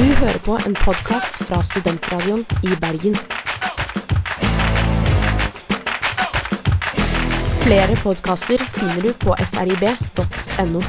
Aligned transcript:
Du 0.00 0.04
hører 0.04 0.38
på 0.38 0.54
en 0.66 0.74
podkast 0.74 1.42
fra 1.44 1.58
Studentradioen 1.62 2.46
i 2.64 2.76
Bergen. 2.80 3.16
Flere 7.60 7.96
podkaster 8.02 8.64
finner 8.78 9.02
du 9.04 9.12
på 9.12 9.34
srib.no. 9.44 10.80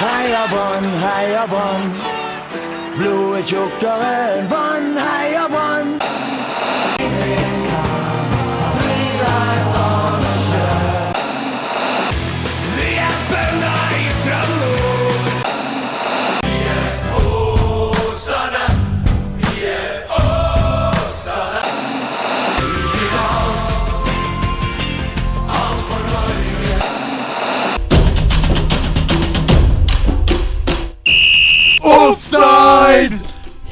Heia 0.00 0.46
Brann, 0.54 0.88
heia 1.04 1.44
Brann. 1.52 1.92
Blodet 2.96 3.52
tjukkere 3.52 4.14
enn 4.30 4.48
vann, 4.48 4.96
heia 4.96 5.44
Brann. 5.52 6.09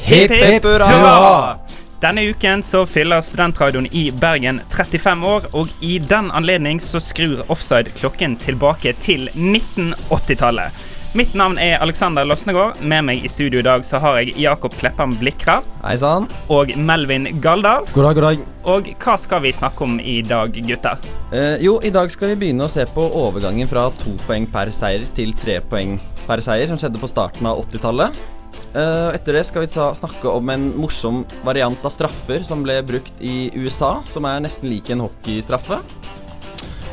Hipp 0.09 0.33
hipp 0.33 0.65
hurra! 0.65 1.59
Denne 2.01 2.23
uken 2.31 2.63
så 2.63 2.87
fyller 2.87 3.21
Studentradioen 3.21 3.89
i 3.93 4.07
Bergen 4.11 4.61
35 4.71 5.27
år, 5.27 5.49
og 5.53 5.69
i 5.85 5.99
den 5.99 6.31
anledning 6.33 6.81
så 6.81 7.01
skrur 7.03 7.43
Offside 7.53 7.93
klokken 7.99 8.39
tilbake 8.41 8.95
til 9.05 9.27
1980-tallet. 9.35 10.79
Mitt 11.19 11.35
navn 11.37 11.59
er 11.61 11.83
Alexander 11.85 12.25
Losnegård. 12.25 12.81
Med 12.81 13.05
meg 13.05 13.27
i 13.27 13.29
studio 13.29 13.61
i 13.61 13.67
dag 13.67 13.85
så 13.85 14.01
har 14.01 14.17
jeg 14.23 14.33
Jakob 14.41 14.73
Kleppan 14.81 15.13
Blikra 15.21 15.59
Hei 15.83 15.99
sann. 16.01 16.31
og 16.49 16.73
Melvin 16.77 17.29
Galdal. 17.45 17.85
God 17.93 18.09
dag, 18.09 18.17
god 18.17 18.27
dag. 18.31 18.49
Og 18.65 18.91
hva 19.05 19.19
skal 19.21 19.45
vi 19.45 19.53
snakke 19.57 19.85
om 19.85 20.01
i 20.01 20.23
dag, 20.25 20.57
gutter? 20.71 21.05
Eh, 21.33 21.61
jo, 21.65 21.77
i 21.85 21.93
dag 21.93 22.09
skal 22.13 22.33
vi 22.33 22.41
begynne 22.47 22.65
å 22.65 22.73
se 22.73 22.89
på 22.97 23.05
overgangen 23.27 23.69
fra 23.69 23.91
to 24.01 24.17
poeng 24.25 24.49
per 24.49 24.73
seier 24.73 25.05
til 25.17 25.37
tre 25.37 25.61
poeng 25.61 25.99
per 26.25 26.41
seier, 26.45 26.69
som 26.73 26.81
skjedde 26.81 27.01
på 27.01 27.13
starten 27.13 27.53
av 27.53 27.61
80-tallet. 27.67 28.38
Eh, 28.75 29.09
etter 29.15 29.39
det 29.39 29.45
skal 29.49 29.65
vi 29.65 29.71
snakke 29.73 30.29
om 30.29 30.51
en 30.53 30.69
morsom 30.77 31.23
variant 31.45 31.85
av 31.85 31.95
straffer 31.95 32.45
som 32.45 32.63
ble 32.63 32.81
brukt 32.85 33.23
i 33.25 33.49
USA, 33.57 34.03
som 34.07 34.29
er 34.29 34.43
nesten 34.45 34.69
lik 34.69 34.91
en 34.93 35.07
hockeystraffe. 35.07 35.81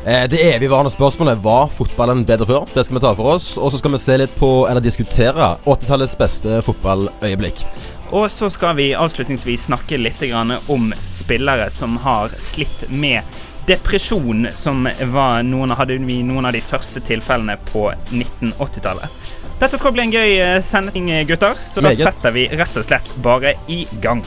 Eh, 0.06 0.28
Det 0.28 0.40
evigvarende 0.54 0.90
spørsmålet 0.90 1.42
var 1.42 1.68
fotballen 1.68 2.24
bedre 2.24 2.46
før. 2.46 2.66
Det 2.72 2.84
skal 2.86 2.96
vi 2.96 3.04
ta 3.04 3.14
for 3.14 3.34
oss. 3.34 3.58
Og 3.58 3.72
så 3.72 3.78
skal 3.78 3.92
vi 3.92 3.98
se 3.98 4.16
litt 4.16 4.36
på, 4.38 4.68
eller 4.68 4.80
diskutere, 4.80 5.58
80-tallets 5.66 6.16
beste 6.16 6.62
fotballøyeblikk. 6.62 7.64
Og 8.12 8.30
så 8.30 8.48
skal 8.48 8.76
vi 8.78 8.92
avslutningsvis 8.94 9.66
snakke 9.66 9.98
litt 9.98 10.22
om 10.68 10.92
spillere 11.10 11.70
som 11.70 11.96
har 11.96 12.30
slitt 12.38 12.88
med 12.90 13.22
depresjon, 13.66 14.46
som 14.54 14.86
var 15.10 15.42
noen, 15.42 15.74
hadde 15.74 15.98
vi 15.98 16.22
noen 16.22 16.46
av 16.46 16.52
de 16.54 16.60
første 16.62 17.00
tilfellene 17.00 17.58
på 17.72 17.90
1980-tallet. 18.12 19.25
Dette 19.56 19.78
tror 19.78 19.88
jeg 19.88 19.96
blir 19.96 20.04
en 20.04 20.12
gøy 20.12 20.32
eh, 20.36 20.58
sending, 20.60 21.06
gutter, 21.28 21.56
så 21.56 21.80
da 21.80 21.92
setter 21.96 22.34
vi 22.36 22.44
rett 22.52 22.76
og 22.76 22.84
slett 22.84 23.08
bare 23.24 23.56
i 23.72 23.86
gang. 24.04 24.20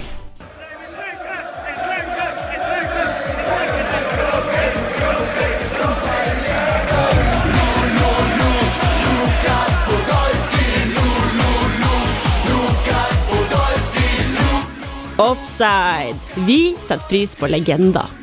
Offside. 15.20 16.18
Vi 16.48 16.76
setter 16.82 17.06
pris 17.10 17.36
på 17.36 17.48
legender. 17.52 18.19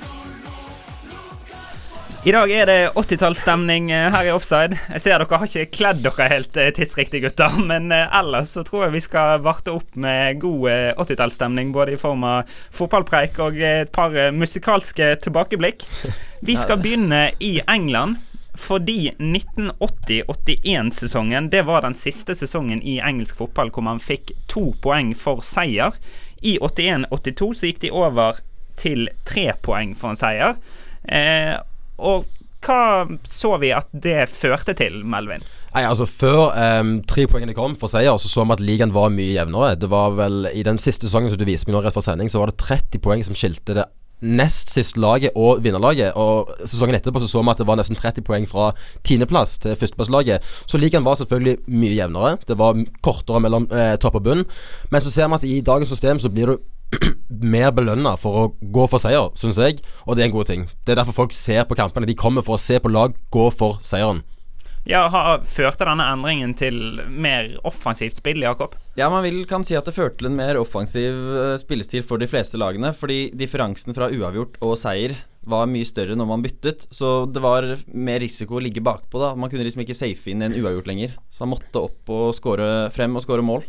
I 2.26 2.32
dag 2.34 2.50
er 2.50 2.64
det 2.66 2.90
80-tallsstemning 2.98 3.92
eh, 3.94 4.08
her 4.10 4.26
i 4.26 4.32
Offside. 4.34 4.74
Jeg 4.96 5.02
ser 5.04 5.22
dere 5.22 5.38
har 5.38 5.46
ikke 5.46 5.70
kledd 5.76 6.00
dere 6.02 6.26
helt 6.32 6.56
eh, 6.58 6.72
tidsriktig, 6.74 7.20
gutter. 7.22 7.54
Men 7.70 7.86
eh, 7.94 8.16
ellers 8.18 8.50
så 8.56 8.64
tror 8.66 8.82
jeg 8.82 8.96
vi 8.96 9.02
skal 9.04 9.38
varte 9.44 9.70
opp 9.70 9.94
med 9.94 10.40
god 10.42 10.66
eh, 10.72 10.90
80-tallsstemning. 10.98 11.70
Både 11.76 11.94
i 11.94 12.00
form 12.00 12.24
av 12.26 12.42
fotballpreik 12.74 13.38
og 13.44 13.54
et 13.62 13.92
par 13.94 14.10
musikalske 14.34 15.22
tilbakeblikk. 15.22 15.86
Vi 16.42 16.56
skal 16.58 16.82
begynne 16.82 17.30
i 17.38 17.62
England. 17.62 18.18
Fordi 18.56 19.12
1980-81-sesongen 19.20 21.52
Det 21.52 21.60
var 21.68 21.84
den 21.84 21.92
siste 21.94 22.34
sesongen 22.34 22.82
i 22.82 23.00
engelsk 23.04 23.36
fotball 23.36 23.68
hvor 23.68 23.82
man 23.84 24.00
fikk 24.00 24.32
to 24.50 24.72
poeng 24.82 25.14
for 25.14 25.42
seier. 25.46 25.92
I 26.42 26.58
81-82 26.58 27.54
så 27.54 27.66
gikk 27.70 27.80
de 27.86 27.90
over 27.94 28.34
til 28.80 29.08
tre 29.28 29.52
poeng 29.62 29.94
for 29.94 30.10
en 30.10 30.16
seier. 30.18 30.56
Eh, 31.06 31.54
og 31.98 32.26
hva 32.66 33.06
så 33.28 33.52
vi 33.62 33.70
at 33.74 33.88
det 33.92 34.26
førte 34.32 34.74
til, 34.76 35.02
Melvin? 35.06 35.44
Nei, 35.74 35.84
altså 35.84 36.06
Før 36.08 36.54
um, 36.80 36.96
tre 37.06 37.26
poengene 37.28 37.54
kom 37.56 37.76
for 37.78 37.92
seier, 37.92 38.16
så 38.18 38.30
så 38.30 38.46
vi 38.46 38.56
at 38.56 38.64
ligaen 38.64 38.94
var 38.96 39.12
mye 39.14 39.36
jevnere. 39.36 39.76
Det 39.78 39.90
var 39.92 40.16
vel 40.18 40.48
I 40.54 40.64
den 40.66 40.80
siste 40.80 41.06
sesongen 41.06 41.30
som 41.30 41.38
du 41.38 41.46
viste 41.46 41.68
meg 41.68 41.76
nå 41.76 41.84
rett 41.84 41.94
før 41.94 42.06
sending, 42.06 42.32
så 42.32 42.42
var 42.42 42.50
det 42.52 42.58
30 42.64 43.02
poeng 43.04 43.24
som 43.26 43.38
skilte 43.38 43.76
det 43.76 43.86
nest 44.24 44.70
siste 44.72 45.00
laget 45.00 45.36
og 45.36 45.60
vinnerlaget. 45.64 46.16
Og 46.16 46.54
sesongen 46.64 46.96
etterpå 46.96 47.20
så 47.20 47.28
så 47.28 47.42
vi 47.44 47.52
at 47.52 47.60
det 47.60 47.68
var 47.68 47.76
nesten 47.76 47.98
30 47.98 48.24
poeng 48.24 48.48
fra 48.48 48.70
tiendeplass 49.04 49.58
til 49.60 49.76
førsteplasslaget. 49.76 50.46
Så 50.64 50.80
ligaen 50.80 51.04
var 51.04 51.20
selvfølgelig 51.20 51.58
mye 51.68 51.98
jevnere. 51.98 52.38
Det 52.48 52.56
var 52.58 52.80
kortere 53.04 53.42
mellom 53.44 53.68
eh, 53.68 53.98
topp 54.00 54.16
og 54.22 54.24
bunn. 54.24 54.46
Men 54.90 55.04
så 55.04 55.12
ser 55.12 55.28
vi 55.28 55.38
at 55.40 55.44
i 55.44 55.60
dagens 55.60 55.92
system 55.92 56.22
så 56.22 56.32
blir 56.32 56.54
du 56.54 56.56
mer 57.56 57.72
belønna 57.74 58.14
for 58.20 58.38
å 58.40 58.46
gå 58.60 58.86
for 58.90 59.02
seier, 59.02 59.32
syns 59.38 59.60
jeg, 59.60 59.82
og 60.06 60.16
det 60.16 60.24
er 60.24 60.30
en 60.30 60.36
god 60.38 60.50
ting. 60.52 60.64
Det 60.84 60.94
er 60.94 61.02
derfor 61.02 61.24
folk 61.24 61.36
ser 61.36 61.66
på 61.68 61.78
kampene. 61.78 62.08
De 62.08 62.18
kommer 62.18 62.46
for 62.46 62.56
å 62.56 62.62
se 62.62 62.80
på 62.82 62.92
lag 62.92 63.16
gå 63.34 63.50
for 63.54 63.80
seieren. 63.86 64.22
Ja, 64.86 65.00
har, 65.10 65.40
Førte 65.50 65.82
denne 65.88 66.04
endringen 66.14 66.52
til 66.54 67.00
mer 67.10 67.48
offensivt 67.66 68.20
spill, 68.20 68.44
Jakob? 68.44 68.76
Ja, 68.94 69.08
man 69.10 69.24
vil, 69.26 69.40
kan 69.50 69.66
si 69.66 69.74
at 69.74 69.88
det 69.88 69.96
førte 69.96 70.20
til 70.20 70.30
en 70.30 70.38
mer 70.38 70.60
offensiv 70.60 71.16
eh, 71.34 71.54
spillestil 71.58 72.04
for 72.06 72.22
de 72.22 72.28
fleste 72.30 72.60
lagene, 72.60 72.92
fordi 72.94 73.32
differansen 73.34 73.96
fra 73.96 74.12
uavgjort 74.14 74.60
og 74.62 74.76
seier 74.78 75.16
var 75.46 75.66
mye 75.70 75.86
større 75.86 76.14
når 76.18 76.30
man 76.30 76.42
byttet, 76.42 76.86
så 76.94 77.24
det 77.30 77.42
var 77.42 77.66
mer 77.94 78.22
risiko 78.22 78.58
å 78.58 78.62
ligge 78.62 78.82
bakpå. 78.82 79.18
da 79.22 79.34
Man 79.38 79.50
kunne 79.50 79.66
liksom 79.66 79.82
ikke 79.82 79.98
safe 79.98 80.30
inn 80.30 80.46
en 80.46 80.54
uavgjort 80.54 80.90
lenger, 80.90 81.18
så 81.34 81.42
man 81.42 81.56
måtte 81.56 81.82
opp 81.82 82.14
og 82.14 82.30
score 82.38 82.86
frem 82.94 83.18
og 83.18 83.26
score 83.26 83.46
mål. 83.46 83.66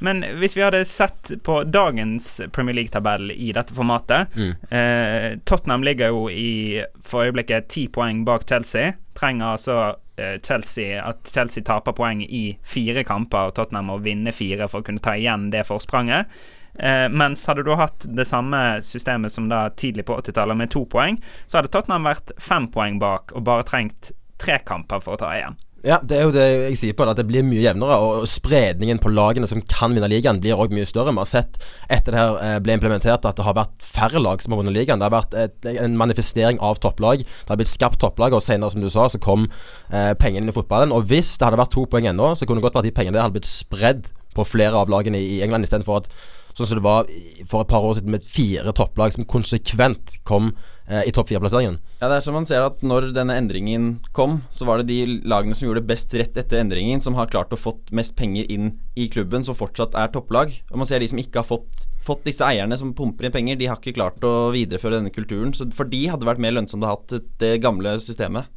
Men 0.00 0.22
hvis 0.40 0.56
vi 0.56 0.62
hadde 0.64 0.84
sett 0.88 1.32
på 1.44 1.62
dagens 1.64 2.40
Premier 2.52 2.74
League-tabell 2.78 3.30
i 3.30 3.50
dette 3.52 3.74
formatet 3.76 4.32
eh, 4.70 5.38
Tottenham 5.44 5.84
ligger 5.84 6.14
jo 6.14 6.22
i 6.32 6.82
for 7.04 7.28
øyeblikket 7.28 7.68
ti 7.68 7.86
poeng 7.92 8.24
bak 8.24 8.46
Chelsea. 8.48 8.94
Trenger 9.18 9.56
altså 9.56 9.76
eh, 10.16 10.38
Chelsea 10.42 11.00
at 11.02 11.28
Chelsea 11.34 11.64
taper 11.64 11.92
poeng 11.96 12.22
i 12.24 12.56
fire 12.64 13.04
kamper, 13.04 13.50
og 13.50 13.58
Tottenham 13.58 13.92
må 13.92 14.00
vinne 14.04 14.32
fire 14.32 14.68
for 14.68 14.80
å 14.80 14.88
kunne 14.88 15.04
ta 15.04 15.16
igjen 15.18 15.50
det 15.52 15.66
forspranget. 15.68 16.32
Eh, 16.78 17.08
mens 17.12 17.46
hadde 17.50 17.66
du 17.66 17.74
hatt 17.76 18.06
det 18.08 18.24
samme 18.24 18.80
systemet 18.82 19.32
som 19.32 19.48
da 19.50 19.66
tidlig 19.70 20.06
på 20.08 20.16
80-tallet, 20.20 20.56
med 20.56 20.72
to 20.72 20.86
poeng, 20.88 21.20
så 21.46 21.60
hadde 21.60 21.72
Tottenham 21.74 22.08
vært 22.08 22.32
fem 22.40 22.70
poeng 22.72 23.00
bak 23.02 23.34
og 23.36 23.44
bare 23.44 23.66
trengt 23.68 24.14
tre 24.40 24.60
kamper 24.64 25.02
for 25.04 25.16
å 25.16 25.20
ta 25.20 25.34
igjen. 25.36 25.58
Ja, 25.80 25.96
det 26.04 26.16
er 26.18 26.26
jo 26.26 26.32
det 26.34 26.44
jeg 26.44 26.76
sier 26.76 26.96
på 26.96 27.06
det, 27.06 27.14
at 27.14 27.20
det 27.22 27.26
blir 27.30 27.44
mye 27.46 27.62
jevnere. 27.62 27.96
Og 28.04 28.26
spredningen 28.28 28.98
på 29.00 29.12
lagene 29.12 29.48
som 29.48 29.62
kan 29.64 29.94
vinne 29.96 30.10
ligaen, 30.12 30.40
blir 30.42 30.58
òg 30.60 30.74
mye 30.76 30.88
større. 30.88 31.14
Vi 31.14 31.22
har 31.22 31.28
sett 31.28 31.56
etter 31.88 32.12
det 32.12 32.20
her 32.20 32.36
eh, 32.44 32.56
ble 32.64 32.76
implementert 32.76 33.24
at 33.24 33.38
det 33.38 33.46
har 33.46 33.56
vært 33.56 33.86
færre 33.86 34.20
lag 34.20 34.44
som 34.44 34.52
har 34.52 34.60
vunnet 34.60 34.76
ligaen. 34.76 35.00
Det 35.00 35.08
har 35.08 35.14
vært 35.14 35.36
et, 35.40 35.70
en 35.72 35.96
manifestering 36.00 36.60
av 36.64 36.82
topplag. 36.84 37.24
Det 37.24 37.52
har 37.52 37.60
blitt 37.60 37.72
skapt 37.72 38.00
topplag, 38.04 38.36
og 38.36 38.44
senere, 38.44 38.72
som 38.74 38.84
du 38.84 38.90
sa, 38.92 39.08
så 39.08 39.22
kom 39.22 39.48
eh, 39.48 40.12
pengene 40.20 40.44
inn 40.44 40.52
i 40.52 40.56
fotballen. 40.56 40.92
Og 40.92 41.08
hvis 41.08 41.32
det 41.38 41.48
hadde 41.48 41.62
vært 41.62 41.72
to 41.76 41.86
poeng 41.88 42.10
ennå, 42.12 42.34
så 42.36 42.44
kunne 42.44 42.60
det 42.60 42.68
godt 42.68 42.76
vært 42.82 42.90
de 42.90 42.96
pengene 43.00 43.16
der 43.16 43.24
hadde 43.24 43.38
blitt 43.38 43.48
spredd 43.48 44.12
på 44.36 44.44
flere 44.46 44.76
av 44.76 44.92
lagene 44.92 45.18
i 45.18 45.40
England, 45.46 45.64
istedenfor 45.64 46.02
at 46.02 46.12
Sånn 46.54 46.68
som 46.68 46.80
det 46.80 46.84
var 46.84 47.08
for 47.48 47.62
et 47.62 47.70
par 47.70 47.84
år 47.86 47.96
siden 47.98 48.14
med 48.14 48.26
fire 48.26 48.74
topplag 48.76 49.14
som 49.14 49.26
konsekvent 49.28 50.16
kom 50.28 50.50
eh, 50.88 51.06
i 51.06 51.12
topp 51.14 51.30
fire-plasseringen. 51.30 51.78
Ja, 52.00 52.08
det 52.10 52.18
er 52.18 52.24
som 52.26 52.36
man 52.36 52.48
ser 52.48 52.66
at 52.66 52.82
Når 52.86 53.10
denne 53.16 53.36
endringen 53.38 53.90
kom, 54.16 54.40
så 54.54 54.66
var 54.68 54.80
det 54.80 54.90
de 54.90 55.20
lagene 55.28 55.56
som 55.56 55.68
gjorde 55.68 55.86
best 55.86 56.14
rett 56.18 56.36
etter 56.40 56.60
endringen, 56.62 57.02
som 57.04 57.18
har 57.18 57.30
klart 57.32 57.54
å 57.54 57.60
fått 57.60 57.92
mest 57.96 58.16
penger 58.18 58.50
inn 58.50 58.74
i 58.98 59.08
klubben, 59.12 59.46
som 59.46 59.58
fortsatt 59.58 59.96
er 59.98 60.12
topplag. 60.12 60.52
Og 60.70 60.82
man 60.82 60.90
ser 60.90 61.02
de 61.02 61.10
som 61.10 61.20
ikke 61.22 61.42
har 61.42 61.48
fått, 61.48 61.86
fått 62.06 62.24
disse 62.24 62.46
eierne 62.46 62.78
som 62.80 62.94
pumper 62.96 63.28
inn 63.28 63.34
penger, 63.34 63.58
de 63.60 63.68
har 63.70 63.80
ikke 63.80 63.96
klart 63.98 64.24
å 64.24 64.50
videreføre 64.54 64.98
denne 64.98 65.12
kulturen. 65.14 65.52
Så 65.56 65.68
For 65.76 65.88
de 65.88 66.06
hadde 66.10 66.28
vært 66.28 66.42
mer 66.42 66.56
lønnsomt 66.56 66.84
å 66.84 66.90
ha 66.90 66.96
hatt 66.96 67.30
det 67.42 67.58
gamle 67.64 67.98
systemet. 68.02 68.48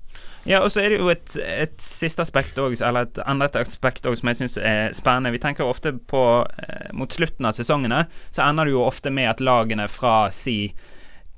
Ja, 0.46 0.60
og 0.60 0.74
så 0.74 0.82
er 0.84 0.92
det 0.92 1.00
jo 1.00 1.12
et, 1.12 1.36
et 1.40 1.76
siste 1.82 2.24
aspekt 2.26 2.58
også, 2.60 2.84
eller 2.86 3.08
et 3.08 3.20
annet 3.24 3.56
aspekt 3.60 4.06
også, 4.06 4.20
som 4.22 4.32
jeg 4.32 4.40
syns 4.42 4.58
er 4.60 4.96
spennende. 4.96 5.32
Vi 5.34 5.42
tenker 5.44 5.68
ofte 5.68 5.94
på 5.96 6.24
eh, 6.44 6.90
Mot 6.94 7.16
slutten 7.16 7.48
av 7.48 7.56
sesongene 7.56 8.04
så 8.34 8.44
ender 8.46 8.68
det 8.68 8.76
jo 8.76 8.84
ofte 8.84 9.14
med 9.14 9.32
at 9.32 9.44
lagene 9.44 9.88
fra 9.92 10.28
si 10.36 10.74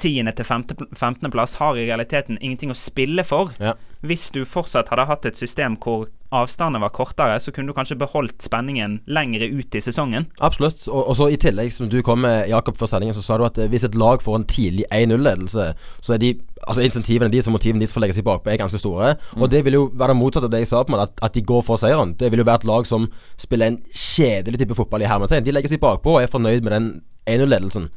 tiende 0.02 0.34
til 0.36 0.44
15. 0.44 1.30
plass 1.31 1.56
har 1.62 1.78
i 1.78 1.86
realiteten 1.88 2.40
ingenting 2.42 2.74
å 2.74 2.78
spille 2.78 3.24
for. 3.24 3.54
Ja. 3.62 3.78
Hvis 4.04 4.28
du 4.36 4.42
fortsatt 4.44 4.90
hadde 4.92 5.07
hatt 5.07 5.28
et 5.30 5.40
system 5.40 5.78
hvor 5.80 6.10
avstanden 6.35 6.83
var 6.83 6.93
kortere, 6.95 7.37
så 7.39 7.53
kunne 7.53 7.71
du 7.71 7.77
kanskje 7.77 7.97
beholdt 7.99 8.43
spenningen 8.45 8.99
lengre 9.05 9.47
ut 9.51 9.75
i 9.75 9.81
sesongen. 9.83 10.27
Absolutt. 10.43 10.87
Og, 10.87 11.01
og 11.11 11.15
så 11.17 11.29
i 11.31 11.39
tillegg, 11.41 11.71
som 11.73 11.89
du 11.91 12.01
kom 12.05 12.23
med, 12.25 12.49
Jakob, 12.51 12.77
før 12.79 12.91
sendingen, 12.91 13.15
så 13.17 13.23
sa 13.25 13.37
du 13.39 13.45
at 13.47 13.59
eh, 13.61 13.69
hvis 13.71 13.87
et 13.87 13.97
lag 13.99 14.23
får 14.23 14.39
en 14.39 14.47
tidlig 14.49 14.85
1-0-ledelse, 14.91 15.71
så 16.01 16.17
er 16.17 16.21
de 16.23 16.35
Altså 16.65 16.81
insentivene 16.81 17.27
deres 17.29 17.45
og 17.45 17.53
motivene 17.53 17.81
deres 17.83 17.91
for 17.93 17.99
å 17.99 18.05
legge 18.05 18.15
seg 18.15 18.23
bakpå 18.25 18.49
er 18.49 18.57
ganske 18.57 18.79
store. 18.79 19.11
Og 19.37 19.49
det 19.51 19.59
vil 19.67 19.75
jo 19.75 19.81
være 19.91 20.15
det 20.15 20.17
motsatte 20.17 20.47
av 20.47 20.53
det 20.53 20.63
jeg 20.63 20.69
sa, 20.71 20.79
på 20.87 20.95
meg, 20.95 21.03
at, 21.03 21.19
at 21.27 21.35
de 21.35 21.43
går 21.45 21.61
for 21.67 21.77
seieren. 21.77 22.15
Det 22.17 22.31
vil 22.31 22.41
jo 22.41 22.45
være 22.47 22.63
et 22.63 22.67
lag 22.71 22.87
som 22.89 23.05
spiller 23.37 23.69
en 23.69 23.77
kjedelig 23.91 24.61
type 24.63 24.77
fotball 24.79 25.03
i 25.03 25.09
hermetegn. 25.11 25.45
De 25.45 25.53
legger 25.53 25.75
seg 25.75 25.83
bakpå 25.83 26.15
og 26.15 26.23
er 26.23 26.31
fornøyd 26.31 26.65
med 26.65 26.73
den 26.73 26.87
1-0-ledelsen. 27.27 27.91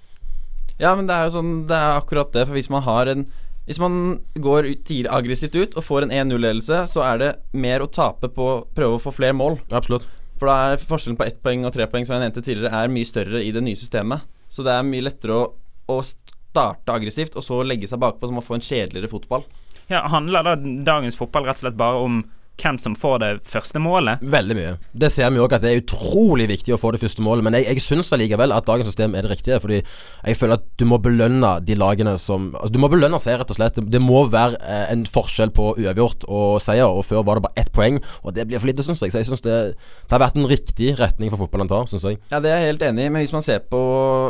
Ja, 0.83 0.93
men 0.99 1.09
det 1.09 1.15
er 1.15 1.27
jo 1.27 1.35
sånn 1.39 1.55
Det 1.71 1.79
er 1.79 1.97
akkurat 1.97 2.35
det. 2.35 2.45
For 2.47 2.59
hvis 2.59 2.71
man 2.73 2.85
har 2.87 3.11
en 3.11 3.25
Hvis 3.69 3.81
man 3.83 3.97
går 4.41 4.71
tidlig 4.89 5.11
aggressivt 5.13 5.57
ut 5.59 5.75
og 5.77 5.85
får 5.85 6.07
en 6.07 6.15
1-0-ledelse, 6.23 6.87
så 6.89 7.03
er 7.05 7.19
det 7.21 7.33
mer 7.53 7.85
å 7.85 7.91
tape 7.93 8.31
på 8.33 8.47
å 8.49 8.63
prøve 8.73 8.97
å 8.97 9.03
få 9.03 9.13
flere 9.13 9.37
mål. 9.37 9.59
Absolutt. 9.69 10.07
For 10.41 10.49
da 10.49 10.55
er 10.71 10.81
forskjellen 10.81 11.19
på 11.19 11.27
ett 11.27 11.43
poeng 11.45 11.67
og 11.69 11.75
tre 11.75 11.85
poeng, 11.91 12.07
som 12.09 12.17
jeg 12.17 12.25
nevnte 12.25 12.45
tidligere, 12.47 12.73
er 12.73 12.93
mye 12.95 13.09
større 13.09 13.43
i 13.45 13.53
det 13.53 13.63
nye 13.67 13.77
systemet. 13.77 14.25
Så 14.49 14.65
det 14.65 14.73
er 14.73 14.87
mye 14.89 15.05
lettere 15.05 15.37
å, 15.37 15.45
å 15.93 15.99
starte 16.07 16.95
aggressivt, 16.95 17.37
og 17.37 17.45
så 17.45 17.61
legge 17.67 17.91
seg 17.91 18.01
bakpå, 18.01 18.31
så 18.31 18.39
man 18.39 18.47
får 18.47 18.57
en 18.57 18.67
kjedeligere 18.71 19.13
fotball. 19.13 19.45
Ja, 19.93 20.07
Handler 20.09 20.47
da 20.47 20.57
dagens 20.89 21.19
fotball 21.19 21.49
rett 21.49 21.61
og 21.61 21.67
slett 21.67 21.81
bare 21.81 22.01
om 22.07 22.23
hvem 22.59 22.79
som 22.83 22.95
får 22.99 23.19
det 23.23 23.29
første 23.47 23.79
målet? 23.83 24.23
Veldig 24.23 24.57
mye. 24.59 24.73
Det 24.99 25.11
ser 25.15 25.31
vi 25.31 25.39
òg 25.43 25.53
at 25.55 25.63
det 25.63 25.71
er 25.71 25.83
utrolig 25.83 26.49
viktig 26.51 26.75
å 26.75 26.79
få 26.81 26.91
det 26.95 27.01
første 27.03 27.23
målet. 27.23 27.45
Men 27.47 27.55
jeg, 27.59 27.69
jeg 27.71 27.85
syns 27.85 28.11
allikevel 28.17 28.55
at 28.57 28.67
dagens 28.67 28.91
system 28.91 29.15
er 29.15 29.27
det 29.27 29.31
riktige. 29.37 29.61
Fordi 29.63 29.79
jeg 29.81 30.39
føler 30.41 30.59
at 30.59 30.67
du 30.81 30.85
må 30.91 30.99
belønne 31.03 31.53
de 31.67 31.77
lagene 31.79 32.17
som 32.19 32.51
altså 32.59 32.73
Du 32.75 32.81
må 32.83 32.91
belønne 32.93 33.21
seg, 33.23 33.39
rett 33.41 33.53
og 33.55 33.61
slett. 33.61 33.79
Det, 33.79 34.01
må 34.03 34.25
være 34.33 34.59
eh, 34.59 34.89
en 34.95 35.05
forskjell 35.07 35.53
på 35.55 35.71
uavgjort 35.79 36.27
og 36.27 36.59
seier. 36.65 36.91
Og 36.91 37.07
før 37.07 37.23
var 37.29 37.39
det 37.39 37.47
bare 37.47 37.63
ett 37.65 37.73
poeng, 37.75 38.01
og 38.25 38.35
det 38.35 38.49
blir 38.51 38.59
for 38.63 38.71
lite, 38.73 38.83
syns 38.87 39.03
jeg. 39.07 39.15
Så 39.15 39.23
jeg 39.23 39.31
syns 39.31 39.45
det, 39.47 39.59
det 39.79 40.17
har 40.17 40.25
vært 40.27 40.39
en 40.41 40.51
riktig 40.51 40.93
retning 40.99 41.31
for 41.33 41.45
fotballen 41.45 41.71
tar, 41.71 41.87
syns 41.91 42.07
jeg. 42.11 42.19
Ja, 42.33 42.43
det 42.43 42.51
er 42.53 42.63
jeg 42.65 42.73
helt 42.75 42.87
enig 42.91 43.07
i, 43.07 43.13
men 43.15 43.23
hvis 43.23 43.35
man 43.37 43.47
ser 43.47 43.63
på 43.71 43.81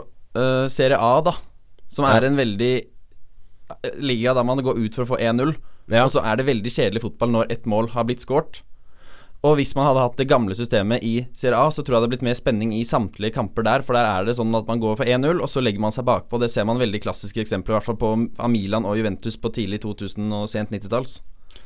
uh, 0.05 0.69
Serie 0.73 1.01
A, 1.01 1.15
da, 1.25 1.33
som 1.89 2.05
Ja. 2.05 2.17
er 2.19 2.29
en 2.29 2.37
veldig 2.37 2.75
liga 4.01 4.35
der 4.35 4.47
man 4.49 4.63
går 4.65 4.79
ut 4.79 4.95
for 4.97 5.05
å 5.05 5.11
få 5.15 5.21
1-0, 5.21 5.57
Ja. 5.89 6.05
og 6.05 6.11
så 6.13 6.23
er 6.25 6.37
det 6.37 6.47
veldig 6.47 6.71
kjedelig 6.73 7.03
fotball 7.03 7.31
når 7.33 7.53
ett 7.53 7.65
mål 7.67 7.91
har 7.95 8.05
blitt 8.05 8.21
skåret. 8.25 8.63
Og 9.47 9.55
hvis 9.57 9.71
man 9.79 9.87
hadde 9.87 10.01
hatt 10.03 10.17
det 10.19 10.27
gamle 10.27 10.55
systemet 10.59 11.05
i 11.07 11.29
Serie 11.33 11.55
A, 11.57 11.69
så 11.71 11.85
tror 11.85 11.95
jeg 11.95 11.95
det 11.95 12.01
hadde 12.03 12.11
blitt 12.17 12.27
mer 12.27 12.35
spenning 12.35 12.73
i 12.75 12.83
samtlige 12.83 13.37
kamper 13.37 13.63
der, 13.63 13.85
for 13.87 13.95
der 13.95 14.05
er 14.11 14.25
det 14.27 14.35
sånn 14.35 14.51
at 14.59 14.67
man 14.67 14.81
går 14.83 14.97
for 14.99 15.07
1-0, 15.07 15.39
og 15.41 15.47
så 15.49 15.63
legger 15.63 15.79
man 15.85 15.95
seg 15.95 16.09
bakpå. 16.09 16.41
Det 16.43 16.51
ser 16.51 16.67
man 16.67 16.81
veldig 16.81 17.01
klassiske 17.05 17.41
eksempler, 17.45 17.77
i 17.77 17.79
hvert 17.79 17.87
fall 17.87 18.01
på 18.03 18.11
av 18.43 18.51
Milan 18.51 18.85
og 18.85 18.97
Juventus 18.99 19.37
på 19.39 19.53
tidlig 19.55 19.79
2000- 19.85 20.35
og 20.43 20.49
sent 20.51 20.71
90-talls. 20.75 21.21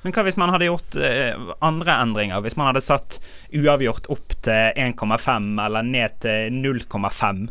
Men 0.05 0.13
hva 0.13 0.23
hvis 0.27 0.37
man 0.37 0.51
hadde 0.53 0.67
gjort 0.69 0.97
eh, 1.01 1.33
andre 1.65 1.97
endringer? 2.03 2.43
Hvis 2.45 2.57
man 2.61 2.69
hadde 2.69 2.85
satt 2.85 3.19
uavgjort 3.55 4.09
opp 4.13 4.37
til 4.45 4.77
1,5 4.77 5.51
eller 5.65 5.83
ned 5.87 6.21
til 6.21 6.51
0,5? 6.61 7.49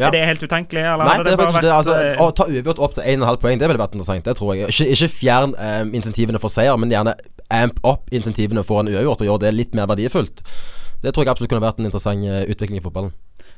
Ja. 0.00 0.08
Er 0.08 0.14
det 0.16 0.24
helt 0.24 0.42
utenkelig? 0.42 0.80
Eller 0.80 1.04
Nei, 1.04 1.16
det 1.26 1.34
er 1.34 1.40
faktisk 1.42 1.64
det. 1.66 1.72
Altså, 1.76 1.96
eh, 2.00 2.20
å 2.24 2.30
ta 2.32 2.46
uavgjort 2.48 2.80
opp 2.86 2.94
til 2.96 3.04
1,5 3.04 3.40
poeng, 3.44 3.60
det 3.60 3.68
ville 3.68 3.82
vært 3.82 3.96
interessant. 3.98 4.24
Det 4.24 4.36
tror 4.38 4.54
jeg. 4.56 4.72
Ikke, 4.72 4.88
ikke 4.96 5.10
fjern 5.12 5.54
um, 5.58 5.94
insentivene 6.00 6.40
for 6.42 6.52
seier, 6.52 6.76
men 6.80 6.92
gjerne 6.92 7.14
amp 7.52 7.80
opp 7.84 8.08
insentivene 8.14 8.64
for 8.64 8.80
en 8.80 8.88
uavgjort, 8.92 9.24
og 9.24 9.28
gjøre 9.28 9.44
det 9.46 9.54
litt 9.58 9.74
mer 9.76 9.90
verdifullt. 9.90 10.44
Det 11.00 11.14
tror 11.14 11.24
jeg 11.24 11.32
absolutt 11.32 11.50
kunne 11.52 11.64
vært 11.64 11.78
en 11.80 11.88
interessant 11.88 12.24
eh, 12.28 12.42
utvikling 12.52 12.80
i 12.80 12.84
fotballen. 12.84 13.12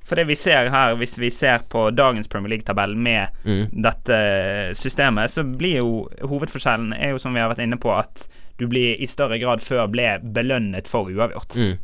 For 0.07 0.19
det 0.19 0.25
vi 0.29 0.35
ser 0.39 0.69
her, 0.71 0.95
hvis 0.99 1.17
vi 1.19 1.29
ser 1.31 1.63
på 1.71 1.89
dagens 1.95 2.31
Premier 2.31 2.53
League-tabell 2.57 2.95
med 2.99 3.29
Mm. 3.45 3.67
dette 3.83 4.19
systemet, 4.79 5.31
så 5.31 5.43
blir 5.45 5.77
jo 5.81 6.09
hovedforskjellen 6.23 6.93
er 6.95 7.11
jo 7.15 7.19
som 7.23 7.35
vi 7.35 7.41
har 7.43 7.51
vært 7.51 7.63
inne 7.63 7.79
på, 7.83 7.91
at 7.95 8.27
du 8.59 8.67
blir 8.71 8.95
i 9.03 9.07
større 9.11 9.39
grad 9.43 9.63
før 9.63 9.89
ble 9.91 10.19
belønnet 10.23 10.87
for 10.91 11.11
uavgjort. 11.11 11.57
Mm. 11.59 11.79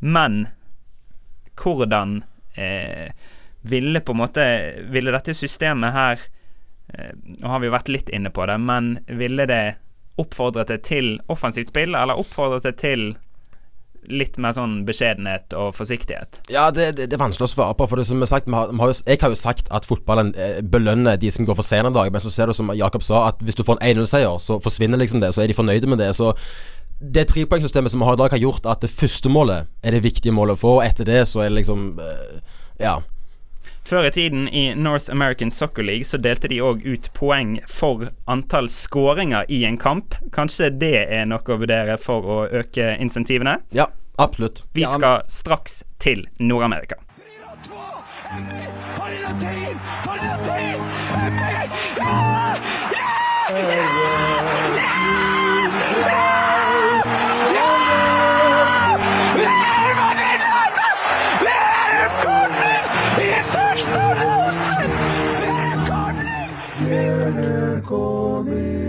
Men 0.00 0.46
hvordan 1.56 2.22
eh, 2.56 3.10
ville 3.68 4.00
på 4.00 4.14
en 4.14 4.22
måte 4.22 4.46
Ville 4.92 5.14
dette 5.14 5.34
systemet 5.36 5.94
her 5.94 6.22
eh, 6.94 7.12
Nå 7.40 7.50
har 7.50 7.62
vi 7.62 7.70
jo 7.70 7.76
vært 7.76 7.92
litt 7.92 8.12
inne 8.14 8.32
på 8.34 8.46
det, 8.48 8.58
men 8.62 8.96
ville 9.06 9.48
det 9.50 9.76
oppfordret 10.16 10.70
det 10.72 10.80
til 10.88 11.18
offensivt 11.28 11.68
spill, 11.68 11.92
eller 11.92 12.16
oppfordret 12.16 12.64
det 12.64 12.78
til 12.80 13.10
litt 14.08 14.36
mer 14.40 14.54
sånn 14.56 14.78
beskjedenhet 14.86 15.54
og 15.58 15.74
forsiktighet? 15.76 16.40
Ja, 16.52 16.68
det, 16.74 16.92
det, 16.96 17.08
det 17.10 17.16
er 17.18 17.22
vanskelig 17.22 17.48
å 17.48 17.52
svare 17.52 17.76
på. 17.78 17.88
For 17.90 18.00
det 18.00 18.06
som 18.08 18.22
er 18.22 18.30
sagt, 18.30 18.48
vi 18.48 18.54
har, 18.54 18.70
vi 18.72 18.80
har 18.80 18.92
jo, 18.92 18.96
Jeg 19.06 19.20
har 19.22 19.32
jo 19.32 19.38
sagt 19.38 19.70
at 19.74 19.88
fotballen 19.88 20.32
eh, 20.38 20.60
belønner 20.62 21.18
de 21.20 21.30
som 21.32 21.46
går 21.48 21.58
for 21.58 21.66
sent 21.66 21.90
en 21.90 21.96
dag. 21.96 22.12
men 22.12 22.22
så 22.22 22.32
ser 22.32 22.46
du 22.48 22.56
som 22.56 22.72
Jakob 22.76 23.04
sa, 23.04 23.26
at 23.28 23.42
hvis 23.44 23.58
du 23.58 23.64
får 23.66 23.78
en 23.78 23.96
1-0-seier, 23.96 24.38
så 24.42 24.60
forsvinner 24.62 25.00
liksom 25.02 25.20
det. 25.20 25.34
Så 25.34 25.42
er 25.42 25.50
de 25.50 25.58
fornøyde 25.58 25.90
med 25.90 26.00
det. 26.00 26.12
Så 26.16 26.32
det 27.00 27.26
trepoengsystemet 27.28 27.92
som 27.92 28.00
vi 28.00 28.08
har 28.08 28.16
i 28.16 28.22
dag, 28.22 28.30
har 28.30 28.40
gjort 28.40 28.66
at 28.72 28.80
det 28.84 28.92
første 28.92 29.28
målet 29.28 29.68
er 29.82 29.96
det 29.96 30.04
viktige 30.06 30.32
målet 30.32 30.56
å 30.56 30.62
få, 30.62 30.78
og 30.78 30.86
etter 30.86 31.08
det 31.08 31.26
så 31.28 31.44
er 31.44 31.50
det 31.50 31.60
liksom 31.60 32.00
eh, 32.00 32.40
Ja. 32.80 33.00
Før 33.86 34.02
i 34.08 34.10
tiden 34.10 34.48
i 34.48 34.74
North 34.74 35.10
American 35.14 35.50
Soccer 35.50 35.82
League 35.86 36.04
så 36.08 36.18
delte 36.18 36.48
de 36.50 36.58
òg 36.58 36.82
ut 36.90 37.06
poeng 37.14 37.52
for 37.70 38.08
antall 38.26 38.66
skåringer 38.72 39.46
i 39.48 39.60
en 39.68 39.78
kamp. 39.78 40.16
Kanskje 40.34 40.72
det 40.80 40.94
er 41.06 41.28
noe 41.30 41.38
å 41.54 41.60
vurdere 41.62 41.94
for 42.02 42.26
å 42.26 42.38
øke 42.50 42.96
insentivene? 42.98 43.60
Ja, 43.70 43.86
absolutt. 44.18 44.64
Vi 44.74 44.82
Ja, 44.82 44.90
men- 44.90 44.98
skal 45.00 45.22
straks 45.28 45.84
til 46.00 46.26
Nord-Amerika. 46.40 46.96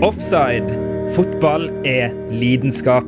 Offside. 0.02 0.70
Fotball 1.14 1.86
er 1.86 2.12
lidenskap. 2.30 3.04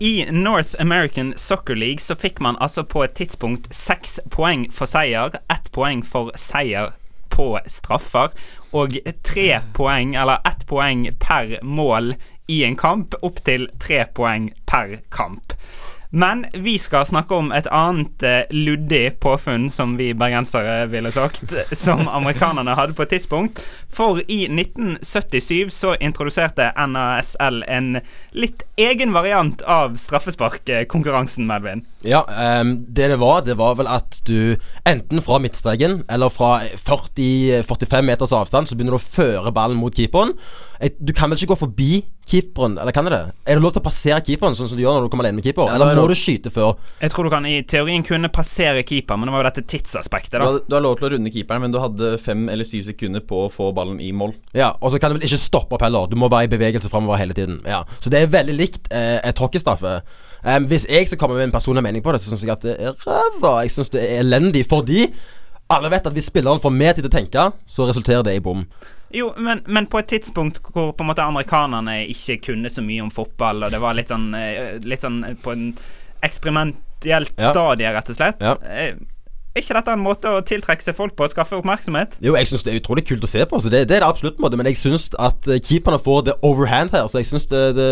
I 0.00 0.26
North 0.30 0.74
American 0.78 1.32
Soccer 1.36 1.74
League 1.74 1.98
så 1.98 2.14
fikk 2.14 2.38
man 2.40 2.56
altså 2.60 2.84
på 2.86 3.02
et 3.02 3.16
tidspunkt 3.18 3.66
seks 3.74 4.20
poeng 4.30 4.68
for 4.70 4.86
seier, 4.86 5.34
ett 5.50 5.66
poeng 5.74 6.04
for 6.06 6.30
seier 6.38 6.94
på 7.34 7.48
straffer, 7.66 8.30
og 8.70 8.94
tre 9.26 9.48
poeng, 9.74 10.14
eller 10.14 10.38
ett 10.46 10.62
poeng 10.70 11.08
per 11.18 11.58
mål 11.66 12.14
i 12.46 12.62
en 12.62 12.78
kamp, 12.78 13.18
opp 13.26 13.42
til 13.42 13.66
tre 13.82 14.04
poeng 14.14 14.52
per 14.70 15.00
kamp. 15.10 15.58
Men 16.14 16.44
vi 16.52 16.74
skal 16.78 17.06
snakke 17.08 17.34
om 17.34 17.52
et 17.56 17.66
annet 17.72 18.24
eh, 18.26 18.50
luddig 18.52 19.14
påfunn, 19.24 19.70
som 19.72 19.94
vi 19.96 20.10
bergensere 20.12 20.84
ville 20.92 21.08
sagt, 21.12 21.54
som 21.84 22.04
amerikanerne 22.04 22.74
hadde 22.76 22.92
på 22.92 23.06
et 23.06 23.14
tidspunkt. 23.14 23.62
For 23.92 24.20
i 24.28 24.42
1977 24.44 25.72
så 25.72 25.94
introduserte 26.00 26.68
NASL 26.76 27.62
en 27.64 28.02
litt 28.36 28.64
egen 28.76 29.14
variant 29.16 29.64
av 29.64 29.96
straffesparkkonkurransen, 30.00 31.48
Melvin. 31.48 31.86
Ja, 32.04 32.24
um, 32.60 32.74
det 32.88 33.08
det 33.12 33.18
var, 33.20 33.40
det 33.46 33.56
var 33.56 33.76
vel 33.78 33.88
at 33.88 34.20
du 34.28 34.56
enten 34.88 35.22
fra 35.24 35.38
midtstreken 35.40 36.02
eller 36.12 36.32
fra 36.32 36.58
40-45 36.76 38.04
meters 38.08 38.34
avstand 38.36 38.68
så 38.68 38.76
begynner 38.76 38.96
du 38.96 39.00
å 39.00 39.04
føre 39.16 39.52
ballen 39.54 39.80
mot 39.80 39.96
keeperen. 39.96 40.34
Du 40.98 41.12
kan 41.14 41.30
vel 41.30 41.38
ikke 41.38 41.52
gå 41.52 41.60
forbi 41.60 41.90
keeperen, 42.26 42.74
eller 42.80 42.94
kan 42.94 43.06
du 43.06 43.12
det? 43.12 43.22
Er 43.46 43.58
det 43.58 43.62
lov 43.62 43.74
til 43.74 43.82
å 43.82 43.86
passere 43.86 44.22
keeperen, 44.26 44.56
sånn 44.58 44.70
som 44.70 44.78
du 44.78 44.82
gjør 44.82 44.98
når 44.98 45.06
du 45.06 45.12
kommer 45.12 45.26
alene 45.26 45.38
med 45.38 45.46
keeper? 45.46 45.68
Ja, 45.68 45.76
eller 45.76 45.92
er 45.92 46.01
må 46.02 46.08
du 46.10 46.14
skyte 46.18 46.50
før? 46.52 46.74
Jeg 47.00 47.12
tror 47.14 47.28
du 47.28 47.32
kan 47.32 47.46
i 47.48 47.54
teorien 47.68 48.04
kunne 48.06 48.28
passere 48.32 48.82
keeper, 48.86 49.16
men 49.18 49.30
det 49.30 49.34
var 49.36 49.44
jo 49.44 49.48
dette 49.50 49.64
tidsaspektet, 49.72 50.34
Du 50.36 50.42
da. 50.42 50.48
har, 50.50 50.58
du 50.68 50.76
har 50.76 50.84
lov 50.84 50.98
til 50.98 51.08
å 51.08 51.12
runde 51.14 51.32
keeperen, 51.34 51.62
men 51.64 51.74
du 51.74 51.78
hadde 51.82 52.12
fem 52.22 52.48
eller 52.52 52.68
syv 52.68 52.84
sekunder 52.90 53.24
på 53.26 53.44
å 53.46 53.50
få 53.52 53.70
ballen 53.76 54.00
i 54.02 54.10
mål. 54.12 54.34
Ja, 54.58 54.72
og 54.80 54.92
så 54.94 55.00
kan 55.02 55.12
du 55.14 55.18
vel 55.20 55.26
ikke 55.30 55.40
stoppe 55.40 55.78
opp 55.78 55.86
heller. 55.86 56.10
Du 56.10 56.18
må 56.20 56.28
være 56.32 56.50
i 56.50 56.52
bevegelse 56.52 56.90
framover 56.92 57.20
hele 57.22 57.34
tiden. 57.38 57.60
Ja, 57.68 57.84
Så 58.00 58.10
det 58.12 58.20
er 58.22 58.32
veldig 58.34 58.58
likt 58.58 58.90
eh, 58.92 59.18
et 59.24 59.38
hockeystraffe. 59.38 60.00
Um, 60.42 60.64
hvis 60.66 60.88
jeg 60.90 61.06
skal 61.06 61.20
komme 61.20 61.36
med 61.38 61.44
en 61.46 61.54
personlig 61.54 61.84
mening 61.86 62.02
på 62.02 62.10
det, 62.12 62.18
så 62.20 62.32
syns 62.32 62.42
jeg 62.42 62.50
at 62.50 62.64
det 62.66 62.74
er 62.82 62.96
ræva. 63.06 63.60
Jeg 63.62 63.70
syns 63.76 63.92
det 63.94 64.02
er 64.02 64.24
elendig 64.24 64.64
fordi 64.66 65.06
alle 65.72 65.88
vet 65.92 66.06
at 66.08 66.12
hvis 66.16 66.26
spilleren 66.28 66.60
får 66.60 66.74
mer 66.74 66.92
tid 66.96 67.06
til 67.06 67.12
å 67.12 67.14
tenke, 67.14 67.44
så 67.70 67.86
resulterer 67.88 68.24
det 68.26 68.34
i 68.36 68.42
bom. 68.44 68.64
Jo, 69.12 69.32
men, 69.36 69.60
men 69.66 69.86
på 69.92 69.98
et 70.00 70.08
tidspunkt 70.08 70.60
hvor 70.72 70.92
på 70.96 71.04
en 71.04 71.10
måte 71.10 71.24
amerikanerne 71.24 71.98
ikke 72.08 72.38
kunne 72.46 72.70
så 72.72 72.84
mye 72.84 73.02
om 73.04 73.10
fotball, 73.12 73.64
og 73.66 73.70
det 73.74 73.80
var 73.82 73.94
litt 73.98 74.08
sånn, 74.12 74.30
eh, 74.38 74.78
litt 74.88 75.04
sånn 75.04 75.20
på 75.42 75.52
en 75.52 75.66
eksperimentelt 76.24 77.34
Ja. 77.36 77.50
stadie, 77.50 77.92
rett 77.92 78.10
og 78.10 78.16
slett. 78.16 78.40
Ja. 78.40 78.54
Er 79.52 79.60
ikke 79.60 79.74
dette 79.76 79.92
en 79.92 80.00
måte 80.00 80.30
å 80.32 80.40
tiltrekke 80.48 80.80
seg 80.80 80.96
folk 80.96 81.12
på 81.16 81.26
og 81.26 81.32
skaffe 81.34 81.58
oppmerksomhet? 81.58 82.14
Jo, 82.24 82.32
jeg 82.38 82.48
syns 82.48 82.62
det 82.64 82.72
er 82.72 82.78
utrolig 82.80 83.02
kult 83.04 83.26
å 83.26 83.28
se 83.28 83.44
på, 83.44 83.58
så 83.60 83.68
det, 83.68 83.82
det 83.90 83.98
er 83.98 84.00
det 84.00 84.08
absolutt. 84.08 84.38
en 84.40 84.46
måte 84.46 84.56
Men 84.56 84.70
jeg 84.70 84.78
syns 84.80 85.10
at 85.20 85.44
eh, 85.44 85.60
keeperne 85.60 86.00
får 86.00 86.22
det 86.30 86.36
overhand 86.48 86.94
her, 86.96 87.04
så 87.04 87.20
jeg 87.20 87.28
syns 87.28 87.44
det, 87.50 87.60
det, 87.76 87.88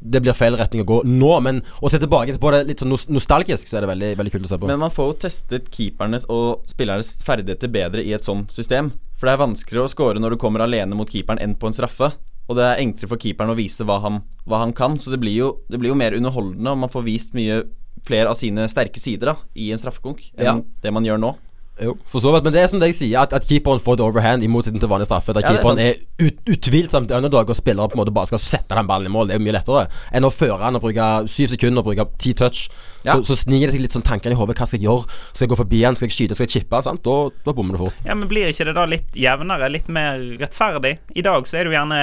det 0.00 0.22
blir 0.24 0.36
feil 0.36 0.56
retning 0.56 0.86
å 0.86 0.88
gå 0.88 1.02
nå. 1.04 1.34
Men 1.44 1.60
å 1.84 1.92
se 1.92 2.00
tilbake 2.00 2.38
på 2.40 2.54
det 2.54 2.62
litt 2.70 2.80
sånn 2.80 2.96
nostalgisk, 3.12 3.68
så 3.68 3.76
er 3.76 3.84
det 3.84 3.92
veldig, 3.92 4.12
veldig 4.22 4.32
kult 4.38 4.48
å 4.48 4.52
se 4.54 4.60
på. 4.62 4.70
Men 4.72 4.80
man 4.80 4.94
får 4.94 5.10
jo 5.10 5.18
testet 5.26 5.68
keepernes 5.74 6.24
og 6.32 6.64
spillernes 6.72 7.12
ferdigheter 7.20 7.72
bedre 7.76 8.06
i 8.08 8.16
et 8.16 8.24
sånt 8.24 8.56
system. 8.56 8.94
For 9.20 9.28
det 9.28 9.36
er 9.36 9.44
vanskeligere 9.44 9.90
å 9.90 9.92
score 9.92 10.22
når 10.22 10.34
du 10.34 10.40
kommer 10.40 10.64
alene 10.64 10.96
mot 10.96 11.12
keeperen 11.12 11.44
enn 11.44 11.58
på 11.60 11.68
en 11.68 11.76
straffe. 11.76 12.08
Og 12.48 12.56
det 12.56 12.64
er 12.64 12.80
enklere 12.80 13.12
for 13.12 13.20
keeperen 13.20 13.52
å 13.52 13.58
vise 13.60 13.84
hva 13.86 14.00
han, 14.02 14.22
hva 14.48 14.64
han 14.64 14.72
kan. 14.76 14.96
Så 14.96 15.12
det 15.12 15.20
blir, 15.20 15.36
jo, 15.36 15.52
det 15.68 15.76
blir 15.76 15.92
jo 15.92 16.00
mer 16.00 16.16
underholdende, 16.16 16.72
og 16.72 16.86
man 16.86 16.92
får 16.92 17.04
vist 17.06 17.36
mye 17.36 17.60
flere 18.06 18.28
av 18.32 18.34
sine 18.38 18.68
sterke 18.70 18.98
sider 19.00 19.32
da 19.34 19.36
i 19.54 19.70
en 19.72 19.78
straffekonk 19.78 20.24
enn 20.36 20.44
Ja. 20.46 20.58
det 20.82 20.92
man 20.92 21.04
gjør 21.06 21.20
nå. 21.22 21.34
Jo, 21.82 21.94
for 22.06 22.20
så 22.20 22.30
vidt. 22.34 22.44
Men 22.44 22.52
det 22.52 22.60
er 22.60 22.66
som 22.68 22.78
deg 22.82 22.92
sier, 22.94 23.16
at, 23.22 23.32
at 23.32 23.46
keeperen 23.48 23.80
får 23.80 23.96
det 23.96 24.04
overhand 24.04 24.44
i 24.44 24.48
motsetning 24.50 24.78
til 24.82 24.90
vanlig 24.92 25.06
straffe. 25.08 25.32
Der 25.32 25.40
Ja, 25.40 25.54
keeperen 25.54 25.78
er 25.80 25.94
er, 25.94 26.02
ut, 26.20 26.36
utvilsomt 26.52 27.10
underdog, 27.10 27.48
og 27.48 27.56
spiller 27.56 27.88
på 27.88 27.96
en 27.96 28.02
måte 28.02 28.12
bare 28.14 28.28
skal 28.28 28.38
sette 28.38 28.76
den 28.76 28.86
ballen 28.86 29.08
i 29.08 29.10
mål. 29.10 29.26
Det 29.30 29.34
er 29.34 29.40
jo 29.40 29.44
mye 29.46 29.54
lettere 29.56 29.86
enn 30.12 30.26
å 30.28 30.30
føre 30.30 30.60
han 30.60 30.76
og 30.76 30.82
bruke 30.84 31.06
syv 31.32 31.48
sekunder 31.54 31.80
og 31.80 31.88
bruke 31.88 32.06
ti 32.20 32.34
touch. 32.38 32.68
Ja. 33.08 33.16
Så, 33.16 33.32
så 33.32 33.38
sniker 33.46 33.72
det 33.72 33.74
seg 33.78 33.82
litt 33.86 33.96
sånn 33.96 34.04
tanker 34.06 34.30
i 34.30 34.36
hodet. 34.38 34.54
Hva 34.60 34.68
skal 34.68 34.78
jeg 34.82 34.86
gjøre? 34.86 35.08
Skal 35.32 35.46
jeg 35.46 35.52
gå 35.54 35.60
forbi 35.62 35.82
han? 35.82 35.96
Skal 35.98 36.10
jeg 36.12 36.16
skyte? 36.18 36.36
Skal 36.38 36.46
jeg 36.46 36.54
chippe 36.60 36.76
han? 36.76 36.86
Sant? 36.86 37.02
Da, 37.08 37.16
da 37.48 37.56
bommer 37.56 37.74
du 37.74 37.82
fort. 37.86 38.04
Ja, 38.04 38.14
men 38.14 38.28
Blir 38.30 38.52
ikke 38.52 38.68
det 38.68 38.76
da 38.76 38.84
litt 38.86 39.16
jevnere, 39.18 39.72
litt 39.72 39.88
mer 39.88 40.20
rettferdig? 40.44 40.98
I 41.16 41.24
dag 41.24 41.48
så 41.48 41.56
er 41.56 41.64
det 41.64 41.72
jo 41.72 41.78
gjerne 41.80 42.02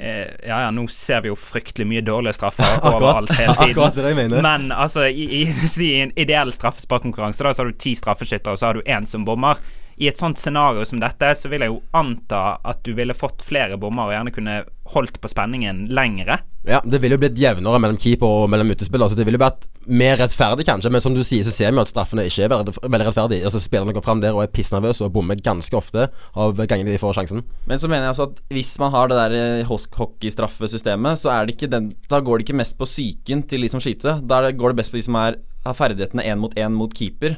Ja, 0.00 0.62
ja, 0.64 0.70
nå 0.72 0.86
ser 0.88 1.20
vi 1.24 1.28
jo 1.28 1.36
fryktelig 1.36 1.84
mye 1.90 2.00
dårlige 2.04 2.38
straffer 2.38 2.78
overalt 2.88 3.34
hele 3.36 3.52
tiden. 3.58 3.74
Akkurat 3.74 3.98
det 3.98 4.06
jeg 4.08 4.16
mener. 4.16 4.40
Men 4.44 4.70
altså, 4.72 5.04
i, 5.06 5.26
i, 5.42 5.42
i 5.90 5.92
en 6.00 6.14
ideell 6.16 6.54
straffesparkkonkurranse, 6.56 7.44
så 7.44 7.62
har 7.62 7.68
du 7.68 7.76
ti 7.76 7.92
straffeskyttere, 7.98 8.56
og 8.56 8.62
så 8.62 8.70
har 8.70 8.80
du 8.80 8.88
én 8.88 9.08
som 9.10 9.26
bommer. 9.28 9.60
I 10.00 10.08
et 10.08 10.20
sånt 10.20 10.40
scenario 10.40 10.84
som 10.88 11.00
dette, 11.00 11.28
så 11.36 11.50
vil 11.52 11.60
jeg 11.60 11.74
jo 11.74 11.82
anta 11.92 12.56
at 12.64 12.78
du 12.86 12.94
ville 12.96 13.16
fått 13.16 13.42
flere 13.44 13.76
bommer, 13.80 14.08
og 14.08 14.14
gjerne 14.14 14.32
kunne 14.32 14.54
holdt 14.94 15.18
på 15.20 15.28
spenningen 15.28 15.84
lengre. 15.92 16.38
Ja, 16.64 16.80
Det 16.84 17.00
ville 17.00 17.16
jo 17.16 17.20
blitt 17.20 17.38
jevnere 17.40 17.80
mellom 17.80 17.98
keeper 18.00 18.44
og 18.44 18.50
mellom 18.52 18.72
utespiller, 18.72 19.08
så 19.08 19.16
det 19.16 19.26
ville 19.28 19.36
jo 19.36 19.44
vært 19.44 19.66
mer 19.88 20.16
rettferdig, 20.20 20.64
kanskje. 20.68 20.92
Men 20.92 21.04
som 21.04 21.14
du 21.16 21.20
sier, 21.24 21.44
så 21.44 21.52
ser 21.52 21.72
vi 21.72 21.82
at 21.82 21.92
straffene 21.92 22.24
ikke 22.28 22.46
er 22.46 22.52
veldig, 22.52 22.74
rettferdige. 23.04 23.44
Altså 23.48 23.60
Spillerne 23.60 23.94
går 23.96 24.04
fram 24.04 24.22
der 24.24 24.36
og 24.36 24.42
er 24.44 24.52
pissnervøse 24.52 25.04
og 25.04 25.12
bommer 25.14 25.40
ganske 25.40 25.76
ofte 25.76 26.08
av 26.32 26.56
gangene 26.64 26.92
de 26.92 27.00
får 27.00 27.18
sjansen. 27.20 27.44
Men 27.68 27.80
så 27.80 27.88
mener 27.88 28.08
jeg 28.08 28.14
altså 28.14 28.30
at 28.30 28.42
hvis 28.56 28.72
man 28.80 28.92
har 28.96 29.12
det 29.12 29.20
der 29.20 29.36
eh, 29.36 29.68
hockeystraffesystemet, 29.68 31.20
så 31.20 31.32
er 31.34 31.44
det 31.44 31.56
ikke 31.58 31.70
den 31.72 31.92
Da 32.10 32.20
går 32.24 32.40
det 32.40 32.48
ikke 32.48 32.60
mest 32.60 32.76
på 32.80 32.88
psyken 32.88 33.44
til 33.48 33.64
de 33.64 33.72
som 33.72 33.84
skyter. 33.84 34.20
Da 34.24 34.42
går 34.50 34.72
det 34.72 34.80
best 34.80 34.92
på 34.92 35.00
de 35.00 35.06
som 35.06 35.20
er, 35.20 35.40
har 35.64 35.76
ferdighetene 35.76 36.24
én 36.24 36.40
mot 36.40 36.56
én 36.56 36.76
mot 36.76 36.92
keeper. 36.96 37.36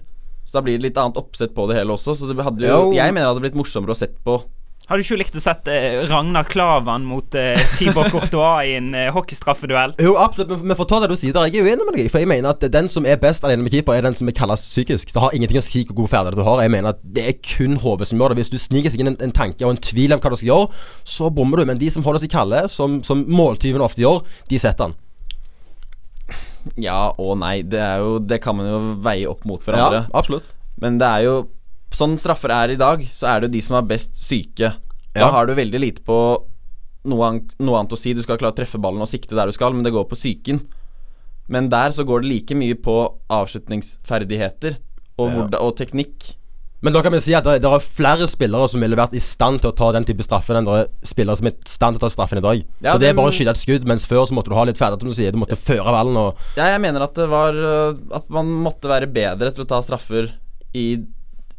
Så 0.52 0.58
da 0.58 0.66
blir 0.66 0.76
det 0.76 0.84
litt 0.90 0.98
annet 1.00 1.16
oppsett 1.16 1.54
på 1.56 1.64
det 1.70 1.78
hele 1.80 1.94
også. 1.96 2.12
Så 2.12 2.28
det 2.28 2.36
hadde 2.44 2.60
jo, 2.68 2.90
Jo. 2.90 2.90
jeg 2.92 3.08
mener 3.16 3.24
det 3.24 3.30
hadde 3.32 3.46
blitt 3.46 3.56
morsommere 3.56 3.94
å 3.94 3.96
sett 3.96 4.18
på 4.26 4.34
Har 4.90 4.98
du 4.98 5.04
ikke 5.06 5.16
likt 5.16 5.36
å 5.38 5.40
sette 5.40 5.72
eh, 5.72 6.00
Ragnar 6.10 6.44
Klavan 6.50 7.04
mot 7.08 7.32
eh, 7.38 7.56
Tibor 7.78 8.10
Courtois 8.12 8.66
i 8.68 8.74
en 8.76 8.90
eh, 8.98 9.06
hockeystraffeduell? 9.14 9.94
Jo, 10.02 10.16
absolutt, 10.20 10.50
men, 10.50 10.66
men 10.68 10.76
for 10.76 10.84
å 10.84 10.90
ta 10.90 10.98
det 11.00 11.08
du 11.08 11.14
sier 11.16 11.32
der, 11.32 11.46
jeg 11.48 11.62
er 11.62 11.70
uenig 11.70 11.86
med 11.86 11.96
deg. 11.96 12.10
For 12.12 12.20
jeg 12.20 12.28
mener 12.28 12.50
at 12.52 12.66
den 12.74 12.90
som 12.92 13.06
er 13.08 13.16
best 13.22 13.46
alene 13.46 13.62
med 13.64 13.72
keeper, 13.72 13.94
er 13.96 14.04
den 14.04 14.18
som 14.18 14.28
er 14.28 14.36
kaldest 14.36 14.68
psykisk. 14.74 15.14
Det 15.14 15.22
har 15.22 15.32
ingenting 15.38 15.62
å 15.62 15.64
si 15.64 15.84
hvor 15.86 16.02
god 16.02 16.10
ferdighet 16.12 16.36
du 16.42 16.44
har. 16.50 16.60
Jeg 16.66 16.74
mener 16.74 16.92
at 16.92 17.00
det 17.16 17.24
er 17.30 17.38
kun 17.46 17.78
hodet 17.80 18.10
som 18.10 18.20
gjør 18.20 18.34
det. 18.34 18.42
Hvis 18.42 18.52
du 18.52 18.58
sniker 18.60 18.92
seg 18.92 19.06
inn 19.06 19.12
en, 19.14 19.20
en 19.30 19.32
tanke 19.38 19.64
og 19.64 19.72
en 19.76 19.80
tvil 19.88 20.12
om 20.18 20.20
hva 20.20 20.34
du 20.34 20.36
skal 20.42 20.50
gjøre, 20.50 20.82
så 21.14 21.30
bommer 21.32 21.62
du. 21.62 21.68
Men 21.72 21.80
de 21.80 21.88
som 21.94 22.04
holder 22.04 22.26
seg 22.26 22.34
kalde, 22.34 22.66
som, 22.68 22.98
som 23.06 23.22
måltyvene 23.30 23.86
ofte 23.86 24.02
gjør, 24.04 24.20
de 24.50 24.60
setter 24.60 24.90
han. 24.90 24.98
Ja 26.76 27.12
og 27.18 27.38
nei. 27.40 27.62
Det, 27.62 27.80
jo, 28.02 28.18
det 28.18 28.40
kan 28.44 28.56
man 28.56 28.66
jo 28.70 28.78
veie 29.02 29.26
opp 29.30 29.44
mot 29.48 29.60
hverandre. 29.66 30.04
Ja, 30.06 30.18
absolutt. 30.18 30.52
Men 30.80 30.98
det 31.02 31.08
er 31.08 31.26
jo 31.28 31.34
Sånn 31.92 32.14
straffer 32.16 32.48
er 32.48 32.70
i 32.72 32.76
dag, 32.80 33.02
så 33.12 33.26
er 33.28 33.40
det 33.42 33.50
jo 33.50 33.52
de 33.52 33.60
som 33.66 33.74
er 33.76 33.82
best 33.84 34.16
syke. 34.16 34.70
Da 35.12 35.20
Ja. 35.20 35.26
har 35.30 35.44
du 35.44 35.52
veldig 35.54 35.78
lite 35.78 36.00
på 36.00 36.14
noe, 37.04 37.26
an 37.26 37.42
noe 37.60 37.76
annet 37.82 37.92
å 37.92 37.98
si. 38.00 38.14
Du 38.14 38.22
skal 38.22 38.38
klare 38.40 38.54
å 38.54 38.56
treffe 38.56 38.80
ballen 38.80 39.02
og 39.04 39.08
sikte 39.10 39.36
der 39.36 39.44
du 39.44 39.52
skal, 39.52 39.74
men 39.74 39.82
det 39.84 39.92
går 39.92 40.06
på 40.08 40.16
psyken. 40.16 40.62
Men 41.52 41.68
der 41.68 41.90
så 41.92 42.06
går 42.08 42.22
det 42.22 42.30
like 42.30 42.54
mye 42.56 42.74
på 42.80 42.94
avslutningsferdigheter 43.28 44.78
og, 45.18 45.50
Ja. 45.52 45.58
og 45.60 45.76
teknikk. 45.76 46.36
Men 46.82 46.94
da 46.96 47.02
kan 47.04 47.14
vi 47.14 47.20
si 47.22 47.34
at 47.38 47.46
det, 47.46 47.60
det 47.62 47.70
er 47.70 47.84
flere 47.84 48.26
spillere 48.26 48.66
som 48.70 48.82
ville 48.82 48.98
vært 48.98 49.14
i 49.14 49.22
stand 49.22 49.62
til 49.62 49.70
å 49.70 49.74
ta 49.78 49.92
den 49.94 50.06
type 50.08 50.24
straffen 50.26 50.58
enn 50.58 50.66
det 50.66 50.78
er 50.80 50.88
spillere 51.06 51.38
som 51.38 51.46
er 51.46 51.54
i 51.54 51.70
stand 51.70 51.94
til 51.94 52.02
å 52.02 52.04
ta 52.04 52.10
straffen 52.10 52.40
i 52.40 52.42
dag. 52.42 52.64
Ja, 52.82 52.94
For 52.94 53.02
det 53.02 53.12
er 53.12 53.18
bare 53.18 53.30
å 53.30 53.36
skyte 53.36 53.54
et 53.54 53.60
skudd, 53.60 53.86
mens 53.86 54.06
før 54.10 54.26
så 54.26 54.34
måtte 54.34 54.50
du 54.50 54.56
ha 54.58 54.64
litt 54.66 54.80
ferdighet, 54.80 55.04
som 55.06 55.12
du 55.12 55.18
sier. 55.18 55.34
Du 55.34 55.38
måtte 55.38 55.58
føre 55.58 55.94
ballen 55.94 56.18
og 56.18 56.42
Ja, 56.58 56.72
jeg 56.72 56.82
mener 56.82 57.06
at 57.06 57.14
det 57.14 57.28
var 57.30 57.54
øh, 57.54 58.00
At 58.18 58.26
man 58.34 58.50
måtte 58.64 58.90
være 58.90 59.06
bedre 59.10 59.52
til 59.54 59.62
å 59.62 59.68
ta 59.70 59.78
straffer 59.86 60.32
i 60.74 60.86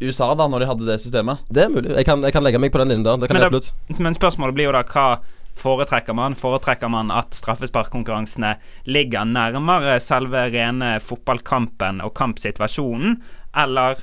USA, 0.03 0.33
da, 0.35 0.49
når 0.51 0.63
de 0.63 0.67
hadde 0.67 0.87
det 0.89 0.99
systemet. 0.99 1.45
Det 1.53 1.63
er 1.63 1.71
mulig. 1.71 1.93
Jeg 1.95 2.07
kan, 2.09 2.23
jeg 2.25 2.35
kan 2.35 2.43
legge 2.43 2.59
meg 2.59 2.73
på 2.73 2.81
den 2.81 2.91
linjen 2.91 3.07
der. 3.07 3.21
Det 3.21 3.29
kan 3.31 3.37
Men 3.39 3.45
jeg 3.45 3.53
absolutt. 3.53 4.01
Men 4.03 4.17
spørsmålet 4.17 4.57
blir 4.57 4.67
jo 4.67 4.75
da 4.75 4.83
hva 4.83 5.07
foretrekker 5.55 6.17
man? 6.17 6.35
Foretrekker 6.35 6.91
man 6.91 7.13
at 7.13 7.37
straffesparkkonkurransene 7.37 8.55
ligger 8.89 9.29
nærmere 9.29 9.99
selve 10.03 10.47
rene 10.51 10.97
fotballkampen 11.03 12.01
og 12.03 12.11
kampsituasjonen, 12.17 13.21
eller 13.63 14.01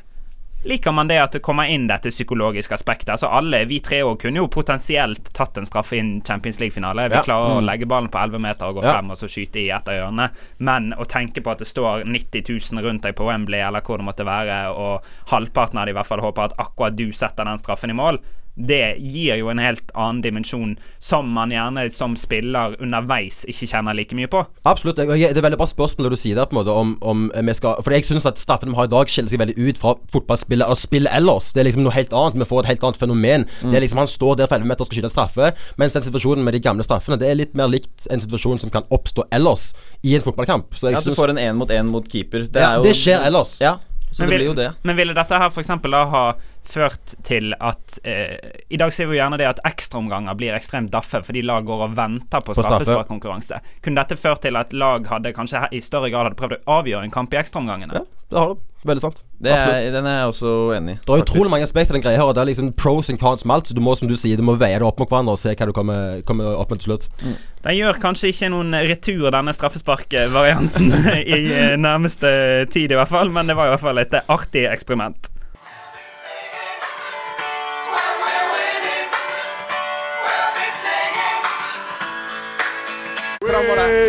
liker 0.65 0.93
man 0.93 1.09
det 1.09 1.19
at 1.23 1.33
det 1.33 1.41
kommer 1.43 1.65
inn 1.71 1.87
dette 1.89 2.11
psykologiske 2.13 2.75
aspektet? 2.77 3.09
Altså 3.15 3.31
alle, 3.33 3.63
vi 3.67 3.79
tre 3.81 4.03
òg 4.05 4.19
kunne 4.21 4.43
jo 4.43 4.49
potensielt 4.53 5.31
tatt 5.37 5.57
en 5.57 5.67
straffe 5.69 5.97
inn 5.97 6.21
Champions 6.27 6.61
League-finale. 6.61 7.09
Vi 7.09 7.17
Ja. 7.17 7.23
klarer 7.23 7.57
å 7.61 7.65
legge 7.65 7.87
ballen 7.89 8.11
på 8.11 8.19
11 8.21 8.39
meter 8.39 8.67
og 8.69 8.77
gå 8.77 8.85
Ja. 8.85 8.93
frem 8.95 9.11
og 9.11 9.17
så 9.17 9.27
skyte 9.29 9.57
i 9.57 9.71
et 9.71 9.89
av 9.89 9.95
hjørnene. 9.95 10.31
Men 10.59 10.93
å 10.99 11.07
tenke 11.07 11.41
på 11.43 11.51
at 11.51 11.59
det 11.59 11.67
står 11.69 12.05
90 12.05 12.43
000 12.73 12.83
rundt 12.83 13.03
deg 13.03 13.15
på 13.17 13.25
Wembley, 13.27 13.61
eller 13.61 13.81
hvor 13.81 13.97
det 13.99 14.07
måtte 14.07 14.25
være, 14.27 14.75
og 14.77 15.03
halvparten 15.29 15.79
av 15.79 15.87
de 15.87 15.91
i 15.93 15.95
hvert 15.95 16.07
fall 16.07 16.21
håper 16.21 16.45
at 16.45 16.57
akkurat 16.59 16.95
du 16.97 17.11
setter 17.13 17.45
den 17.45 17.59
straffen 17.59 17.91
i 17.91 17.95
mål, 17.95 18.19
det 18.57 18.97
gir 18.99 19.39
jo 19.39 19.49
en 19.49 19.59
helt 19.59 19.91
annen 19.95 20.21
dimensjon 20.23 20.77
som 20.99 21.29
man 21.33 21.51
gjerne 21.51 21.87
som 21.91 22.17
spiller 22.19 22.75
underveis 22.83 23.45
ikke 23.49 23.69
kjenner 23.71 23.95
like 23.97 24.15
mye 24.17 24.29
på. 24.29 24.43
Absolutt. 24.69 24.97
Det 24.97 25.07
er 25.09 25.41
veldig 25.41 25.59
bra 25.61 25.67
spørsmål 25.71 26.11
du 26.11 26.17
sier 26.17 26.37
der, 26.37 26.47
på 26.51 26.57
en 26.57 26.61
måte 26.65 26.75
om, 26.77 26.97
om 27.01 27.31
vi 27.35 27.55
skal 27.57 27.81
For 27.83 27.95
jeg 27.95 28.05
syns 28.05 28.27
at 28.27 28.39
straffene 28.39 28.73
vi 28.75 28.77
har 28.77 28.89
i 28.91 28.93
dag, 28.93 29.09
skiller 29.09 29.31
seg 29.33 29.41
veldig 29.41 29.57
ut 29.71 29.79
fra 29.81 29.95
fotballspillet 30.13 30.69
og 30.69 30.77
spillet 30.77 31.13
ellers. 31.17 31.53
Det 31.53 31.63
er 31.63 31.69
liksom 31.71 31.85
noe 31.87 31.95
helt 31.97 32.13
annet. 32.13 32.39
Vi 32.43 32.49
får 32.51 32.65
et 32.65 32.71
helt 32.75 32.85
annet 32.85 33.01
fenomen. 33.01 33.47
Det 33.63 33.75
er 33.77 33.81
liksom 33.87 33.99
Han 34.03 34.07
står 34.11 34.37
der 34.41 34.47
for 34.51 34.57
11 34.61 34.69
meter 34.71 34.85
og 34.85 34.91
skal 34.91 34.97
skyte 35.01 35.11
en 35.11 35.17
straffe, 35.17 35.53
mens 35.81 35.93
den 35.97 36.03
situasjonen 36.07 36.45
med 36.45 36.55
de 36.57 36.61
gamle 36.65 36.85
straffene, 36.87 37.19
det 37.21 37.29
er 37.31 37.35
litt 37.41 37.55
mer 37.59 37.69
likt 37.69 38.07
en 38.11 38.21
situasjon 38.21 38.61
som 38.61 38.71
kan 38.71 38.85
oppstå 38.91 39.25
ellers 39.33 39.71
i 40.05 40.15
en 40.17 40.23
fotballkamp. 40.25 40.75
Så 40.75 40.89
jeg 40.91 40.97
Ja, 40.99 41.01
du 41.01 41.11
synes- 41.11 41.19
får 41.19 41.31
en 41.31 41.39
én 41.39 41.57
mot 41.57 41.69
én 41.71 41.87
mot 41.87 42.07
keeper. 42.09 42.45
Det, 42.51 42.61
Ja, 42.61 42.73
er 42.73 42.77
jo, 42.77 42.83
det 42.83 42.97
skjer 42.97 43.25
ellers. 43.27 43.59
Ja, 43.61 43.77
så 44.11 44.23
Men 44.23 44.31
det 44.31 44.37
vil- 44.37 44.39
blir 44.39 44.47
jo 44.47 44.55
det. 44.55 44.69
Men 44.83 44.97
ville 44.97 45.15
dette 45.15 45.39
her 45.39 45.51
f.eks. 45.51 45.69
da 45.83 46.05
ha 46.07 46.23
ført 46.65 47.15
til 47.25 47.55
at 47.61 47.99
eh, 48.05 48.37
I 48.71 48.77
dag 48.77 48.93
ser 48.93 49.07
vi 49.07 49.17
jo 49.17 49.23
gjerne 49.23 49.39
det 49.39 49.47
at 49.49 49.61
ekstraomganger 49.65 50.35
blir 50.37 50.55
ekstremt 50.55 50.91
daffe 50.93 51.23
fordi 51.25 51.43
lag 51.43 51.65
går 51.65 51.85
og 51.89 51.95
venter 51.97 52.41
på 52.41 52.53
På 52.53 52.55
straffe. 52.63 52.85
straffesparkkonkurranse. 52.85 53.61
Kunne 53.83 54.03
dette 54.03 54.17
ført 54.21 54.43
til 54.43 54.57
at 54.57 54.73
lag 54.73 55.07
hadde 55.07 55.33
kanskje 55.33 55.69
i 55.73 55.81
større 55.81 56.11
grad 56.11 56.29
hadde 56.29 56.37
prøvd 56.41 56.59
å 56.67 56.81
avgjøre 56.83 57.05
en 57.05 57.11
kamp 57.11 57.33
i 57.35 57.39
ekstraomgangene? 57.41 57.95
Ja, 57.95 58.05
det 58.31 58.39
har 58.39 58.53
du. 58.55 58.61
Veldig 58.81 59.03
sant. 59.03 59.19
det 59.45 59.53
er, 59.53 59.91
den 59.93 60.07
er 60.09 60.15
jeg 60.23 60.29
også 60.31 60.51
enig 60.73 60.95
i. 60.95 60.99
Det 61.05 61.13
er 61.13 61.23
utrolig 61.27 61.51
mange 61.53 61.67
aspekter 61.67 61.93
i 61.93 61.99
den 61.99 62.05
greia 62.05 62.17
her, 62.17 62.31
og 62.31 62.37
det 62.37 62.41
er 62.41 62.49
liksom 62.49 62.71
pros 62.73 63.11
and 63.13 63.21
cons 63.21 63.45
med 63.45 63.59
alt. 63.59 63.69
Så 63.69 63.75
du 63.77 63.83
må, 63.85 63.93
som 63.99 64.09
du 64.09 64.15
sier, 64.17 64.41
du 64.41 64.47
må 64.47 64.55
veie 64.57 64.79
det 64.81 64.87
opp 64.87 65.03
mot 65.03 65.11
hverandre 65.11 65.35
og 65.37 65.41
se 65.41 65.53
hva 65.53 65.69
du 65.69 65.75
kommer, 65.77 66.23
kommer 66.25 66.55
opp 66.57 66.73
med 66.73 66.81
til 66.81 66.93
slutt. 66.93 67.05
Den 67.21 67.77
gjør 67.77 68.01
kanskje 68.01 68.31
ikke 68.33 68.49
noen 68.55 68.73
retur, 68.89 69.27
denne 69.35 69.53
straffesparkvarianten, 69.57 70.95
i 71.37 71.43
eh, 71.53 71.75
nærmeste 71.77 72.31
tid 72.73 72.95
i 72.95 72.97
hvert 72.97 73.13
fall, 73.13 73.35
men 73.35 73.53
det 73.53 73.59
var 73.59 73.69
i 73.69 73.75
hvert 73.75 73.85
fall 73.85 74.01
et 74.01 74.17
eh, 74.17 74.33
artig 74.33 74.65
eksperiment. 74.71 75.29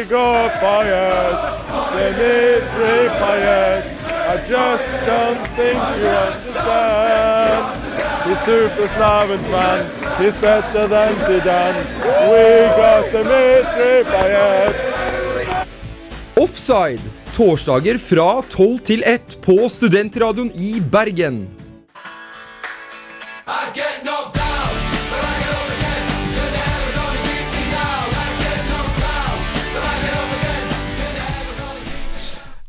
We 0.02 0.06
got 0.06 0.60
Pirates, 0.60 1.44
the 1.92 2.08
need 2.18 2.62
three 2.74 3.08
I 3.08 3.91
just 4.52 4.92
don't 5.08 5.48
think 5.56 5.80
you 6.00 6.12
understand. 6.12 7.64
He's 8.28 8.42
super 8.44 8.88
Slavens 8.88 9.48
man, 9.48 9.80
he's 10.20 10.36
better 10.42 10.88
than 10.88 11.16
Zidane. 11.26 11.80
We 12.32 12.44
got 12.80 13.06
the 13.14 13.22
Payet. 14.12 14.76
Offside. 16.36 17.02
Torsdager 17.34 17.98
fra 17.98 18.42
12 18.50 18.80
til 18.80 19.04
1 19.08 19.38
på 19.42 19.70
Studentradioen 19.70 20.52
i 20.52 20.82
Bergen. 20.92 21.48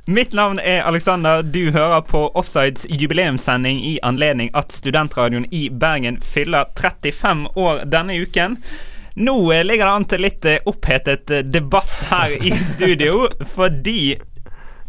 Mitt 0.05 0.33
navn 0.33 0.59
er 0.59 0.83
Alexander. 0.83 1.43
Du 1.43 1.71
hører 1.71 2.01
på 2.01 2.29
Offsides 2.35 2.87
jubileumssending 2.91 3.85
i 3.87 3.99
anledning 4.03 4.51
at 4.55 4.73
Studentradioen 4.73 5.47
i 5.55 5.69
Bergen 5.71 6.21
fyller 6.21 6.65
35 6.81 7.47
år 7.55 7.85
denne 7.87 8.17
uken. 8.19 8.57
Nå 9.15 9.53
eh, 9.53 9.63
ligger 9.65 9.87
det 9.87 9.93
an 9.93 10.07
til 10.11 10.25
litt 10.27 10.45
eh, 10.45 10.59
opphetet 10.67 11.31
eh, 11.31 11.45
debatt 11.47 11.93
her 12.11 12.35
i 12.35 12.51
studio, 12.65 13.29
fordi 13.55 14.17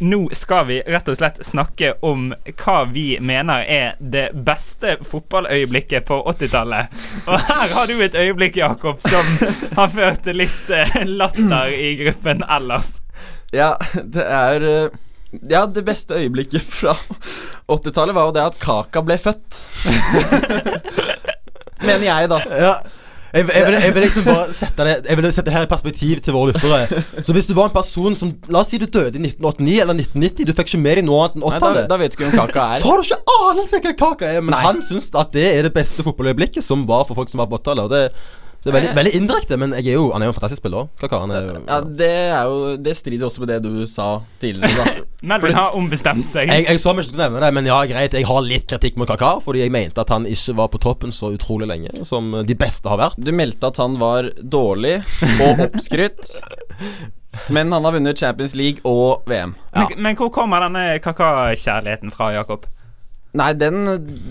nå 0.01 0.23
skal 0.33 0.65
vi 0.71 0.79
rett 0.81 1.13
og 1.13 1.19
slett 1.21 1.37
snakke 1.45 1.93
om 2.01 2.31
hva 2.49 2.79
vi 2.89 3.05
mener 3.21 3.69
er 3.69 3.93
det 4.01 4.31
beste 4.33 4.97
fotballøyeblikket 5.05 6.09
på 6.09 6.23
80-tallet. 6.33 6.89
Og 7.27 7.37
her 7.51 7.77
har 7.77 7.85
du 7.85 8.01
et 8.01 8.17
øyeblikk, 8.17 8.57
Jakob, 8.65 8.97
som 9.05 9.53
har 9.77 9.93
ført 9.99 10.25
til 10.25 10.41
litt 10.41 10.75
latter 11.05 11.77
i 11.77 11.93
gruppen 12.01 12.41
ellers. 12.49 13.02
Ja, 13.53 13.75
det 14.15 14.25
er 14.25 14.67
eh, 14.69 14.99
Ja, 15.49 15.63
det 15.65 15.85
beste 15.85 16.17
øyeblikket 16.19 16.61
fra 16.61 16.97
80-tallet 17.69 18.15
var 18.17 18.27
jo 18.29 18.35
det 18.35 18.43
at 18.43 18.59
Kaka 18.61 19.01
ble 19.01 19.15
født. 19.17 19.61
Mener 21.87 22.05
jeg, 22.05 22.29
da. 22.29 22.41
Ja. 22.53 22.75
Jeg, 23.33 23.47
jeg, 23.49 23.65
vil, 23.65 23.75
jeg 23.81 23.93
vil 23.95 24.03
liksom 24.05 24.25
bare 24.27 24.41
sette 24.53 24.85
det 24.85 24.91
Jeg 25.09 25.17
vil 25.17 25.27
sette 25.33 25.47
det 25.47 25.53
her 25.55 25.63
i 25.65 25.69
perspektiv 25.71 26.19
til 26.21 26.35
våre 26.35 26.51
lyttere. 26.51 27.01
Så 27.25 27.33
hvis 27.33 27.47
du 27.49 27.55
var 27.57 27.71
en 27.71 27.73
person 27.73 28.13
som 28.19 28.35
La 28.53 28.61
oss 28.61 28.69
si 28.69 28.77
du 28.77 28.85
døde 28.85 29.17
i 29.17 29.23
1989 29.23 29.79
eller 29.81 29.97
1990, 29.97 30.45
du 30.45 30.53
fikk 30.53 30.69
ikke 30.69 30.81
med 30.83 30.99
deg 30.99 31.07
noe 31.07 31.23
annet 31.25 31.39
enn 31.41 31.47
Nei, 31.49 31.71
da, 31.79 31.85
da 31.89 31.97
vet 31.97 32.13
du 32.13 32.19
ikke 32.19 32.27
hvem 32.27 32.37
Kaka 32.43 32.67
er. 32.75 32.83
Så 32.83 32.91
har 32.91 33.01
du 33.01 33.09
ikke 33.09 33.39
anelse 33.49 33.81
hva 33.87 33.95
kaka 34.03 34.29
er, 34.35 34.45
men 34.45 34.53
Nei. 34.53 34.61
han 34.67 34.85
syns 34.85 35.09
at 35.17 35.33
det 35.33 35.47
er 35.49 35.65
det 35.65 35.73
beste 35.73 36.05
fotballøyeblikket 36.05 36.65
som 36.65 36.85
var 36.89 37.07
for 37.09 37.17
folk 37.17 37.33
som 37.33 37.41
var 37.41 37.49
på 37.49 37.57
80-tallet. 37.57 37.89
Og 37.89 37.95
det, 37.95 38.03
det 38.63 38.71
er 38.71 38.75
veldig, 38.77 38.91
veldig 38.95 39.11
indirekte, 39.17 39.57
men 39.59 39.73
jeg 39.75 39.89
er 39.91 39.97
jo, 39.97 40.05
han 40.13 40.23
er 40.23 40.29
jo 40.29 40.31
en 40.31 40.35
fantastisk 40.37 40.61
spiller. 40.61 40.85
òg. 40.85 40.91
er 41.35 41.47
Ja, 41.67 41.79
det 41.83 42.11
er 42.31 42.43
jo 42.47 42.75
Det 42.79 42.93
strider 42.95 43.27
også 43.27 43.43
med 43.43 43.49
det 43.51 43.57
du 43.65 43.87
sa 43.91 44.21
tidligere, 44.39 44.77
da. 44.77 45.03
Melvin 45.33 45.57
har 45.57 45.75
ombestemt 45.75 46.29
seg. 46.31 46.47
jeg, 46.47 46.67
jeg 46.69 46.79
sa 46.79 46.93
meg 46.93 47.03
ikke 47.03 47.09
skulle 47.11 47.27
nevne 47.27 47.41
det, 47.43 47.49
men 47.57 47.67
ja, 47.67 47.79
greit. 47.89 48.15
Jeg 48.15 48.27
har 48.29 48.45
litt 48.45 48.67
kritikk 48.71 48.95
mot 48.99 49.09
Kaka, 49.11 49.33
fordi 49.43 49.65
jeg 49.65 49.73
mente 49.75 49.99
at 49.99 50.13
han 50.15 50.27
ikke 50.29 50.55
var 50.61 50.71
på 50.71 50.79
toppen 50.83 51.11
så 51.11 51.33
utrolig 51.35 51.67
lenge 51.67 52.05
som 52.07 52.31
de 52.47 52.55
beste 52.55 52.87
har 52.87 53.01
vært. 53.01 53.19
Du 53.19 53.33
meldte 53.35 53.67
at 53.67 53.81
han 53.83 53.99
var 53.99 54.31
dårlig 54.39 55.01
og 55.43 55.65
oppskrytt. 55.67 56.31
Men 57.51 57.73
han 57.73 57.83
har 57.83 57.97
vunnet 57.97 58.19
Champions 58.19 58.55
League 58.55 58.79
og 58.87 59.27
VM. 59.27 59.55
Men, 59.73 59.93
men 60.05 60.17
hvor 60.19 60.29
kommer 60.29 60.61
denne 60.61 60.99
kakakjærligheten 61.01 62.13
fra, 62.13 62.29
Jakob? 62.35 62.67
Nei, 63.33 63.49
den, 63.57 63.87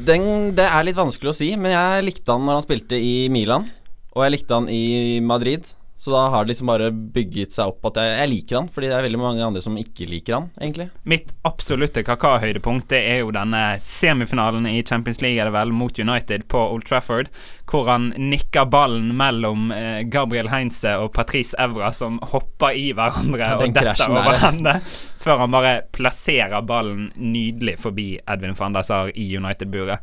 den 0.06 0.52
Det 0.54 0.68
er 0.68 0.86
litt 0.86 0.98
vanskelig 0.98 1.32
å 1.32 1.34
si, 1.34 1.48
men 1.58 1.74
jeg 1.74 2.04
likte 2.06 2.36
han 2.36 2.46
når 2.46 2.60
han 2.60 2.66
spilte 2.68 3.00
i 3.02 3.26
Milan. 3.34 3.66
Og 4.12 4.26
jeg 4.26 4.36
likte 4.36 4.58
han 4.58 4.68
i 4.72 5.20
Madrid. 5.24 5.72
Så 6.02 6.10
da 6.10 6.28
har 6.28 6.44
det 6.44 6.48
liksom 6.48 6.66
bare 6.66 6.88
bygget 6.90 7.52
seg 7.54 7.68
opp 7.70 7.84
at 7.92 7.98
jeg, 8.00 8.14
jeg 8.18 8.28
liker 8.32 8.56
han, 8.58 8.68
fordi 8.74 8.88
det 8.90 8.94
er 8.96 9.04
veldig 9.04 9.18
mange 9.20 9.44
andre 9.46 9.60
som 9.62 9.76
ikke 9.78 10.08
liker 10.10 10.34
han, 10.34 10.48
egentlig. 10.58 10.88
Mitt 11.06 11.28
absolutte 11.46 12.02
kaka-høydepunkt 12.02 12.88
Det 12.90 12.98
er 13.06 13.20
jo 13.20 13.28
denne 13.30 13.60
semifinalen 13.78 14.66
i 14.66 14.80
Champions 14.82 15.22
League 15.22 15.38
er 15.38 15.46
det 15.46 15.54
vel, 15.54 15.70
mot 15.70 15.94
United 15.94 16.48
på 16.50 16.58
Old 16.72 16.88
Trafford, 16.88 17.30
hvor 17.70 17.86
han 17.86 18.08
nikker 18.18 18.66
ballen 18.72 19.12
mellom 19.20 19.70
eh, 19.76 20.00
Gabriel 20.10 20.50
Heinze 20.50 20.96
og 20.98 21.12
Patrice 21.14 21.54
Evra, 21.62 21.92
som 21.94 22.18
hopper 22.32 22.74
i 22.74 22.88
hverandre 22.98 23.52
Ja, 23.52 23.60
og 23.60 23.78
detter 23.78 24.02
over 24.10 24.42
henne, 24.42 24.74
før 25.22 25.44
han 25.44 25.54
bare 25.54 25.76
plasserer 25.94 26.66
ballen 26.66 27.12
nydelig 27.14 27.76
forbi 27.86 28.16
Edvin 28.26 28.58
van 28.58 28.74
der 28.74 28.90
Sar 28.90 29.14
i 29.14 29.30
United-buret. 29.38 30.02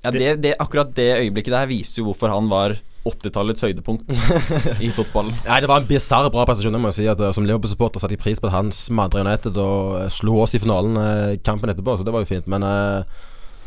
Ja, 0.00 0.08
det, 0.08 0.38
det, 0.40 0.56
akkurat 0.56 0.96
det 0.96 1.10
øyeblikket 1.18 1.52
der 1.52 1.68
viser 1.68 2.00
jo 2.00 2.08
hvorfor 2.08 2.32
han 2.32 2.48
var 2.48 2.78
80-tallets 3.04 3.64
høydepunkt 3.64 4.08
i 4.84 4.88
fotballen. 4.94 5.34
Nei, 5.44 5.60
Det 5.60 5.68
var 5.70 5.82
en 5.82 5.88
bisarr 5.88 6.30
bra 6.32 6.46
prestasjon. 6.48 6.74
jeg 6.78 6.84
må 6.84 6.94
si 6.94 7.06
at 7.10 7.20
eh, 7.20 7.34
Som 7.36 7.46
Liverpool-supporter 7.48 8.02
satte 8.02 8.16
jeg 8.16 8.22
pris 8.24 8.40
på 8.40 8.48
at 8.48 8.56
han 8.56 8.72
smadra 8.74 9.24
United 9.26 9.60
og 9.60 10.00
eh, 10.00 10.08
slo 10.12 10.40
oss 10.44 10.56
i 10.56 10.62
finalen 10.62 10.96
eh, 11.00 11.36
kampen 11.44 11.72
etterpå, 11.72 11.98
så 11.98 12.06
det 12.06 12.14
var 12.14 12.24
jo 12.24 12.32
fint. 12.32 12.50
Men 12.50 12.66
uh 12.66 13.22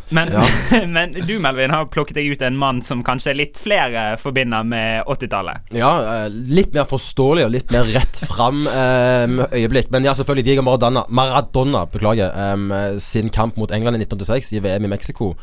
Men, 0.10 0.30
Ja. 0.32 0.42
men 0.96 1.18
du, 1.28 1.34
Melvin, 1.44 1.74
har 1.76 1.90
plukket 1.92 2.16
deg 2.16 2.30
ut 2.32 2.42
en 2.48 2.56
mann 2.56 2.78
som 2.82 3.02
kanskje 3.04 3.34
litt 3.36 3.58
flere 3.60 4.14
forbinder 4.16 4.64
med 4.64 5.04
80-tallet. 5.04 5.68
ja, 5.76 5.92
litt 6.32 6.72
mer 6.74 6.88
forståelig 6.88 7.44
og 7.44 7.52
litt 7.52 7.74
mer 7.76 7.84
rett 7.92 8.22
fram 8.30 8.62
Med 8.64 9.52
øyeblikk. 9.52 9.92
Men 9.92 10.08
ja, 10.08 10.14
selvfølgelig 10.16 10.48
Diego 10.48 10.64
Maradona, 10.64 11.04
Maradona 11.10 11.84
beklager, 11.92 12.32
um, 12.54 12.72
sin 13.04 13.28
kamp 13.28 13.60
mot 13.60 13.72
England 13.76 14.00
i 14.00 14.06
1986 14.08 14.54
i 14.56 14.64
VM 14.64 14.88
i 14.88 14.94
Mexico. 14.96 15.34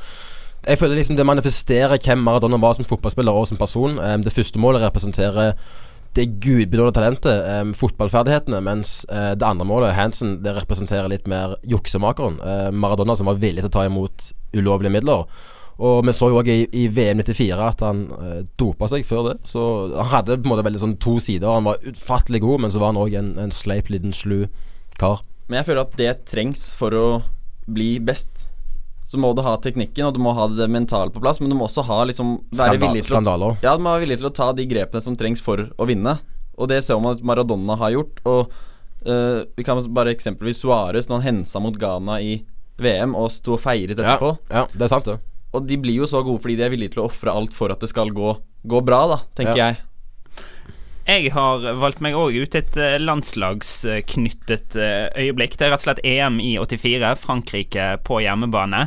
Jeg 0.65 0.81
føler 0.81 0.97
liksom 0.97 1.17
det 1.19 1.27
manifesterer 1.29 2.01
hvem 2.01 2.23
Maradona 2.25 2.57
var 2.61 2.77
som 2.77 2.87
fotballspiller 2.89 3.37
og 3.37 3.49
som 3.51 3.61
person. 3.61 3.99
Eh, 4.01 4.19
det 4.25 4.33
første 4.33 4.61
målet 4.61 4.85
representerer 4.85 5.53
det 6.15 6.29
gudbenådede 6.41 6.95
talentet, 6.95 7.47
um, 7.61 7.73
fotballferdighetene, 7.75 8.61
mens 8.63 9.01
uh, 9.11 9.33
det 9.35 9.47
andre 9.47 9.67
målet, 9.67 9.97
Hansen, 9.97 10.37
det 10.45 10.53
representerer 10.55 11.11
litt 11.11 11.27
mer 11.27 11.57
juksemakeren. 11.67 12.39
Uh, 12.39 12.69
Maradona 12.71 13.17
som 13.19 13.27
var 13.27 13.41
villig 13.43 13.65
til 13.65 13.71
å 13.73 13.75
ta 13.75 13.83
imot 13.89 14.29
ulovlige 14.55 14.95
midler. 14.95 15.27
Og 15.83 16.05
vi 16.07 16.15
så 16.15 16.29
jo 16.31 16.39
òg 16.39 16.53
i, 16.53 16.61
i 16.71 16.85
VM 16.87 17.19
94 17.19 17.59
at 17.67 17.83
han 17.83 18.05
uh, 18.15 18.39
dopa 18.61 18.87
seg 18.93 19.03
før 19.09 19.33
det. 19.33 19.37
Så 19.51 19.65
han 19.91 20.13
hadde 20.13 20.39
på 20.39 20.47
en 20.47 20.55
måte 20.55 20.67
veldig 20.69 20.85
sånn 20.85 20.97
to 21.03 21.17
sider. 21.19 21.51
Han 21.51 21.67
var 21.67 21.83
utfattelig 21.83 22.45
god, 22.47 22.63
men 22.63 22.75
så 22.75 22.83
var 22.83 22.95
han 22.95 23.03
òg 23.03 23.19
en, 23.19 23.35
en 23.43 23.55
sleip, 23.55 23.91
liten, 23.91 24.15
slu 24.15 24.45
kar. 25.01 25.25
Men 25.49 25.61
jeg 25.61 25.73
føler 25.73 25.83
at 25.83 25.99
det 25.99 26.13
trengs 26.31 26.69
for 26.79 26.95
å 26.95 27.07
bli 27.67 27.97
best. 27.99 28.47
Så 29.05 29.19
må 29.21 29.35
du 29.37 29.43
ha 29.45 29.57
teknikken, 29.61 30.07
og 30.09 30.15
du 30.17 30.21
må 30.25 30.33
ha 30.37 30.47
det 30.49 30.65
mentale 30.73 31.13
på 31.13 31.21
plass, 31.21 31.41
men 31.41 31.53
du 31.53 31.57
må 31.59 31.67
også 31.69 31.85
ha 31.85 31.99
liksom 32.09 32.39
være 32.57 32.79
Skandal- 32.79 32.81
villig 32.89 33.03
til 33.05 33.19
å. 33.21 33.51
Ja, 33.63 33.75
du 33.77 33.83
må 33.85 33.93
være 33.93 34.07
villig 34.07 34.19
til 34.23 34.31
å 34.31 34.35
ta 34.35 34.47
de 34.57 34.65
grepene 34.71 35.03
som 35.05 35.17
trengs 35.17 35.43
for 35.45 35.61
å 35.77 35.87
vinne. 35.89 36.17
Og 36.57 36.71
det 36.71 36.83
ser 36.87 36.99
man 37.03 37.17
at 37.19 37.23
Maradona 37.27 37.77
har 37.77 37.93
gjort. 37.93 38.23
Og 38.25 38.49
uh, 39.07 39.45
vi 39.57 39.67
kan 39.67 39.81
bare 39.93 40.15
eksempelvis 40.15 40.63
Suárez, 40.65 41.09
når 41.11 41.21
han 41.21 41.29
hensa 41.43 41.61
mot 41.61 41.77
Ghana 41.77 42.21
i 42.25 42.39
VM 42.81 43.15
og 43.15 43.31
sto 43.31 43.55
og 43.55 43.61
feiret 43.63 44.01
Ja, 44.03 44.17
ja, 44.51 44.65
det 44.73 44.87
er 44.89 44.89
sant, 44.91 45.05
det. 45.05 45.19
Og 45.55 45.67
de 45.69 45.77
blir 45.79 46.01
jo 46.01 46.09
så 46.11 46.25
gode 46.27 46.41
fordi 46.43 46.57
de 46.59 46.65
er 46.67 46.73
villige 46.73 46.97
til 46.97 47.05
å 47.05 47.11
ofre 47.11 47.31
alt 47.31 47.53
for 47.55 47.71
at 47.71 47.79
det 47.85 47.91
skal 47.93 48.11
gå, 48.11 48.33
gå 48.67 48.81
bra, 48.83 49.05
da, 49.13 49.19
tenker 49.39 49.57
Ja. 49.61 49.69
jeg. 49.69 49.77
Jeg 51.05 51.35
har 51.35 51.65
valgt 51.77 52.01
meg 52.01 52.15
òg 52.17 52.37
ut 52.41 52.55
et 52.57 52.77
eh, 52.81 52.97
landslagsknyttet 52.97 54.77
eh, 54.81 55.11
øyeblikk. 55.21 55.59
Det 55.61 55.67
er 55.67 55.75
rett 55.75 55.83
og 55.83 55.85
slett 55.85 56.07
EM 56.07 56.39
i 56.41 56.55
84. 56.57 57.11
Frankrike 57.21 57.89
på 58.09 58.23
hjemmebane. 58.25 58.87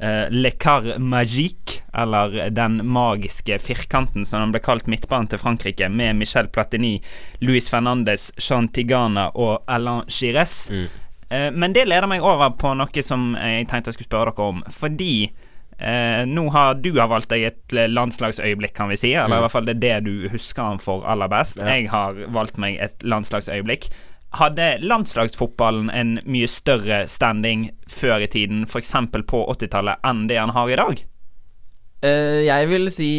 Eh, 0.00 0.30
Le 0.32 0.54
Car 0.56 0.94
Magique, 0.96 1.82
eller 1.92 2.48
Den 2.56 2.80
magiske 2.88 3.58
firkanten, 3.60 4.24
som 4.24 4.46
den 4.46 4.54
ble 4.56 4.62
kalt 4.64 4.88
midtbanen 4.88 5.28
til 5.28 5.42
Frankrike, 5.42 5.90
med 5.92 6.16
Michel 6.16 6.48
Platini, 6.48 7.02
Luis 7.44 7.68
Fernandes, 7.68 8.30
Jean 8.40 8.70
Tigana 8.72 9.28
og 9.34 9.60
Alain 9.68 10.08
Gires. 10.08 10.70
Mm. 10.72 10.88
men 11.60 11.74
det 11.76 11.82
leder 11.84 12.08
meg 12.08 12.22
over 12.24 12.54
på 12.56 12.70
noe 12.72 13.02
som 13.04 13.34
jeg 13.36 13.66
tenkte 13.68 13.90
jeg 13.90 13.98
skulle 13.98 14.08
spørre 14.08 14.32
dere 14.32 14.46
om. 14.48 14.62
Fordi 14.72 15.28
eh, 15.78 16.26
nå 16.28 16.48
har 16.54 16.78
du 16.82 16.90
har 16.98 17.10
valgt 17.10 17.30
deg 17.32 17.46
et 17.48 17.76
landslagsøyeblikk, 17.90 18.74
kan 18.76 18.92
vi 18.92 18.98
si. 19.00 19.14
Eller 19.14 19.40
i 19.40 19.46
hvert 19.46 19.54
fall 19.54 19.66
det 19.68 19.78
er 19.78 19.82
det 19.82 19.96
du 20.10 20.28
husker 20.32 20.72
han 20.72 20.82
for 20.82 21.06
aller 21.08 21.30
best. 21.32 21.58
Ja. 21.60 21.74
Jeg 21.74 21.90
har 21.94 22.18
valgt 22.34 22.60
meg 22.60 22.78
et 22.82 23.02
landslagsøyeblikk. 23.06 23.90
Hadde 24.36 24.74
landslagsfotballen 24.84 25.88
en 25.88 26.18
mye 26.28 26.48
større 26.50 27.06
standing 27.08 27.70
før 27.88 28.26
i 28.26 28.28
tiden, 28.28 28.66
f.eks. 28.68 28.92
på 29.30 29.44
80-tallet, 29.54 30.02
enn 30.04 30.26
det 30.28 30.36
han 30.36 30.52
har 30.52 30.68
i 30.68 30.76
dag? 30.80 31.06
Eh, 32.04 32.42
jeg 32.46 32.68
vil 32.70 32.86
si 32.94 33.12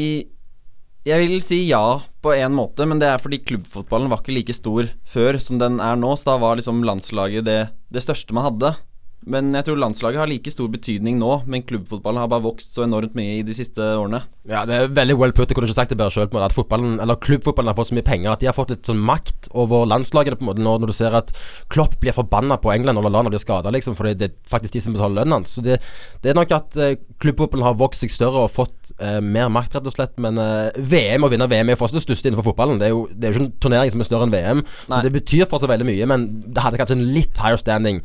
Jeg 1.03 1.19
vil 1.19 1.41
si 1.43 1.57
ja 1.67 1.99
på 2.21 2.31
en 2.35 2.53
måte, 2.53 2.85
men 2.85 2.99
det 3.01 3.07
er 3.09 3.21
fordi 3.23 3.41
klubbfotballen 3.41 4.11
var 4.11 4.21
ikke 4.21 4.35
like 4.35 4.53
stor 4.53 4.91
før 5.07 5.39
som 5.41 5.57
den 5.57 5.79
er 5.81 5.97
nå, 5.97 6.11
så 6.19 6.33
da 6.33 6.37
var 6.43 6.59
liksom 6.59 6.83
landslaget 6.85 7.47
det, 7.47 7.59
det 7.89 8.03
største 8.03 8.35
man 8.35 8.45
hadde. 8.45 8.73
Men 9.27 9.51
jeg 9.51 9.67
tror 9.67 9.79
landslaget 9.81 10.21
har 10.21 10.29
like 10.31 10.51
stor 10.53 10.69
betydning 10.71 11.17
nå, 11.19 11.41
men 11.49 11.63
klubbfotballen 11.67 12.21
har 12.21 12.29
bare 12.31 12.45
vokst 12.45 12.75
så 12.75 12.85
enormt 12.85 13.17
mye 13.19 13.39
i 13.39 13.43
de 13.43 13.55
siste 13.55 13.83
årene. 13.83 14.21
Ja, 14.49 14.63
det 14.65 14.77
er 14.77 14.93
veldig 14.95 15.17
well 15.19 15.33
put. 15.35 15.51
Jeg 15.51 15.57
kunne 15.57 15.67
ikke 15.67 15.75
sagt 15.75 15.91
det 15.91 15.97
bedre 15.99 16.13
sjøl. 16.15 16.29
At 16.39 16.55
fotballen, 16.55 16.95
eller 17.03 17.19
klubbfotballen 17.19 17.69
har 17.69 17.77
fått 17.77 17.91
så 17.91 17.97
mye 17.97 18.07
penger 18.07 18.31
at 18.31 18.41
de 18.41 18.47
har 18.49 18.55
fått 18.55 18.71
litt 18.71 18.87
sånn 18.87 19.01
makt 19.03 19.51
over 19.51 19.83
landslagene. 19.91 20.39
på 20.39 20.45
en 20.45 20.49
måte 20.53 20.63
Når, 20.63 20.79
når 20.81 20.93
du 20.93 20.95
ser 20.95 21.17
at 21.19 21.33
Klopp 21.69 21.99
blir 21.99 22.15
forbanna 22.15 22.57
på 22.63 22.71
England 22.71 22.97
og 23.01 23.05
Lallana 23.05 23.33
blir 23.33 23.43
skada, 23.43 23.73
liksom, 23.75 23.97
fordi 23.99 24.15
det 24.17 24.29
er 24.31 24.37
faktisk 24.49 24.77
de 24.77 24.83
som 24.85 24.95
betaler 24.95 25.19
lønnen 25.19 25.39
hans. 25.41 25.57
Så 25.57 25.65
det, 25.65 25.81
det 26.23 26.31
er 26.31 26.39
nok 26.39 26.55
at 26.55 26.79
eh, 26.79 26.95
klubbfotballen 27.19 27.67
har 27.67 27.77
vokst 27.77 28.05
seg 28.05 28.15
større 28.15 28.47
og 28.47 28.55
fått 28.55 28.95
eh, 28.97 29.19
mer 29.19 29.51
makt, 29.51 29.75
rett 29.75 29.91
og 29.91 29.97
slett. 29.97 30.15
Men 30.23 30.39
eh, 30.39 30.79
VM 30.79 31.27
å 31.27 31.31
vinne 31.33 31.49
VM 31.51 31.69
er 31.69 31.75
jo 31.75 31.83
fortsatt 31.83 31.99
det 31.99 32.07
største 32.07 32.31
innenfor 32.31 32.53
fotballen. 32.53 32.79
Det 32.79 32.87
er 32.87 32.95
jo, 32.95 33.05
det 33.11 33.27
er 33.27 33.35
jo 33.35 33.41
ikke 33.41 33.49
en 33.49 33.55
turnering 33.67 33.93
som 33.93 34.01
er 34.01 34.09
større 34.09 34.29
enn 34.29 34.33
VM, 34.33 34.63
Nei. 34.63 34.89
så 34.95 35.03
det 35.05 35.15
betyr 35.19 35.45
fortsatt 35.51 35.75
veldig 35.75 35.91
mye. 35.91 36.09
Men 36.09 36.27
det 36.47 36.65
hadde 36.65 36.81
kanskje 36.81 36.97
en 36.97 37.07
litt 37.11 37.43
higher 37.43 37.59
standing 37.59 38.01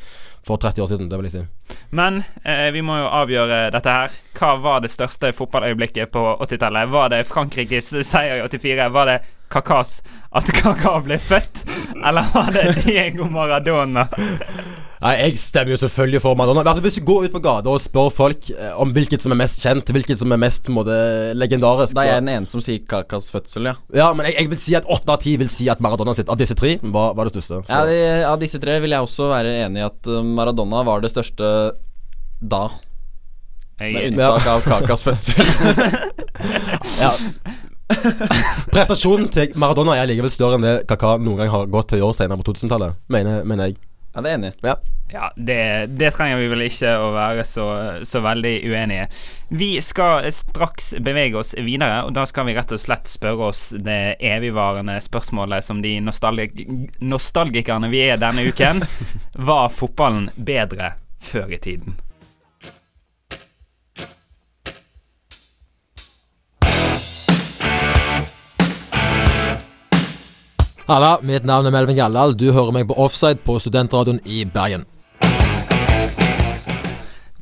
for 0.47 0.61
30 0.61 0.83
år 0.85 0.91
siden, 0.91 1.09
det 1.09 1.19
vil 1.19 1.29
jeg 1.29 1.35
si. 1.35 1.77
Men 1.97 2.23
eh, 2.45 2.69
vi 2.75 2.83
må 2.85 2.99
jo 3.01 3.09
avgjøre 3.23 3.61
dette 3.75 3.95
her. 3.97 4.17
Hva 4.37 4.55
var 4.61 4.83
det 4.85 4.93
største 4.93 5.33
fotballøyeblikket 5.37 6.13
på 6.13 6.25
80-tallet? 6.45 6.91
Var 6.93 7.13
det 7.15 7.23
Frankrikes 7.29 7.93
seier 8.05 8.43
i 8.43 8.45
84? 8.45 8.89
Var 8.95 9.11
det 9.11 9.19
Kakas 9.53 9.99
at 10.35 10.51
Kaka 10.57 10.99
ble 11.05 11.19
født? 11.23 11.65
Eller 11.95 12.29
var 12.35 12.53
det 12.55 12.67
Diego 12.85 13.31
Maradona? 13.33 14.09
Nei, 15.05 15.13
Jeg 15.21 15.37
stemmer 15.37 15.75
jo 15.75 15.77
selvfølgelig 15.83 16.21
for 16.25 16.37
Madonna. 16.39 16.63
Men 16.63 16.71
Altså, 16.71 16.81
Hvis 16.85 16.95
du 16.97 17.05
går 17.05 17.27
ut 17.27 17.35
på 17.35 17.41
gata 17.45 17.69
og 17.69 17.81
spør 17.83 18.09
folk 18.15 18.47
eh, 18.55 18.71
om 18.81 18.93
hvilket 18.97 19.21
som 19.21 19.35
er 19.35 19.39
mest 19.43 19.61
kjent, 19.61 19.91
hvilket 19.93 20.17
som 20.23 20.33
er 20.33 20.41
mest 20.41 20.71
måte, 20.73 20.95
legendarisk 21.37 21.93
Da 21.99 22.07
er 22.07 22.13
jeg 22.15 22.23
den 22.25 22.31
ene 22.39 22.49
som 22.49 22.63
sier 22.65 22.81
Kakas 22.89 23.29
fødsel, 23.35 23.69
ja. 23.69 23.75
Ja, 23.93 24.07
men 24.17 24.31
jeg, 24.31 24.39
jeg 24.41 24.53
vil 24.55 24.61
si 24.63 24.77
at 24.79 24.89
åtte 24.89 25.13
av 25.13 25.21
ti 25.21 25.35
vil 25.41 25.51
si 25.53 25.69
at 25.69 25.83
Maradona 25.85 26.15
sitt 26.17 26.33
av 26.33 26.41
disse 26.41 26.57
tre 26.57 26.79
var, 26.81 27.13
var 27.19 27.29
det 27.29 27.35
største. 27.37 27.61
Så. 27.69 27.75
ja 27.75 27.83
de, 27.91 27.99
av 28.31 28.41
disse 28.41 28.61
tre 28.63 28.79
vil 28.81 28.97
jeg 28.97 29.05
også 29.05 29.29
være 29.35 29.53
enig 29.67 29.83
i 29.83 29.87
at 29.91 30.09
uh, 30.09 30.23
Maradona 30.25 30.81
var 30.89 31.05
det 31.05 31.13
største 31.13 31.53
da. 32.41 32.65
Med 33.83 34.15
unntak 34.15 34.49
av 34.55 34.65
Kakas 34.65 35.05
fødsel. 35.11 35.45
Ja. 37.03 37.13
Prestasjonen 38.73 39.29
til 39.35 39.53
Maradona 39.61 39.99
er 40.01 40.09
likevel 40.09 40.33
større 40.33 40.57
enn 40.57 40.65
det 40.65 40.75
Kaka 40.89 41.19
noen 41.21 41.43
gang 41.43 41.53
har 41.53 41.69
gått 41.69 41.93
til 41.93 42.01
å 42.01 42.07
gjøre 42.07 42.17
senere 42.23 42.41
på 42.41 42.49
2000-tallet, 42.55 42.97
mener, 43.13 43.45
mener 43.45 43.69
jeg. 43.69 43.77
ja, 44.15 44.25
det 44.25 44.31
er 44.33 44.39
enig. 44.41 44.53
Ja. 44.65 44.79
Ja, 45.13 45.33
det, 45.37 45.87
det 45.87 46.11
trenger 46.11 46.41
vi 46.41 46.47
vel 46.49 46.65
ikke 46.65 46.91
å 46.99 47.11
være 47.15 47.45
så, 47.47 47.67
så 48.03 48.23
veldig 48.25 48.55
uenige. 48.67 49.09
Vi 49.49 49.77
skal 49.85 50.25
straks 50.33 50.95
bevege 51.05 51.39
oss 51.39 51.53
videre, 51.55 52.01
og 52.07 52.15
da 52.17 52.25
skal 52.27 52.49
vi 52.49 52.55
rett 52.57 52.73
og 52.75 52.81
slett 52.83 53.11
spørre 53.11 53.51
oss 53.53 53.69
det 53.77 54.17
evigvarende 54.25 54.97
spørsmålet 55.05 55.67
som 55.67 55.85
de 55.85 55.99
nostalgik 56.03 56.65
nostalgikerne 57.05 57.93
vi 57.93 58.01
er 58.09 58.19
denne 58.19 58.47
uken. 58.49 58.83
Var 59.51 59.69
fotballen 59.77 60.33
bedre 60.35 60.97
før 61.23 61.53
i 61.53 61.61
tiden? 61.61 62.01
Halla, 70.89 71.15
mitt 71.23 71.47
navn 71.49 71.69
er 71.69 71.73
Melvin 71.73 71.97
Gjallal. 71.97 72.35
Du 72.37 72.51
hører 72.53 72.75
meg 72.77 72.91
på 72.91 72.97
Offside 73.01 73.41
på 73.47 73.57
Studentradioen 73.63 74.19
i 74.29 74.43
Bergen. 74.45 74.85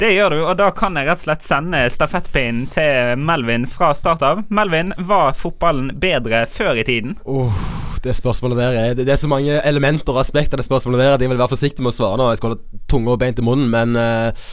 Det 0.03 0.09
gjør 0.17 0.33
du, 0.35 0.41
og 0.51 0.57
da 0.59 0.73
kan 0.75 0.97
jeg 0.99 1.07
rett 1.07 1.21
og 1.21 1.23
slett 1.29 1.45
sende 1.47 1.81
stafettpinnen 1.95 2.65
til 2.75 3.21
Melvin 3.23 3.69
fra 3.71 3.93
start 3.95 4.25
av. 4.27 4.41
Melvin, 4.51 4.91
var 4.99 5.37
fotballen 5.39 5.93
bedre 6.03 6.41
før 6.51 6.81
i 6.81 6.83
tiden? 6.89 7.13
Oh, 7.23 7.55
det 8.03 8.17
spørsmålet 8.19 8.59
der 8.59 8.79
er 8.81 8.97
Det 8.99 9.07
er 9.07 9.21
så 9.21 9.31
mange 9.31 9.61
elementer 9.63 10.17
og 10.17 10.25
aspekter 10.25 10.59
det 10.59 10.67
spørsmålet 10.67 11.05
der 11.05 11.15
at 11.15 11.23
jeg 11.23 11.31
vil 11.31 11.39
være 11.39 11.53
forsiktig 11.55 11.87
med 11.87 11.93
å 11.93 11.95
svare 12.01 12.19
nå. 12.19 12.33
Jeg 12.33 12.41
skal 12.41 12.57
holde 12.57 12.83
tunga 12.91 13.15
beint 13.23 13.39
i 13.39 13.47
munnen, 13.47 13.71
men 13.71 13.95
uh, 13.95 14.51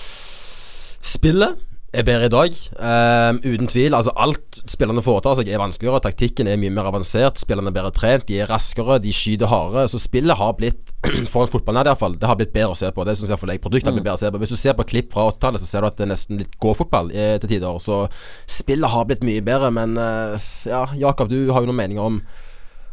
Spillet 1.01 1.57
er 1.93 2.05
bedre 2.05 2.27
i 2.27 2.31
dag. 2.31 2.57
Um, 2.77 3.39
uten 3.43 3.69
tvil. 3.69 3.95
Altså 3.97 4.13
Alt 4.19 4.59
spillerne 4.69 5.01
foretar 5.03 5.37
seg, 5.39 5.49
er 5.49 5.61
vanskeligere. 5.61 6.01
Taktikken 6.05 6.49
er 6.49 6.59
mye 6.61 6.73
mer 6.73 6.89
avansert. 6.89 7.39
Spillerne 7.41 7.71
er 7.71 7.77
bedre 7.79 7.93
trent, 7.95 8.27
de 8.29 8.39
er 8.43 8.49
raskere, 8.51 8.99
de 9.03 9.13
skyter 9.15 9.49
hardere. 9.49 9.87
Så 9.91 10.01
spillet 10.01 10.37
har 10.37 10.55
blitt, 10.59 10.93
for 11.31 11.45
en 11.45 11.53
fotballnær 11.53 11.89
iallfall, 11.91 12.17
det 12.19 12.29
har 12.29 12.37
blitt 12.39 12.53
bedre 12.55 12.75
å 12.75 12.79
se 12.79 12.91
på. 12.93 13.05
Det 13.07 13.17
syns 13.19 13.33
iallfall 13.33 13.55
jeg. 13.55 13.63
Produktet 13.63 13.89
har 13.91 13.97
blitt 13.97 14.07
bedre 14.07 14.19
å 14.19 14.23
se 14.23 14.33
på. 14.33 14.43
Hvis 14.43 14.53
du 14.53 14.59
ser 14.61 14.77
på 14.77 14.87
klipp 14.91 15.15
fra 15.15 15.29
80-tallet, 15.31 15.63
så 15.63 15.71
ser 15.71 15.85
du 15.85 15.89
at 15.89 15.97
det 15.97 16.05
er 16.05 16.13
nesten 16.13 16.43
litt 16.43 16.59
gåfotball 16.61 17.09
eh, 17.15 17.37
til 17.41 17.55
tider. 17.55 17.81
Så 17.83 18.03
spillet 18.49 18.93
har 18.93 19.09
blitt 19.09 19.25
mye 19.25 19.45
bedre. 19.45 19.73
Men 19.73 19.97
uh, 19.97 20.51
ja, 20.69 20.85
Jakob, 20.97 21.33
du 21.33 21.49
har 21.53 21.65
jo 21.65 21.71
noen 21.71 21.81
meninger 21.81 22.05
om 22.05 22.21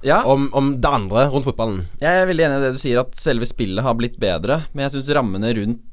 Ja, 0.05 0.21
om, 0.29 0.49
om 0.55 0.75
det 0.81 0.89
andre 0.93 1.29
rundt 1.33 1.47
fotballen. 1.49 1.87
jeg 2.01 2.21
er 2.21 2.29
veldig 2.29 2.45
enig 2.47 2.59
i 2.61 2.65
det 2.67 2.75
du 2.77 2.81
sier, 2.81 3.01
at 3.01 3.17
selve 3.19 3.49
spillet 3.49 3.83
har 3.83 3.97
blitt 3.99 4.19
bedre. 4.23 4.61
Men 4.73 4.87
jeg 4.87 4.97
syns 4.97 5.15
rammene 5.17 5.53
rundt 5.57 5.86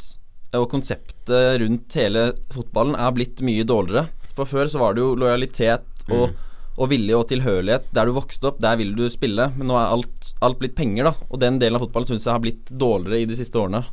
og 0.59 0.69
konseptet 0.71 1.61
rundt 1.61 1.95
hele 1.97 2.31
fotballen 2.53 2.97
er 2.99 3.13
blitt 3.15 3.41
mye 3.45 3.65
dårligere. 3.67 4.07
For 4.37 4.49
før 4.49 4.69
så 4.69 4.81
var 4.81 4.95
det 4.95 5.03
jo 5.03 5.13
lojalitet 5.19 6.05
og, 6.13 6.33
og 6.77 6.89
vilje 6.91 7.17
og 7.17 7.27
tilhørighet. 7.29 7.89
Der 7.93 8.09
du 8.09 8.15
vokste 8.17 8.49
opp, 8.49 8.61
der 8.61 8.77
vil 8.79 8.93
du 8.97 9.05
spille. 9.13 9.49
Men 9.57 9.69
nå 9.69 9.77
er 9.77 9.93
alt, 9.93 10.31
alt 10.45 10.59
blitt 10.61 10.77
penger, 10.77 11.09
da. 11.09 11.13
Og 11.29 11.41
den 11.41 11.59
delen 11.61 11.77
av 11.77 11.85
fotballen 11.85 12.13
syns 12.13 12.27
jeg 12.27 12.35
har 12.35 12.43
blitt 12.43 12.73
dårligere 12.73 13.23
i 13.23 13.29
de 13.29 13.37
siste 13.37 13.61
årene. 13.61 13.83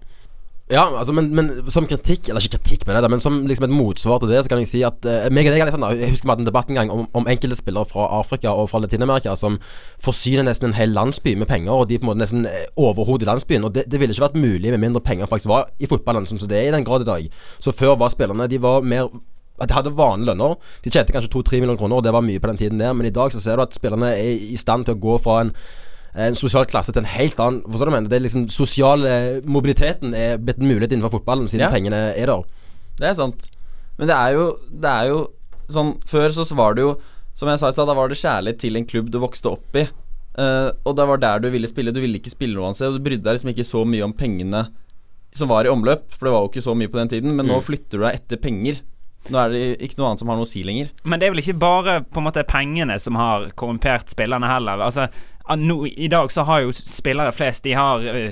Ja, 0.70 0.84
altså, 0.98 1.12
men, 1.12 1.32
men 1.34 1.48
som 1.70 1.86
kritikk 1.90 2.28
Eller 2.28 2.44
ikke 2.44 2.60
kritikk 2.60 2.84
med 2.86 2.94
det, 3.02 3.10
men 3.10 3.22
som 3.22 3.40
liksom 3.46 3.66
et 3.66 3.72
motsvar 3.74 4.20
til 4.22 4.30
det, 4.30 4.44
så 4.44 4.52
kan 4.52 4.60
jeg 4.62 4.70
si 4.70 4.82
at 4.86 5.02
uh, 5.02 5.26
meg 5.34 5.48
og 5.48 5.56
deg, 5.56 5.64
Alexander, 5.64 5.96
Jeg 5.98 6.12
husker 6.12 6.28
vi 6.28 6.30
hadde 6.30 6.44
en 6.44 6.50
debatt 6.50 6.70
en 6.70 6.78
gang 6.78 6.92
om, 6.94 7.08
om 7.16 7.26
enkelte 7.30 7.58
spillere 7.58 7.88
fra 7.90 8.06
Afrika 8.20 8.52
og 8.54 8.68
fra 8.70 8.78
Latin-Amerika 8.84 9.34
som 9.38 9.58
forsyner 10.02 10.46
nesten 10.46 10.70
en 10.70 10.78
hel 10.78 10.94
landsby 10.94 11.34
med 11.40 11.50
penger, 11.50 11.72
og 11.74 11.88
de 11.90 11.98
på 11.98 12.06
en 12.06 12.12
måte 12.12 12.22
nesten 12.22 12.46
er 12.46 12.70
overhodet 12.78 13.26
i 13.26 13.30
landsbyen. 13.32 13.66
Og 13.66 13.74
det, 13.74 13.88
det 13.90 14.00
ville 14.00 14.14
ikke 14.14 14.28
vært 14.28 14.38
mulig 14.38 14.70
med 14.70 14.82
mindre 14.84 15.02
penger 15.02 15.26
faktisk 15.30 15.50
var 15.50 15.66
i 15.82 15.90
fotballen, 15.90 16.28
som 16.30 16.38
det 16.38 16.58
er 16.60 16.70
i 16.70 16.76
den 16.76 16.86
grad 16.86 17.02
i 17.02 17.10
dag. 17.10 17.28
Så 17.58 17.74
før 17.74 17.98
var 17.98 18.14
spillerne 18.14 18.48
De 18.50 18.62
var 18.62 18.86
mer 18.86 19.10
de 19.60 19.74
hadde 19.76 19.92
vanlige 19.92 20.30
lønner. 20.30 20.54
De 20.84 20.90
tjente 20.90 21.12
kanskje 21.12 21.32
2-3 21.34 21.58
millioner 21.60 21.76
kroner, 21.76 21.98
og 21.98 22.04
det 22.04 22.14
var 22.14 22.24
mye 22.24 22.40
på 22.40 22.48
den 22.48 22.56
tiden 22.56 22.80
der. 22.80 22.94
Men 22.96 23.06
i 23.06 23.12
dag 23.12 23.32
så 23.32 23.42
ser 23.42 23.58
du 23.58 23.66
at 23.66 23.74
spillerne 23.76 24.14
er 24.16 24.38
i 24.54 24.56
stand 24.56 24.86
til 24.86 24.96
å 24.96 25.02
gå 25.02 25.18
fra 25.20 25.42
en 25.44 25.50
en 26.14 26.34
sosial 26.34 26.66
klasse 26.66 26.90
til 26.92 27.04
en 27.04 27.10
helt 27.12 27.38
annen 27.38 27.60
Forstår 27.62 27.86
du 27.86 27.90
hva 27.92 27.94
jeg 27.94 28.02
mener? 28.02 28.10
Det 28.10 28.16
er 28.18 28.24
liksom 28.24 28.48
Sosial 28.50 29.04
eh, 29.06 29.40
mobiliteten 29.46 30.14
er 30.16 30.40
blitt 30.42 30.58
en 30.58 30.66
mulighet 30.66 30.90
innenfor 30.96 31.20
fotballen 31.20 31.46
siden 31.46 31.68
Ja. 31.68 31.70
pengene 31.70 32.00
er 32.18 32.26
der. 32.26 32.42
Det 32.98 33.06
er 33.06 33.14
sant. 33.14 33.46
Men 33.98 34.08
det 34.10 34.16
er 34.16 34.32
jo, 34.34 34.46
det 34.70 34.90
er 34.90 35.08
jo 35.12 35.20
sånn 35.70 35.92
Før 36.10 36.34
så 36.34 36.46
var 36.58 36.74
det 36.74 36.82
jo 36.82 36.96
Som 37.38 37.48
jeg 37.48 37.60
sa 37.62 37.68
i 37.70 37.76
stad, 37.76 37.86
da 37.86 37.94
var 37.94 38.08
det 38.10 38.18
kjærlighet 38.18 38.58
til 38.58 38.76
en 38.76 38.86
klubb 38.90 39.10
du 39.14 39.18
vokste 39.22 39.48
opp 39.52 39.76
i. 39.78 39.86
Uh, 40.38 40.70
og 40.84 40.96
det 40.96 41.06
var 41.08 41.18
der 41.22 41.38
du 41.40 41.48
ville 41.50 41.68
spille. 41.68 41.92
Du 41.94 42.00
ville 42.02 42.18
ikke 42.18 42.30
spille 42.32 42.54
noe 42.54 42.68
annet 42.68 42.76
sted. 42.80 42.92
Du 42.98 43.00
brydde 43.06 43.24
deg 43.24 43.38
liksom 43.38 43.50
ikke 43.54 43.64
så 43.66 43.84
mye 43.88 44.04
om 44.04 44.12
pengene 44.12 44.66
som 45.32 45.48
var 45.48 45.64
i 45.64 45.70
omløp, 45.72 46.10
for 46.12 46.26
det 46.26 46.32
var 46.34 46.42
jo 46.44 46.50
ikke 46.50 46.64
så 46.66 46.74
mye 46.76 46.90
på 46.90 46.98
den 46.98 47.10
tiden. 47.12 47.32
Men 47.38 47.46
nå 47.48 47.60
flytter 47.64 47.96
du 48.00 48.04
deg 48.04 48.18
etter 48.18 48.40
penger. 48.42 48.80
Nå 49.28 49.36
er 49.36 49.52
det 49.52 49.64
ikke 49.84 49.98
noe 50.00 50.08
annet 50.10 50.22
som 50.22 50.30
har 50.32 50.38
noe 50.38 50.48
å 50.48 50.50
si 50.50 50.62
lenger. 50.64 50.88
Men 51.04 51.20
det 51.20 51.28
er 51.28 51.34
vel 51.34 51.42
ikke 51.42 51.58
bare 51.60 51.98
på 52.08 52.22
en 52.22 52.26
måte 52.26 52.46
pengene 52.48 52.96
som 53.02 53.18
har 53.20 53.50
korrumpert 53.58 54.12
spillerne 54.12 54.48
heller. 54.48 54.80
Altså, 54.86 55.10
No, 55.58 55.82
I 55.86 56.06
dag 56.06 56.30
så 56.30 56.44
har 56.46 56.60
jo 56.62 56.70
spillere 56.70 57.32
flest 57.34 57.64
De 57.66 57.72
har 57.74 58.04
uh, 58.04 58.28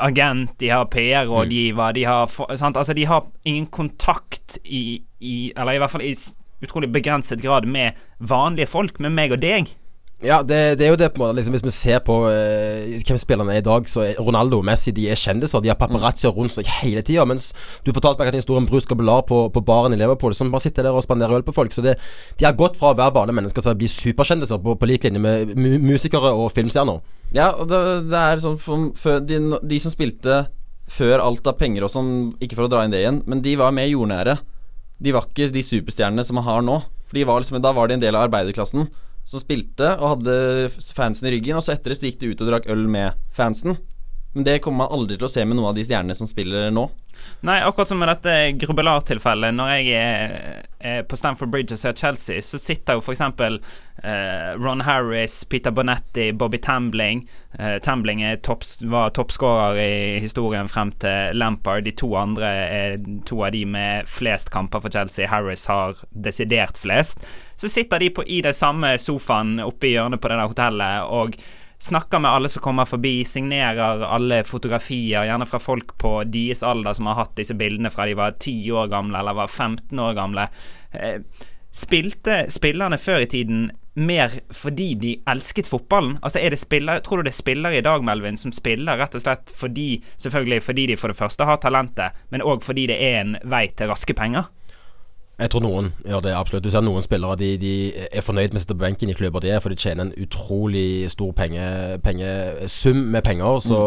agent, 0.00 0.54
de 0.62 0.70
har 0.72 0.86
PR-rådgiver, 0.88 1.92
de 1.92 2.04
har 2.08 2.30
sant? 2.56 2.78
Altså, 2.78 2.94
de 2.96 3.04
har 3.04 3.26
ingen 3.44 3.66
kontakt 3.66 4.56
i, 4.64 5.02
i 5.20 5.52
Eller 5.52 5.76
i 5.76 5.82
hvert 5.82 5.92
fall 5.92 6.06
i 6.06 6.14
utrolig 6.64 6.88
begrenset 6.88 7.42
grad 7.42 7.66
med 7.68 7.98
vanlige 8.18 8.70
folk, 8.70 8.96
med 9.02 9.12
meg 9.12 9.34
og 9.36 9.42
deg. 9.42 9.68
Ja, 10.24 10.38
det, 10.42 10.78
det 10.80 10.86
er 10.86 10.92
jo 10.94 10.98
det 10.98 11.10
på 11.12 11.20
en 11.20 11.26
måte 11.26 11.36
liksom, 11.36 11.52
Hvis 11.52 11.64
vi 11.66 11.72
ser 11.74 11.98
på 12.04 12.14
uh, 12.24 12.94
hvem 13.04 13.18
spillerne 13.20 13.52
er 13.52 13.60
i 13.60 13.64
dag, 13.64 13.88
så 13.90 14.06
er 14.06 14.20
Ronaldo 14.20 14.62
og 14.62 14.64
Messi 14.64 14.94
de 14.96 15.04
er 15.12 15.20
kjendiser. 15.20 15.60
De 15.60 15.68
har 15.68 15.78
paparazzoer 15.80 16.32
rundt 16.32 16.54
seg 16.56 16.68
hele 16.80 17.02
tida. 17.04 17.26
Mens 17.28 17.50
du 17.84 17.92
fortalte 17.92 18.22
meg 18.22 18.32
en 18.32 18.40
historie 18.40 18.62
om 18.62 18.68
Bruce 18.68 18.88
Gabelar 18.88 19.26
på, 19.28 19.42
på 19.52 19.64
baren 19.64 19.92
i 19.92 20.00
Liverpool, 20.00 20.34
som 20.36 20.52
bare 20.54 20.64
sitter 20.64 20.88
der 20.88 20.96
og 20.96 21.04
spanderer 21.04 21.36
øl 21.36 21.46
på 21.46 21.54
folk. 21.56 21.76
Så 21.76 21.84
det, 21.84 21.98
de 22.40 22.48
har 22.48 22.56
gått 22.56 22.80
fra 22.80 22.94
å 22.94 22.98
være 22.98 23.16
vanlige 23.18 23.38
mennesker 23.42 23.66
til 23.66 23.74
å 23.74 23.78
bli 23.82 23.90
superkjendiser 23.92 24.64
på, 24.64 24.76
på 24.80 24.90
lik 24.90 25.04
linje 25.04 25.22
med 25.22 25.54
mu 25.54 25.76
musikere 25.84 26.32
og 26.32 26.50
filmstjerner. 26.56 27.04
Ja, 27.36 27.52
og 27.52 27.68
det, 27.68 27.84
det 28.08 28.20
er 28.20 28.44
sånn 28.44 28.58
for, 28.62 29.20
de, 29.20 29.40
de 29.60 29.82
som 29.82 29.92
spilte 29.92 30.46
før 30.90 31.20
alt 31.20 31.46
av 31.48 31.58
penger 31.60 31.84
og 31.84 31.92
sånn, 31.92 32.12
ikke 32.44 32.56
for 32.56 32.66
å 32.66 32.72
dra 32.72 32.84
inn 32.84 32.92
det 32.92 33.04
igjen, 33.04 33.22
men 33.28 33.40
de 33.44 33.56
var 33.60 33.74
mer 33.76 33.88
jordnære. 33.88 34.38
De 35.04 35.12
var 35.12 35.28
ikke 35.28 35.52
de 35.52 35.64
superstjernene 35.64 36.24
som 36.24 36.38
man 36.38 36.46
har 36.48 36.64
nå. 36.64 36.80
For 37.10 37.28
var 37.28 37.42
liksom, 37.42 37.60
Da 37.62 37.72
var 37.76 37.88
de 37.88 37.98
en 37.98 38.02
del 38.02 38.16
av 38.16 38.26
arbeiderklassen 38.26 38.88
som 39.24 39.42
spilte 39.42 39.94
og 39.96 40.18
hadde 40.18 40.36
fansen 40.94 41.28
i 41.28 41.34
ryggen, 41.36 41.58
og 41.58 41.64
så 41.64 41.74
etter 41.74 41.92
det 41.92 42.00
så 42.00 42.08
gikk 42.08 42.20
de 42.20 42.32
ut 42.32 42.44
og 42.44 42.50
drakk 42.52 42.70
øl 42.72 42.86
med 42.90 43.18
fansen. 43.34 43.78
Men 44.34 44.44
det 44.44 44.58
kommer 44.64 44.84
man 44.84 44.94
aldri 44.98 45.16
til 45.16 45.28
å 45.28 45.30
se 45.30 45.44
med 45.46 45.56
noen 45.56 45.70
av 45.70 45.76
de 45.78 45.84
stjernene 45.86 46.14
som 46.18 46.26
spiller 46.26 46.70
nå. 46.74 46.88
Nei, 47.46 47.60
akkurat 47.62 47.88
som 47.88 48.00
med 48.02 48.08
dette 48.10 48.32
Grubbelar-tilfellet. 48.58 49.54
Når 49.54 49.68
jeg 49.76 49.92
er, 49.94 51.02
på 51.08 51.16
Stamford 51.16 51.52
Bridge 51.52 51.76
og 51.76 51.80
ser 51.80 51.94
Chelsea, 51.96 52.42
så 52.42 52.58
sitter 52.60 52.98
jo 52.98 53.04
f.eks. 53.04 53.22
Eh, 54.02 54.50
Ron 54.58 54.82
Harris, 54.84 55.36
Peter 55.48 55.70
Bonetti, 55.70 56.32
Bobby 56.34 56.58
Tambling. 56.58 57.22
Eh, 57.58 57.78
Tambling 57.86 58.24
topps- 58.42 58.82
var 58.90 59.14
toppskårer 59.14 59.78
i 59.84 60.20
historien 60.24 60.68
frem 60.68 60.90
til 61.00 61.38
Lampard. 61.38 61.86
De 61.86 61.94
to 61.96 62.10
andre 62.18 62.50
er 62.50 62.98
to 63.30 63.38
av 63.46 63.54
de 63.54 63.62
med 63.70 64.08
flest 64.10 64.50
kamper 64.50 64.82
for 64.84 64.90
Chelsea. 64.92 65.30
Harris 65.30 65.68
har 65.70 66.02
desidert 66.10 66.80
flest. 66.82 67.22
Så 67.56 67.70
sitter 67.70 68.02
de 68.02 68.10
på, 68.10 68.26
i 68.26 68.42
det 68.42 68.56
samme 68.58 68.96
sofaen 68.98 69.60
oppe 69.62 69.92
i 69.92 69.94
hjørnet 69.94 70.20
på 70.20 70.28
det 70.32 70.40
der 70.42 70.50
hotellet 70.50 71.12
og 71.22 71.38
Snakker 71.84 72.22
med 72.24 72.32
alle 72.32 72.48
som 72.48 72.62
kommer 72.64 72.88
forbi, 72.88 73.18
signerer 73.28 74.06
alle 74.08 74.38
fotografier, 74.48 75.26
gjerne 75.28 75.44
fra 75.44 75.58
folk 75.60 75.90
på 76.00 76.12
deres 76.32 76.62
alder 76.64 76.96
som 76.96 77.10
har 77.10 77.18
hatt 77.18 77.34
disse 77.36 77.56
bildene 77.60 77.92
fra 77.92 78.06
de 78.08 78.14
var 78.16 78.38
10 78.38 78.70
år 78.72 78.88
gamle 78.88 79.20
eller 79.20 79.36
var 79.36 79.50
15 79.52 80.00
år 80.00 80.14
gamle. 80.16 80.46
Eh, 80.96 81.18
Spilte 81.74 82.44
spillerne 82.54 82.96
før 83.02 83.24
i 83.24 83.26
tiden 83.26 83.64
mer 83.98 84.32
fordi 84.54 84.92
de 84.94 85.16
elsket 85.26 85.66
fotballen? 85.66 86.16
Altså 86.22 86.38
er 86.38 86.54
det 86.54 86.60
spiller, 86.62 87.00
Tror 87.02 87.18
du 87.18 87.26
det 87.26 87.32
er 87.34 87.42
spillere 87.42 87.78
i 87.78 87.82
dag, 87.82 88.04
Melvin, 88.06 88.38
som 88.38 88.54
spiller 88.54 88.98
rett 88.98 89.14
og 89.18 89.24
slett 89.24 89.50
fordi 89.54 89.88
Selvfølgelig 90.16 90.62
fordi 90.62 90.86
de 90.86 90.96
for 90.96 91.10
det 91.10 91.18
første 91.18 91.44
har 91.44 91.58
talentet, 91.62 92.14
men 92.30 92.46
òg 92.46 92.62
fordi 92.62 92.86
det 92.90 93.00
er 93.02 93.20
en 93.20 93.36
vei 93.42 93.66
til 93.74 93.90
raske 93.90 94.14
penger? 94.14 94.46
Jeg 95.34 95.50
tror 95.50 95.64
noen 95.64 95.88
gjør 96.06 96.20
det, 96.22 96.32
absolutt. 96.38 96.62
Du 96.62 96.70
ser 96.70 96.82
noen 96.86 97.02
spillere 97.02 97.34
de, 97.40 97.48
de 97.58 97.70
er 98.06 98.22
fornøyd 98.22 98.52
med 98.52 98.60
å 98.60 98.62
sitte 98.62 98.76
på 98.76 98.84
benken 98.84 99.10
i 99.10 99.16
klubber 99.18 99.42
de 99.42 99.48
er, 99.50 99.58
for 99.58 99.72
de 99.72 99.78
tjener 99.82 100.06
en 100.06 100.12
utrolig 100.22 101.10
stor 101.10 101.32
penge, 101.34 101.64
pengesum 102.04 103.00
med 103.10 103.24
penger. 103.26 103.58
Så, 103.64 103.80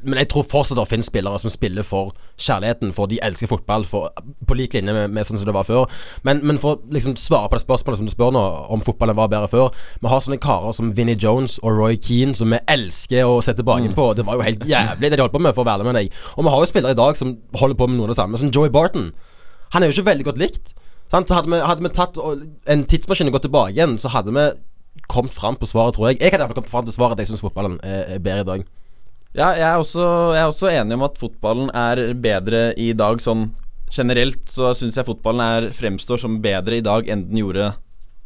Men 0.00 0.22
jeg 0.22 0.30
tror 0.32 0.46
fortsatt 0.48 0.80
det 0.80 0.86
finnes 0.88 1.10
spillere 1.12 1.42
som 1.42 1.52
spiller 1.52 1.84
for 1.84 2.14
kjærligheten, 2.40 2.94
for 2.96 3.12
de 3.12 3.18
elsker 3.20 3.50
fotball 3.50 3.84
for, 3.84 4.08
på 4.48 4.56
lik 4.56 4.78
linje 4.78 4.94
med, 4.96 5.12
med 5.12 5.28
sånn 5.28 5.36
som 5.42 5.50
det 5.50 5.56
var 5.58 5.68
før. 5.68 5.84
Men, 6.24 6.40
men 6.48 6.62
for 6.62 6.78
å 6.78 6.96
liksom 6.96 7.18
svare 7.20 7.52
på 7.52 7.60
det 7.60 7.66
spørsmålet 7.66 8.00
som 8.00 8.08
du 8.08 8.14
spør 8.16 8.32
nå, 8.32 8.46
om 8.72 8.84
fotballen 8.86 9.20
var 9.20 9.28
bedre 9.32 9.52
før 9.52 9.76
Vi 10.00 10.08
har 10.08 10.24
sånne 10.24 10.40
karer 10.40 10.72
som 10.76 10.94
Vinnie 10.96 11.18
Jones 11.20 11.58
og 11.60 11.76
Roy 11.76 12.00
Keane 12.00 12.32
som 12.38 12.56
vi 12.56 12.62
elsker 12.72 13.28
å 13.28 13.36
se 13.44 13.52
tilbake 13.58 13.92
på. 13.92 14.08
Det 14.16 14.24
var 14.24 14.40
jo 14.40 14.48
helt 14.48 14.64
jævlig 14.64 15.12
det 15.12 15.20
de 15.20 15.26
holdt 15.26 15.36
på 15.36 15.44
med, 15.44 15.52
for 15.52 15.66
å 15.66 15.68
være 15.68 15.82
ærlig 15.82 15.90
med 15.92 16.00
deg. 16.00 16.18
Og 16.38 16.48
vi 16.48 16.56
har 16.56 16.64
jo 16.64 16.72
spillere 16.72 16.96
i 16.96 17.02
dag 17.04 17.20
som 17.20 17.36
holder 17.60 17.82
på 17.84 17.92
med 17.92 18.00
noe 18.00 18.08
av 18.08 18.16
det 18.16 18.20
samme, 18.22 18.40
som 18.40 18.48
Joey 18.48 18.72
Barton. 18.72 19.12
Han 19.76 19.84
er 19.84 19.90
jo 19.90 19.98
ikke 19.98 20.08
veldig 20.08 20.30
godt 20.32 20.40
likt. 20.40 20.76
Sant? 21.12 21.28
Så 21.28 21.38
hadde 21.38 21.52
vi, 21.52 21.60
hadde 21.62 21.84
vi 21.86 21.92
tatt 21.94 22.18
en 22.18 22.86
tidsmaskin 22.90 23.30
og 23.30 23.36
gått 23.36 23.46
tilbake 23.48 23.76
igjen, 23.76 23.94
så 24.02 24.10
hadde 24.14 24.34
vi 24.34 24.48
kommet 25.12 25.34
fram 25.36 25.58
på 25.58 25.68
svaret, 25.68 25.94
tror 25.96 26.10
jeg. 26.10 26.20
Jeg 26.20 26.32
hadde 26.32 26.42
i 26.42 26.46
hvert 26.46 26.54
fall 26.54 26.62
kommet 26.62 26.72
fram 26.72 26.88
til 26.88 26.96
svaret 26.96 27.16
at 27.16 27.22
jeg 27.22 27.30
syns 27.30 27.44
fotballen 27.44 27.78
er, 27.86 28.02
er 28.16 28.22
bedre 28.24 28.42
i 28.42 28.50
dag. 28.50 28.66
Ja, 29.36 29.50
jeg 29.52 29.66
er, 29.68 29.76
også, 29.76 30.04
jeg 30.32 30.40
er 30.40 30.50
også 30.50 30.68
enig 30.72 30.96
om 30.96 31.04
at 31.04 31.18
fotballen 31.20 31.72
er 31.76 32.00
bedre 32.24 32.70
i 32.80 32.92
dag 32.96 33.20
sånn 33.20 33.50
generelt. 33.92 34.46
Så 34.50 34.72
syns 34.78 34.96
jeg 34.96 35.08
fotballen 35.08 35.42
er, 35.44 35.66
fremstår 35.76 36.22
som 36.22 36.38
bedre 36.44 36.78
i 36.78 36.84
dag 36.84 37.10
enn 37.12 37.26
den 37.28 37.42
gjorde, 37.42 37.68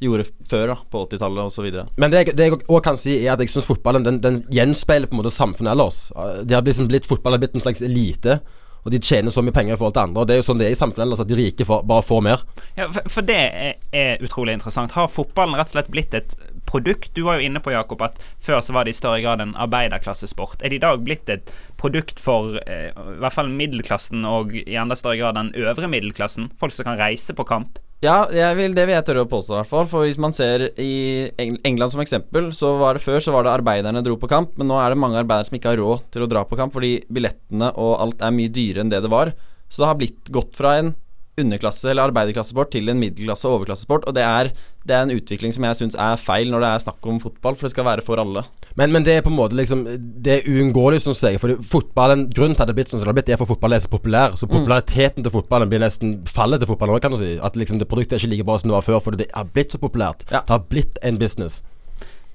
gjorde 0.01 0.29
før, 0.49 0.71
da, 0.71 0.77
på 0.93 1.03
80-tallet 1.09 1.51
osv. 1.51 1.67
Men 2.01 2.15
det, 2.15 2.23
det 2.39 2.47
jeg 2.47 2.61
òg 2.63 2.81
kan 2.87 2.99
si, 3.01 3.19
er 3.25 3.35
at 3.35 3.43
jeg 3.43 3.53
syns 3.53 3.69
fotballen 3.69 4.07
den, 4.07 4.23
den 4.23 4.39
gjenspeiler 4.55 5.11
på 5.11 5.19
en 5.19 5.23
måte 5.25 5.35
samfunnet 5.35 5.75
ellers. 5.75 5.99
Det 6.47 6.57
har 6.57 6.65
liksom 6.65 6.89
blitt 6.89 7.11
Fotball 7.11 7.37
har 7.37 7.43
blitt 7.43 7.59
en 7.59 7.67
slags 7.67 7.83
elite. 7.85 8.39
Og 8.85 8.95
de 8.95 9.01
tjener 9.03 9.33
så 9.35 9.43
mye 9.45 9.55
penger 9.55 9.75
i 9.75 9.79
forhold 9.81 9.97
til 9.97 10.05
andre. 10.07 10.23
Og 10.23 10.29
det 10.29 10.35
er 10.35 10.41
jo 10.41 10.47
sånn 10.47 10.61
det 10.61 10.69
er 10.71 10.75
i 10.75 10.79
samfunnet 10.79 11.05
ellers, 11.07 11.23
at 11.25 11.31
de 11.31 11.39
rike 11.39 11.67
får, 11.69 11.83
bare 11.89 12.07
får 12.07 12.23
mer. 12.25 12.45
Ja, 12.79 12.89
for, 12.89 13.11
for 13.13 13.29
det 13.29 13.41
er, 13.41 14.23
utrolig 14.25 14.57
interessant. 14.57 14.97
Har 14.97 15.11
fotballen 15.13 15.59
rett 15.59 15.73
og 15.73 15.77
slett 15.77 15.93
blitt 15.93 16.17
et 16.17 16.37
produkt? 16.71 17.13
Du 17.17 17.25
var 17.27 17.39
jo 17.39 17.49
inne 17.49 17.63
på, 17.63 17.75
Jakob, 17.75 18.03
at 18.07 18.23
før 18.43 18.63
så 18.65 18.77
var 18.77 18.87
det 18.87 18.95
i 18.95 19.01
større 19.01 19.21
grad 19.25 19.43
en 19.43 19.57
arbeiderklassesport. 19.59 20.63
Er 20.63 20.73
det 20.73 20.81
i 20.81 20.85
dag 20.87 21.05
blitt 21.05 21.31
et 21.33 21.53
produkt 21.81 22.23
for 22.23 22.57
eh, 22.65 22.91
i 22.95 23.21
hvert 23.21 23.37
fall 23.37 23.53
middelklassen, 23.53 24.25
og 24.29 24.55
i 24.55 24.79
enda 24.79 24.99
større 24.99 25.21
grad 25.21 25.39
den 25.39 25.55
øvre 25.59 25.91
middelklassen? 25.91 26.51
Folk 26.61 26.77
som 26.77 26.89
kan 26.89 27.01
reise 27.01 27.37
på 27.37 27.49
kamp? 27.49 27.81
Ja, 28.01 28.25
vil, 28.57 28.73
det 28.73 28.87
vil 28.89 28.95
jeg 28.95 29.05
tørre 29.05 29.27
å 29.27 29.29
påstå, 29.29 29.53
i 29.53 29.59
hvert 29.59 29.69
fall. 29.69 29.89
For 29.91 30.09
hvis 30.09 30.21
man 30.21 30.33
ser 30.33 30.71
i 30.81 31.29
England 31.37 31.93
som 31.93 32.01
eksempel, 32.01 32.49
så 32.57 32.73
var 32.81 32.97
det 32.97 33.05
før 33.05 33.21
så 33.21 33.35
var 33.35 33.45
det 33.45 33.53
arbeiderne 33.53 34.01
dro 34.07 34.17
på 34.17 34.31
kamp, 34.31 34.55
men 34.57 34.71
nå 34.71 34.79
er 34.81 34.95
det 34.95 35.03
mange 35.03 35.21
arbeidere 35.21 35.51
som 35.51 35.59
ikke 35.59 35.75
har 35.75 35.83
råd 35.83 36.07
til 36.15 36.25
å 36.25 36.31
dra 36.31 36.47
på 36.49 36.57
kamp 36.57 36.73
fordi 36.73 36.95
billettene 37.13 37.69
og 37.77 37.99
alt 38.01 38.25
er 38.25 38.33
mye 38.33 38.53
dyrere 38.57 38.87
enn 38.87 38.93
det 38.93 39.03
det 39.05 39.13
var. 39.13 39.35
Så 39.69 39.83
det 39.83 39.91
har 39.91 40.01
blitt 40.01 40.33
gått 40.33 40.57
fra 40.57 40.79
en 40.81 40.95
underklasse- 41.41 41.91
eller 41.91 42.11
arbeiderklassesport 42.11 42.71
til 42.75 42.89
en 42.89 43.01
middelklasse- 43.01 43.49
og 43.49 43.61
overklassesport, 43.61 44.07
og 44.07 44.17
det 44.17 44.23
er, 44.27 44.51
det 44.87 44.97
er 44.97 45.07
en 45.07 45.15
utvikling 45.15 45.55
som 45.57 45.67
jeg 45.67 45.79
syns 45.81 45.99
er 45.99 46.21
feil 46.21 46.51
når 46.53 46.65
det 46.65 46.71
er 46.71 46.85
snakk 46.85 47.11
om 47.13 47.21
fotball, 47.23 47.57
for 47.57 47.69
det 47.69 47.75
skal 47.75 47.89
være 47.89 48.05
for 48.07 48.23
alle. 48.23 48.45
Men, 48.77 48.93
men 48.93 49.05
det 49.07 49.17
er 49.17 49.25
på 49.27 49.33
en 49.33 49.37
måte 49.37 49.57
liksom 49.59 49.83
Det 50.23 50.33
er 50.37 50.47
uunngåelig, 50.47 51.01
som 51.03 51.15
du 51.15 51.19
sier. 51.19 51.41
For 51.43 51.57
fotballen 51.73 52.29
Grunnen 52.31 52.55
til 52.55 52.63
at 52.63 52.69
det 52.69 52.75
har 52.75 52.79
blitt 52.79 52.93
sånn 52.93 53.01
som 53.03 53.09
det 53.09 53.11
har 53.11 53.19
blitt, 53.19 53.33
er 53.35 53.41
for 53.41 53.51
fotball 53.51 53.75
er 53.75 53.83
så 53.83 53.91
populær. 53.91 54.37
Så 54.39 54.47
populariteten 54.51 55.27
til 55.27 55.35
fotballen 55.35 55.73
blir 55.73 55.83
nesten 55.83 56.21
fallet 56.31 56.63
til 56.63 56.71
fotballen 56.71 56.95
òg, 56.95 57.03
kan 57.03 57.17
du 57.17 57.19
si. 57.21 57.35
At 57.43 57.59
liksom 57.59 57.81
det 57.83 57.91
produktet 57.91 58.17
er 58.17 58.23
ikke 58.23 58.37
like 58.37 58.47
bra 58.47 58.61
som 58.61 58.71
det 58.71 58.79
var 58.79 58.87
før, 58.87 59.03
fordi 59.03 59.25
det 59.25 59.31
har 59.35 59.51
blitt 59.51 59.75
så 59.75 59.83
populært. 59.83 60.25
Ja. 60.31 60.45
Det 60.45 60.55
har 60.55 60.65
blitt 60.71 61.03
en 61.03 61.19
business. 61.19 61.61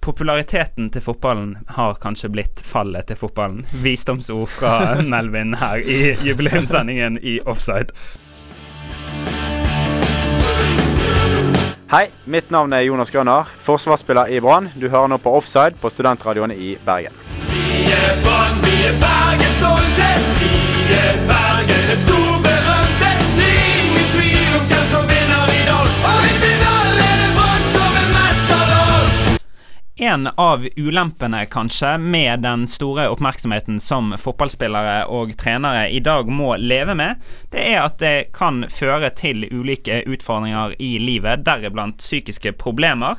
Populariteten 0.06 0.92
til 0.94 1.02
fotballen 1.02 1.56
har 1.74 1.96
kanskje 1.98 2.30
blitt 2.30 2.62
fallet 2.62 3.08
til 3.10 3.18
fotballen. 3.18 3.64
Visdomsord 3.82 4.52
fra 4.54 4.74
Melvin 5.14 5.56
her 5.58 5.82
i 5.82 6.14
jubileumssendingen 6.28 7.18
i 7.24 7.40
Offside. 7.46 7.96
Hei, 11.92 12.10
mitt 12.26 12.50
navn 12.52 12.74
er 12.74 12.82
Jonas 12.82 13.12
Grønner, 13.14 13.48
forsvarsspiller 13.64 14.28
i 14.28 14.40
Brann. 14.44 14.72
Du 14.76 14.90
hører 14.90 15.08
nå 15.08 15.18
på 15.22 15.32
Offside 15.38 15.80
på 15.80 15.90
studentradioene 15.94 16.58
i 16.58 16.74
Bergen. 16.86 17.14
En 30.06 30.28
av 30.28 30.68
ulempene, 30.76 31.46
kanskje, 31.46 31.98
med 31.98 32.40
den 32.40 32.68
store 32.68 33.08
oppmerksomheten 33.10 33.80
som 33.80 34.12
fotballspillere 34.22 35.08
og 35.10 35.32
trenere 35.42 35.88
i 35.90 36.02
dag 36.06 36.30
må 36.30 36.52
leve 36.62 36.94
med, 37.00 37.24
det 37.50 37.64
er 37.72 37.80
at 37.82 37.98
det 38.04 38.30
kan 38.36 38.68
føre 38.70 39.10
til 39.18 39.48
ulike 39.50 40.04
utfordringer 40.06 40.78
i 40.78 40.92
livet, 41.02 41.42
deriblant 41.48 41.98
psykiske 42.06 42.54
problemer. 42.62 43.18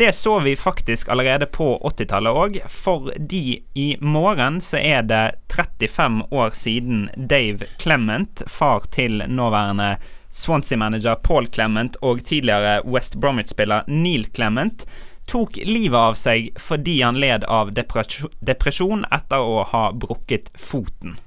Det 0.00 0.14
så 0.16 0.38
vi 0.40 0.56
faktisk 0.56 1.12
allerede 1.12 1.50
på 1.52 1.74
80-tallet 1.92 2.40
òg, 2.40 2.60
fordi 2.72 3.60
i 3.76 3.88
morgen 4.00 4.62
så 4.64 4.80
er 4.80 5.04
det 5.04 5.24
35 5.52 6.22
år 6.32 6.56
siden 6.56 7.08
Dave 7.16 7.68
Clement, 7.76 8.48
far 8.48 8.88
til 8.96 9.26
nåværende 9.28 9.96
Swansea-manager 10.32 11.20
Paul 11.20 11.52
Clement 11.52 12.00
og 12.00 12.24
tidligere 12.24 12.80
West 12.88 13.20
Bromwich-spiller 13.20 13.84
Neil 13.92 14.24
Clement, 14.32 14.88
tok 15.30 15.58
livet 15.64 15.98
av 15.98 16.16
seg 16.18 16.50
fordi 16.60 17.00
han 17.02 17.20
led 17.20 17.46
av 17.50 17.72
depresjon, 17.74 19.06
etter 19.12 19.40
å 19.40 19.62
ha 19.70 19.86
brukket 19.92 20.50
foten. 20.58 21.18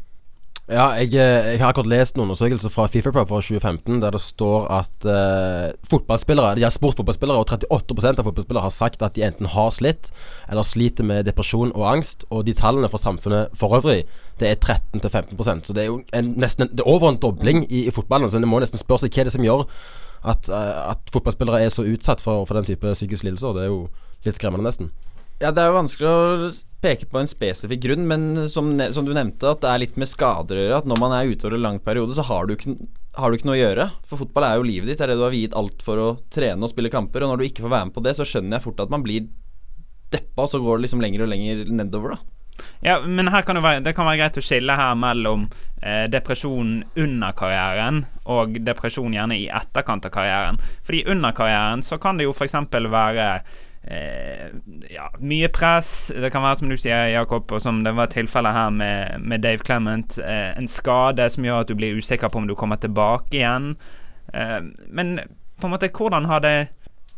Ja, 0.68 0.90
jeg, 1.00 1.14
eh, 1.16 1.54
jeg 1.54 1.62
har 1.62 1.70
akkurat 1.70 1.88
lest 1.88 2.18
en 2.18 2.26
undersøkelse 2.26 2.68
fra 2.68 2.90
Fifa 2.92 3.14
Pro 3.16 3.22
fra 3.24 3.38
2015 3.40 4.02
der 4.04 4.12
det 4.12 4.20
står 4.20 4.66
at 4.76 5.06
eh, 5.08 5.70
fotballspillere, 5.88 6.58
de 6.58 6.66
har 6.66 6.74
spurt 6.76 6.98
fotballspillere, 7.00 7.40
og 7.40 7.48
38% 7.48 8.20
av 8.20 8.28
fotballspillere 8.28 8.66
har 8.66 8.74
sagt 8.76 9.06
at 9.06 9.16
de 9.16 9.24
enten 9.24 9.48
har 9.54 9.70
slitt 9.72 10.12
eller 10.52 10.68
sliter 10.68 11.08
med 11.08 11.24
depresjon 11.30 11.72
og 11.72 11.88
angst. 11.88 12.28
Og 12.36 12.44
de 12.50 12.56
tallene 12.58 12.90
for 12.92 13.00
samfunnet 13.00 13.56
for 13.56 13.80
øvrig, 13.80 14.02
det 14.42 14.50
er 14.52 14.60
13-15% 14.60 15.72
Så 15.72 15.74
det 15.74 15.86
er 15.86 15.88
jo 15.88 16.02
en, 16.12 16.34
nesten 16.36 16.68
en, 16.68 16.74
det 16.76 16.84
er 16.84 16.92
over 16.92 17.14
en 17.14 17.22
dobling 17.22 17.64
i, 17.72 17.86
i 17.88 17.96
fotballen. 17.96 18.28
Så 18.28 18.42
en 18.42 18.50
må 18.52 18.60
nesten 18.60 18.84
spørre 18.84 19.06
seg 19.06 19.16
hva 19.16 19.24
det 19.24 19.32
er 19.32 19.38
som 19.40 19.48
gjør 19.48 19.64
at, 20.28 20.50
eh, 20.52 20.80
at 20.94 21.12
fotballspillere 21.14 21.64
er 21.64 21.74
så 21.74 21.86
utsatt 21.88 22.24
for, 22.24 22.46
for 22.48 22.60
den 22.60 22.68
type 22.68 22.94
psykiske 22.94 23.28
lidelser. 23.28 23.56
Det 23.56 23.66
er 23.66 23.72
jo 23.72 23.84
litt 24.28 24.40
skremmende, 24.40 24.68
nesten. 24.68 24.92
Ja, 25.38 25.52
Det 25.54 25.62
er 25.62 25.70
jo 25.70 25.78
vanskelig 25.78 26.10
å 26.10 26.52
peke 26.82 27.06
på 27.10 27.20
en 27.22 27.30
spesifikk 27.30 27.84
grunn, 27.84 28.08
men 28.10 28.48
som, 28.50 28.72
som 28.94 29.06
du 29.06 29.14
nevnte, 29.14 29.52
at 29.52 29.62
det 29.62 29.70
er 29.70 29.82
litt 29.84 30.00
med 30.02 30.10
skader 30.10 30.58
å 30.58 30.64
gjøre. 30.64 30.80
At 30.82 30.90
når 30.90 31.02
man 31.02 31.14
er 31.14 31.30
ute 31.30 31.46
over 31.46 31.58
en 31.58 31.66
lang 31.68 31.82
periode, 31.84 32.16
så 32.18 32.26
har 32.26 32.48
du, 32.50 32.56
ikke, 32.56 32.74
har 33.18 33.30
du 33.30 33.38
ikke 33.38 33.50
noe 33.50 33.58
å 33.58 33.62
gjøre. 33.62 33.90
For 34.10 34.24
fotball 34.24 34.48
er 34.48 34.58
jo 34.58 34.66
livet 34.66 34.90
ditt. 34.90 34.98
Det 34.98 35.06
er 35.06 35.14
det 35.14 35.20
du 35.20 35.28
har 35.28 35.36
viet 35.36 35.58
alt 35.58 35.86
for 35.86 36.02
å 36.02 36.08
trene 36.34 36.66
og 36.66 36.74
spille 36.74 36.94
kamper. 36.94 37.26
Og 37.26 37.34
når 37.34 37.42
du 37.42 37.50
ikke 37.50 37.68
får 37.68 37.76
være 37.76 37.90
med 37.90 37.98
på 37.98 38.06
det, 38.08 38.16
så 38.18 38.26
skjønner 38.26 38.58
jeg 38.58 38.66
fort 38.66 38.82
at 38.82 38.94
man 38.94 39.06
blir 39.06 39.30
deppa, 40.14 40.48
og 40.48 40.50
så 40.50 40.62
går 40.64 40.80
det 40.80 40.88
liksom 40.88 41.04
lenger 41.04 41.26
og 41.26 41.32
lenger 41.34 41.70
nedover, 41.70 42.16
da. 42.16 42.34
Ja, 42.82 43.00
men 43.06 43.30
her 43.30 43.44
kan 43.46 43.58
det, 43.58 43.62
være, 43.62 43.82
det 43.86 43.94
kan 43.94 44.08
være 44.08 44.22
greit 44.22 44.38
å 44.40 44.42
skille 44.42 44.74
her 44.80 44.96
mellom 44.98 45.44
eh, 45.82 46.06
depresjonen 46.10 46.80
under 46.98 47.36
karrieren 47.38 48.06
og 48.28 48.60
depresjon 48.68 49.16
gjerne 49.16 49.38
i 49.40 49.48
etterkant 49.48 50.06
av 50.08 50.14
karrieren. 50.14 50.60
Fordi 50.86 51.06
under 51.08 51.36
karrieren 51.36 51.84
så 51.86 52.00
kan 52.02 52.20
det 52.20 52.28
jo 52.28 52.36
f.eks. 52.36 52.56
være 52.92 53.28
eh, 53.88 54.48
ja, 54.94 55.08
mye 55.20 55.50
press. 55.54 56.12
Det 56.16 56.32
kan 56.34 56.46
være 56.46 56.62
som 56.62 56.72
du 56.72 56.78
sier, 56.78 57.08
Jakob, 57.14 57.52
og 57.52 57.64
som 57.64 57.84
det 57.86 57.96
var 57.98 58.12
tilfellet 58.14 58.56
her 58.58 58.74
med, 58.76 59.20
med 59.24 59.46
Dave 59.46 59.64
Clement. 59.66 60.20
Eh, 60.24 60.52
en 60.58 60.72
skade 60.72 61.30
som 61.34 61.48
gjør 61.48 61.64
at 61.64 61.72
du 61.72 61.78
blir 61.80 61.98
usikker 61.98 62.32
på 62.32 62.44
om 62.44 62.50
du 62.50 62.56
kommer 62.60 62.80
tilbake 62.82 63.40
igjen. 63.40 63.76
Eh, 64.34 64.60
men 64.90 65.20
på 65.58 65.68
en 65.68 65.74
måte, 65.74 65.92
hvordan 65.94 66.30
har 66.30 66.44
det 66.46 66.58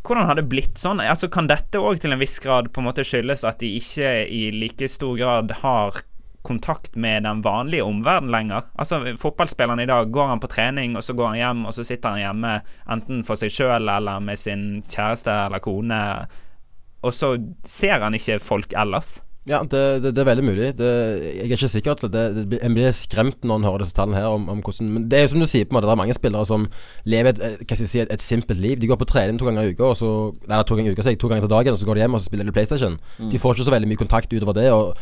hvordan 0.08 0.30
har 0.30 0.38
det 0.40 0.48
blitt 0.48 0.80
sånn? 0.80 1.02
Altså 1.04 1.28
Kan 1.32 1.50
dette 1.50 1.82
òg 1.84 2.00
til 2.00 2.16
en 2.16 2.22
viss 2.22 2.38
grad 2.40 2.72
på 2.74 2.82
en 2.82 2.88
måte 2.88 3.04
skyldes 3.06 3.44
at 3.48 3.60
de 3.60 3.74
ikke 3.78 4.14
i 4.32 4.46
like 4.56 4.88
stor 4.88 5.18
grad 5.20 5.52
har 5.60 6.00
kontakt 6.46 6.96
med 6.96 7.24
den 7.28 7.44
vanlige 7.46 7.86
omverdenen 7.86 8.32
lenger? 8.34 8.68
Altså 8.80 9.02
Fotballspilleren 9.20 9.84
i 9.84 9.88
dag, 9.90 10.12
går 10.12 10.28
han 10.34 10.44
på 10.44 10.52
trening, 10.52 10.98
og 10.98 11.04
så 11.04 11.14
går 11.14 11.34
han 11.34 11.40
hjem, 11.42 11.66
og 11.66 11.74
så 11.76 11.84
sitter 11.88 12.16
han 12.16 12.24
hjemme 12.24 12.54
enten 12.90 13.24
for 13.28 13.40
seg 13.40 13.54
sjøl 13.54 13.90
eller 13.90 14.20
med 14.24 14.40
sin 14.40 14.68
kjæreste 14.90 15.34
eller 15.46 15.64
kone, 15.64 16.04
og 17.02 17.16
så 17.16 17.36
ser 17.68 18.04
han 18.04 18.16
ikke 18.18 18.40
folk 18.44 18.74
ellers? 18.76 19.20
Ja, 19.50 19.62
det, 19.64 19.82
det, 20.04 20.12
det 20.14 20.22
er 20.22 20.28
veldig 20.28 20.44
mulig. 20.46 20.66
Det, 20.78 20.88
jeg 21.24 21.48
er 21.48 21.56
ikke 21.56 21.70
sikker. 21.72 21.96
at 21.96 22.14
Det, 22.14 22.24
det, 22.52 22.60
en 22.62 22.76
blir 22.76 22.92
skremt 22.94 23.46
når 23.48 23.60
en 23.62 23.68
hører 23.70 23.84
disse 23.84 23.96
tallene 23.98 24.20
her. 24.20 24.28
Om, 24.30 24.50
om 24.52 24.60
hvordan 24.62 24.92
Men 24.94 25.08
det 25.10 25.18
er 25.18 25.24
jo 25.24 25.32
som 25.32 25.42
du 25.42 25.48
sier, 25.50 25.66
på 25.66 25.74
en 25.74 25.80
måte 25.80 25.90
det 25.90 25.96
er 25.96 26.02
mange 26.04 26.18
spillere 26.18 26.46
som 26.46 26.68
lever 27.10 27.32
et, 27.32 27.64
hva 27.64 27.78
skal 27.78 27.86
jeg 27.86 27.92
si, 27.94 28.02
et, 28.04 28.12
et 28.14 28.26
simpelt 28.26 28.62
liv. 28.62 28.78
De 28.82 28.90
går 28.90 29.00
på 29.00 29.08
trening 29.10 29.40
to 29.40 29.48
ganger 29.48 29.66
i 29.66 29.74
uka, 29.74 29.90
og 29.90 29.98
så 29.98 30.12
Eller 30.44 30.68
to 30.68 30.78
ganger 30.78 30.92
i 30.92 30.98
uka, 30.98 31.08
så, 31.08 31.16
to 31.16 31.32
ganger 31.32 31.48
til 31.48 31.56
dagen, 31.56 31.74
og 31.74 31.82
så 31.82 31.90
går 31.90 31.98
de 31.98 32.06
hjem 32.06 32.20
og 32.20 32.22
så 32.22 32.30
spiller 32.30 32.46
de 32.46 32.54
PlayStation. 32.54 33.00
De 33.32 33.42
får 33.42 33.56
ikke 33.56 33.70
så 33.72 33.76
veldig 33.78 33.90
mye 33.90 34.04
kontakt 34.04 34.34
utover 34.36 34.60
det. 34.60 34.68
Og 34.76 34.94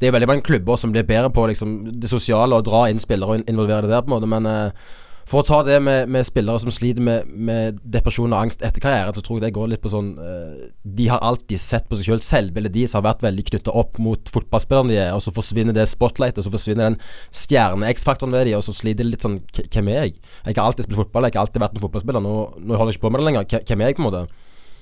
det 0.00 0.08
er 0.08 0.14
veldig 0.16 0.28
mange 0.28 0.44
klubber 0.44 0.76
som 0.80 0.92
blir 0.92 1.06
bedre 1.08 1.32
på 1.32 1.46
liksom, 1.48 1.78
det 1.94 2.10
sosiale 2.10 2.58
og 2.58 2.66
dra 2.68 2.86
inn 2.90 3.00
spillere 3.00 3.38
og 3.38 3.50
involvere 3.50 3.88
det 3.88 3.94
der, 3.94 4.04
på 4.04 4.10
en 4.10 4.16
måte. 4.18 4.28
Men 4.28 4.48
uh, 4.48 4.94
for 5.26 5.40
å 5.42 5.46
ta 5.46 5.56
det 5.66 5.80
med, 5.82 6.10
med 6.12 6.22
spillere 6.28 6.60
som 6.62 6.70
sliter 6.70 7.02
med, 7.02 7.30
med 7.32 7.80
depresjon 7.82 8.30
og 8.30 8.44
angst 8.44 8.60
etter 8.62 8.82
karrieren, 8.84 9.16
så 9.16 9.24
tror 9.26 9.40
jeg 9.40 9.48
det 9.48 9.56
går 9.56 9.72
litt 9.72 9.82
på 9.82 9.90
sånn 9.90 10.12
uh, 10.20 10.68
De 10.84 11.08
har 11.10 11.24
alltid 11.24 11.58
sett 11.58 11.88
på 11.88 11.98
seg 11.98 12.10
sjøl, 12.10 12.22
selvbildet 12.22 12.76
deres 12.76 12.94
har 12.94 13.02
vært 13.08 13.24
veldig 13.26 13.46
knytta 13.48 13.74
opp 13.74 13.98
mot 14.02 14.30
fotballspillerne 14.30 14.92
de 14.92 15.00
er, 15.00 15.10
og 15.16 15.24
så 15.24 15.34
forsvinner 15.34 15.74
det 15.74 15.88
spotlightet, 15.90 16.38
og 16.44 16.46
så 16.46 16.54
forsvinner 16.54 16.92
den 16.92 17.00
stjerne-X-faktoren 17.34 18.36
ved 18.36 18.50
de, 18.50 18.54
og 18.58 18.62
så 18.68 18.76
sliter 18.76 19.02
de 19.02 19.14
litt 19.16 19.26
sånn 19.26 19.40
Hvem 19.64 19.90
er 19.90 20.02
jeg? 20.04 20.18
Jeg 20.44 20.60
har 20.60 20.68
alltid 20.68 20.86
spilt 20.86 21.02
fotball, 21.02 21.26
jeg 21.26 21.40
har 21.40 21.48
alltid 21.48 21.64
vært 21.64 21.80
en 21.80 21.86
fotballspiller, 21.88 22.22
nå, 22.22 22.36
nå 22.62 22.78
holder 22.78 22.94
jeg 22.94 23.00
ikke 23.00 23.08
på 23.08 23.14
med 23.16 23.24
det 23.24 23.30
lenger. 23.30 23.50
Hvem- 23.56 23.82
er 23.82 23.90
jeg, 23.90 23.98
på 23.98 24.04
en 24.04 24.10
måte? 24.10 24.26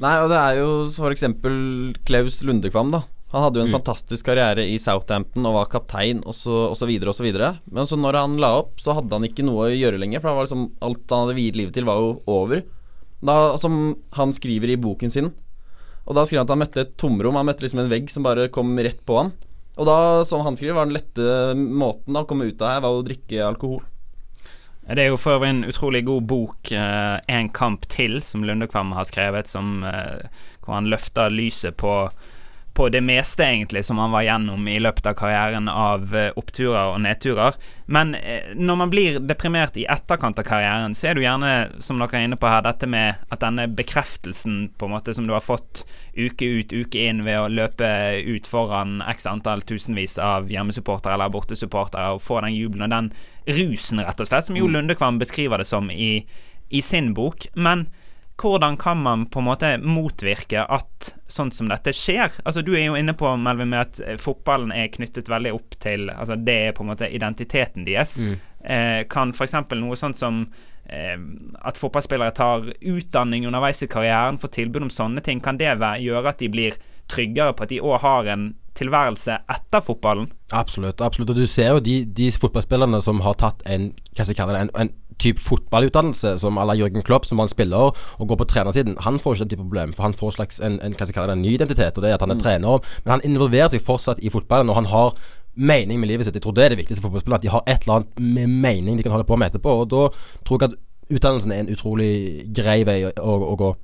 Nei, 0.03 0.15
og 0.21 0.29
det 0.33 0.39
er 0.43 0.59
jo 0.59 0.71
f.eks. 0.91 1.29
Klaus 2.05 2.43
Lundekvam, 2.45 2.91
da. 2.93 3.05
Han 3.35 3.43
hadde 3.43 3.59
jo 3.59 3.65
en 3.67 3.75
fantastisk 3.75 4.29
karriere 4.29 4.63
i 4.71 4.77
Southampton 4.79 5.47
og 5.49 5.57
var 5.57 5.71
kaptein 5.73 6.21
så 7.19 7.25
videre. 7.27 7.49
Men 7.67 7.89
så 7.91 7.99
når 7.99 8.21
han 8.21 8.37
la 8.39 8.53
opp, 8.61 8.77
så 8.79 8.95
hadde 8.95 9.11
han 9.11 9.27
ikke 9.27 9.43
noe 9.43 9.65
å 9.67 9.75
gjøre 9.75 9.99
lenger, 9.99 10.23
for 10.23 10.31
var 10.39 10.47
liksom 10.47 10.69
alt 10.87 11.11
han 11.11 11.25
hadde 11.25 11.35
viet 11.41 11.59
livet 11.59 11.75
til, 11.75 11.89
var 11.89 11.99
jo 11.99 12.13
over. 12.31 12.63
Da, 13.25 13.57
som 13.59 13.97
han 14.15 14.35
skriver 14.37 14.71
i 14.71 14.79
boken 14.79 15.11
sin. 15.11 15.33
Og 16.05 16.15
da 16.15 16.23
skriver 16.23 16.45
han 16.45 16.47
at 16.47 16.55
han 16.55 16.63
møtte 16.63 16.85
et 16.85 16.95
tomrom. 17.01 17.41
Han 17.41 17.49
møtte 17.49 17.67
liksom 17.67 17.83
en 17.83 17.91
vegg 17.91 18.13
som 18.13 18.27
bare 18.27 18.47
kom 18.55 18.71
rett 18.79 19.03
på 19.03 19.19
han. 19.19 19.35
Og 19.75 19.89
da, 19.89 19.97
som 20.29 20.45
han 20.47 20.55
skriver, 20.55 20.77
var 20.79 20.87
den 20.87 20.95
lette 20.95 21.59
måten 21.59 22.15
da, 22.15 22.23
å 22.23 22.31
komme 22.31 22.47
ut 22.47 22.63
av 22.63 22.77
her, 22.77 22.85
var 22.85 23.01
å 23.01 23.03
drikke 23.03 23.43
alkohol. 23.49 23.83
Det 24.85 25.01
er 25.01 25.09
jo 25.09 25.19
for 25.19 25.41
øvrig 25.41 25.51
en 25.51 25.65
utrolig 25.67 26.05
god 26.07 26.27
bok, 26.29 26.71
eh, 26.71 27.19
'En 27.27 27.49
kamp 27.49 27.89
til', 27.89 28.23
som 28.23 28.45
Lundekvam 28.45 28.93
har 28.93 29.05
skrevet, 29.05 29.49
som, 29.49 29.83
eh, 29.83 30.29
hvor 30.63 30.75
han 30.75 30.87
løfter 30.87 31.31
lyset 31.33 31.75
på 31.77 32.13
på 32.75 32.89
det 32.89 33.01
meste, 33.01 33.45
egentlig, 33.45 33.85
som 33.85 33.99
han 33.99 34.11
var 34.11 34.25
gjennom 34.27 34.69
i 34.69 34.81
løpet 34.83 35.07
av 35.07 35.15
karrieren 35.15 35.69
av 35.71 36.11
eh, 36.17 36.33
oppturer 36.35 36.91
og 36.91 36.99
nedturer. 37.05 37.55
Men 37.87 38.17
eh, 38.19 38.51
når 38.59 38.79
man 38.81 38.91
blir 38.91 39.21
deprimert 39.23 39.79
i 39.79 39.87
etterkant 39.87 40.41
av 40.43 40.47
karrieren, 40.49 40.97
så 40.99 41.07
er 41.07 41.15
det 41.15 41.23
jo 41.23 41.29
gjerne, 41.29 41.53
som 41.79 42.03
dere 42.03 42.19
er 42.19 42.27
inne 42.27 42.39
på 42.41 42.51
her, 42.51 42.65
dette 42.67 42.89
med 42.91 43.23
at 43.31 43.45
denne 43.45 43.69
bekreftelsen 43.71 44.59
på 44.75 44.89
en 44.89 44.95
måte 44.97 45.15
som 45.15 45.29
du 45.29 45.37
har 45.37 45.45
fått 45.45 45.85
uke 46.19 46.51
ut, 46.51 46.75
uke 46.75 47.07
inn 47.07 47.23
ved 47.27 47.45
å 47.45 47.51
løpe 47.53 47.89
ut 48.27 48.51
foran 48.51 48.99
x 49.15 49.29
antall 49.31 49.63
tusenvis 49.63 50.19
av 50.19 50.51
hjemmesupportere 50.51 51.15
eller 51.15 51.31
bortesupportere 51.31 52.17
og 52.17 52.23
få 52.27 52.43
den 52.43 52.57
jubelen 52.59 52.89
og 52.89 52.97
den 52.97 53.13
rusen, 53.55 54.03
rett 54.03 54.19
og 54.19 54.31
slett, 54.31 54.49
som 54.49 54.59
Jo 54.59 54.67
Lundekvam 54.67 55.23
beskriver 55.23 55.63
det 55.63 55.71
som 55.71 55.91
i, 55.95 56.25
i 56.75 56.83
sin 56.83 57.15
bok. 57.15 57.47
Men 57.55 57.87
hvordan 58.41 58.77
kan 58.77 58.99
man 59.03 59.27
på 59.27 59.39
en 59.39 59.47
måte 59.47 59.71
motvirke 59.79 60.65
at 60.65 61.15
sånt 61.31 61.55
som 61.55 61.69
dette 61.71 61.93
skjer? 61.95 62.33
Altså 62.45 62.65
Du 62.67 62.73
er 62.75 62.89
jo 62.89 62.97
inne 62.99 63.15
på 63.15 63.31
Melvin, 63.37 63.71
med 63.71 63.81
at 63.81 64.01
eh, 64.03 64.19
fotballen 64.21 64.73
er 64.75 64.91
knyttet 64.93 65.31
veldig 65.31 65.55
opp 65.55 65.77
til 65.83 66.11
Altså 66.11 66.37
Det 66.37 66.57
er 66.69 66.75
på 66.75 66.83
en 66.85 66.91
måte 66.93 67.11
identiteten 67.11 67.87
deres. 67.87 68.19
Mm. 68.19 68.35
Eh, 68.65 69.03
kan 69.11 69.31
f.eks. 69.31 69.55
noe 69.79 69.99
sånt 69.99 70.19
som 70.19 70.43
eh, 70.87 71.15
at 71.63 71.79
fotballspillere 71.79 72.35
tar 72.35 72.73
utdanning 72.81 73.47
underveis 73.47 73.85
i 73.85 73.91
karrieren, 73.91 74.41
får 74.43 74.57
tilbud 74.59 74.89
om 74.89 74.93
sånne 74.93 75.23
ting, 75.23 75.41
kan 75.41 75.61
det 75.61 75.77
gjøre 76.03 76.29
at 76.29 76.43
de 76.43 76.51
blir 76.51 76.79
tryggere 77.11 77.53
på 77.53 77.67
at 77.67 77.73
de 77.73 77.83
òg 77.85 77.99
har 78.03 78.31
en 78.33 78.53
tilværelse 78.75 79.37
etter 79.51 79.83
fotballen? 79.85 80.27
Absolutt. 80.53 81.01
absolutt 81.01 81.31
Og 81.31 81.39
du 81.39 81.47
ser 81.47 81.75
jo 81.77 81.83
de, 81.85 82.01
de 82.05 82.31
fotballspillerne 82.33 83.01
som 83.05 83.23
har 83.25 83.37
tatt 83.39 83.63
en 83.71 83.93
Hva 84.15 84.25
skal 84.25 84.33
jeg 84.33 84.41
kalle 84.41 84.57
det, 84.57 84.65
en, 84.67 84.73
en 84.83 84.93
type 85.23 85.41
fotballutdannelse, 85.41 86.37
som 86.43 86.59
à 86.59 86.65
la 86.67 86.75
Jørgen 86.79 87.03
Klopp, 87.03 87.27
som 87.27 87.39
var 87.39 87.49
en 87.49 87.53
spiller 87.53 87.93
og 88.19 88.29
går 88.29 88.41
på 88.41 88.49
trenersiden, 88.51 88.97
han 89.01 89.19
får 89.19 89.35
ikke 89.35 89.45
den 89.45 89.53
type 89.55 89.63
problem. 89.63 89.95
For 89.95 90.07
han 90.07 90.17
får 90.17 90.33
en 90.33 90.37
slags 90.39 90.61
en, 90.61 90.81
en, 90.83 90.97
det, 90.99 91.17
en 91.17 91.43
ny 91.43 91.55
identitet, 91.55 91.97
og 91.97 92.03
det 92.05 92.11
er 92.11 92.19
at 92.19 92.27
han 92.27 92.35
er 92.35 92.43
trener. 92.43 92.93
Men 93.05 93.17
han 93.17 93.25
involverer 93.25 93.73
seg 93.73 93.85
fortsatt 93.85 94.23
i 94.23 94.33
fotballen, 94.33 94.71
og 94.71 94.81
han 94.81 94.91
har 94.93 95.15
mening 95.55 96.01
med 96.01 96.11
livet 96.11 96.27
sitt. 96.27 96.35
Jeg 96.35 96.43
tror 96.43 96.57
det 96.57 96.65
er 96.65 96.75
det 96.75 96.81
viktigste 96.83 97.03
for 97.03 97.13
fotballspillere, 97.13 97.41
at 97.41 97.47
de 97.47 97.55
har 97.55 97.65
et 97.67 97.87
eller 97.87 98.01
annet 98.01 98.21
med 98.21 98.59
mening 98.67 98.99
de 98.99 99.07
kan 99.07 99.15
holde 99.15 99.29
på 99.29 99.39
med 99.39 99.53
etterpå. 99.53 99.77
Og 99.85 99.91
da 99.93 100.07
tror 100.47 100.61
jeg 100.61 100.73
at 100.73 100.79
utdannelsen 101.15 101.53
er 101.53 101.65
en 101.65 101.75
utrolig 101.75 102.13
grei 102.57 102.81
vei 102.87 103.01
å, 103.07 103.13
å, 103.21 103.37
å 103.53 103.59
gå. 103.61 103.75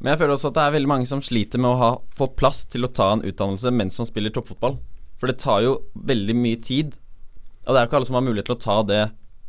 Men 0.00 0.12
jeg 0.12 0.20
føler 0.20 0.36
også 0.36 0.50
at 0.50 0.58
det 0.58 0.64
er 0.64 0.74
veldig 0.74 0.90
mange 0.90 1.08
som 1.08 1.22
sliter 1.24 1.62
med 1.62 1.70
å 1.70 1.80
ha, 1.80 1.90
få 2.18 2.28
plass 2.36 2.64
til 2.68 2.84
å 2.84 2.92
ta 2.92 3.12
en 3.14 3.24
utdannelse 3.24 3.72
mens 3.72 3.96
man 4.00 4.08
spiller 4.10 4.34
toppfotball. 4.34 4.76
For 5.20 5.30
det 5.30 5.38
tar 5.40 5.62
jo 5.64 5.78
veldig 5.94 6.34
mye 6.36 6.58
tid, 6.60 6.98
og 7.64 7.72
det 7.72 7.78
er 7.78 7.86
jo 7.86 7.88
ikke 7.88 8.00
alle 8.00 8.08
som 8.10 8.18
har 8.18 8.26
mulighet 8.26 8.50
til 8.50 8.58
å 8.58 8.64
ta 8.64 8.78
det 8.84 9.04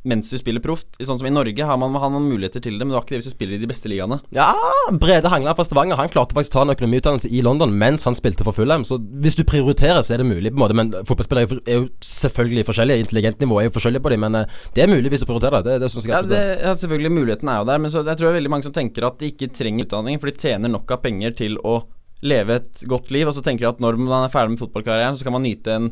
mens 0.05 0.29
du 0.29 0.37
spiller 0.37 0.61
proft. 0.63 0.87
Sånn 1.01 1.17
som 1.19 1.27
i 1.27 1.33
Norge 1.33 1.65
har 1.65 1.77
man, 1.81 1.93
har 1.99 2.11
man 2.13 2.23
muligheter 2.29 2.61
til 2.63 2.77
det, 2.77 2.85
men 2.85 2.93
du 2.93 2.97
har 2.99 3.03
ikke 3.03 3.15
det 3.17 3.23
hvis 3.23 3.31
du 3.31 3.35
spiller 3.35 3.57
i 3.57 3.61
de 3.63 3.69
beste 3.69 3.89
ligaene. 3.89 4.19
Ja, 4.37 4.51
Brede 5.01 5.31
Hangla 5.33 5.55
fra 5.57 5.65
Stavanger 5.65 5.97
Han 5.97 6.09
klarte 6.13 6.35
faktisk 6.37 6.53
å 6.53 6.59
ta 6.59 6.65
en 6.67 6.73
økonomiutdannelse 6.75 7.31
i 7.33 7.41
London 7.45 7.73
mens 7.77 8.05
han 8.05 8.15
spilte 8.17 8.45
for 8.45 8.53
Fulham. 8.55 8.85
Så 8.85 8.99
hvis 9.21 9.35
du 9.39 9.43
prioriterer, 9.43 10.01
så 10.05 10.13
er 10.15 10.23
det 10.23 10.29
mulig. 10.29 10.51
på 10.53 10.59
en 10.59 10.63
måte 10.63 10.75
Men 10.77 10.91
fotballspillere 11.05 11.45
er 11.45 11.75
jo- 11.75 11.85
er 11.85 11.89
selvfølgelig 12.05 12.65
forskjellige. 12.69 13.03
Intelligentnivå 13.05 13.59
er 13.61 13.67
jo 13.69 13.75
forskjellig 13.79 14.01
på 14.05 14.09
dem, 14.13 14.19
men 14.27 14.35
eh, 14.35 14.45
det 14.75 14.83
er 14.83 14.87
mulig 14.93 15.09
hvis 15.11 15.25
du 15.25 15.29
prioriterer 15.31 15.63
det. 15.65 15.79
Det, 15.81 15.89
synes 15.91 16.05
jeg 16.05 16.13
Ja, 16.13 16.21
det, 16.21 16.37
er. 16.37 16.63
ja, 16.69 16.73
selvfølgelig 16.75 17.11
Muligheten 17.11 17.49
er 17.49 17.59
jo 17.59 17.65
der, 17.65 17.77
men 17.79 17.91
så, 17.91 18.05
jeg 18.05 18.17
tror 18.17 18.29
det 18.29 18.33
er 18.35 18.39
veldig 18.41 18.53
mange 18.53 18.63
som 18.69 18.73
tenker 18.73 19.05
at 19.07 19.17
de 19.19 19.31
ikke 19.31 19.51
trenger 19.53 19.85
utdanning, 19.85 20.19
for 20.21 20.29
de 20.29 20.37
tjener 20.37 20.69
nok 20.69 20.91
av 20.91 21.01
penger 21.01 21.35
til 21.35 21.57
å 21.65 21.83
leve 22.23 22.55
et 22.55 22.83
godt 22.87 23.11
liv, 23.11 23.27
og 23.27 23.33
så 23.35 23.43
tenker 23.43 23.65
de 23.65 23.69
at 23.73 23.79
når 23.83 23.97
man 23.99 24.25
er 24.25 24.31
ferdig 24.33 24.55
med 24.55 24.59
fotballkarrieren, 24.63 25.17
så 25.17 25.23
kan 25.27 25.33
man 25.35 25.43
nyte 25.43 25.67
en, 25.75 25.89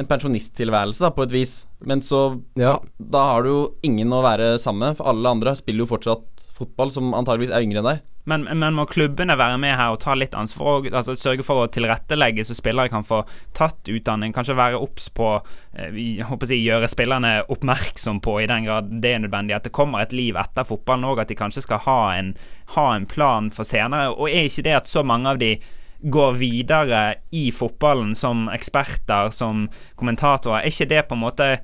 en 0.00 0.08
pensjonisttilværelse, 0.08 1.02
da, 1.04 1.10
på 1.12 1.26
et 1.26 1.34
vis. 1.34 1.66
Men 1.84 2.02
så 2.02 2.42
Ja. 2.56 2.78
Da 2.98 3.24
har 3.32 3.42
du 3.42 3.48
jo 3.48 3.74
ingen 3.82 4.12
å 4.12 4.22
være 4.22 4.58
sammen 4.58 4.88
med, 4.88 4.96
for 4.96 5.10
alle 5.10 5.28
andre 5.28 5.56
spiller 5.56 5.84
jo 5.84 5.92
fortsatt 5.92 6.48
fotball, 6.56 6.90
som 6.90 7.12
antageligvis 7.14 7.52
er 7.52 7.64
yngre 7.64 7.82
enn 7.82 7.90
deg. 7.90 8.02
Men, 8.24 8.44
men 8.46 8.76
må 8.76 8.84
klubbene 8.86 9.34
være 9.34 9.56
med 9.58 9.74
her 9.74 9.90
og 9.90 9.98
ta 10.04 10.14
litt 10.14 10.36
ansvar 10.38 10.76
og 10.78 10.84
altså, 10.94 11.16
sørge 11.18 11.42
for 11.42 11.64
å 11.64 11.70
tilrettelegge 11.74 12.44
så 12.46 12.54
spillere 12.54 12.92
kan 12.92 13.02
få 13.02 13.24
tatt 13.58 13.90
utdanning? 13.90 14.30
Kanskje 14.32 14.54
være 14.54 14.78
obs 14.78 15.08
på 15.10 15.32
eh, 15.74 16.22
håper 16.22 16.46
å 16.46 16.50
si, 16.52 16.60
Gjøre 16.62 16.90
spillerne 16.90 17.32
oppmerksom 17.50 18.20
på, 18.22 18.36
i 18.44 18.46
den 18.46 18.68
grad 18.68 18.94
det 19.02 19.16
er 19.16 19.24
nødvendig, 19.24 19.56
at 19.56 19.66
det 19.66 19.74
kommer 19.74 20.04
et 20.04 20.14
liv 20.14 20.38
etter 20.38 20.68
fotballen 20.68 21.08
òg. 21.08 21.24
At 21.24 21.32
de 21.32 21.38
kanskje 21.38 21.64
skal 21.66 21.82
ha 21.88 22.00
en, 22.14 22.36
ha 22.76 22.88
en 22.94 23.08
plan 23.10 23.50
for 23.50 23.66
senere. 23.66 24.12
Og 24.14 24.30
er 24.30 24.46
ikke 24.46 24.68
det 24.68 24.78
at 24.84 24.92
så 24.92 25.02
mange 25.02 25.34
av 25.34 25.42
de 25.42 25.56
går 26.02 26.34
videre 26.40 27.02
i 27.30 27.50
fotballen 27.54 28.14
som 28.18 28.48
eksperter, 28.52 29.30
som 29.34 29.68
kommentatorer, 29.98 30.62
er 30.62 30.72
ikke 30.72 30.90
det 30.90 31.08
på 31.08 31.18
en 31.18 31.26
måte 31.28 31.54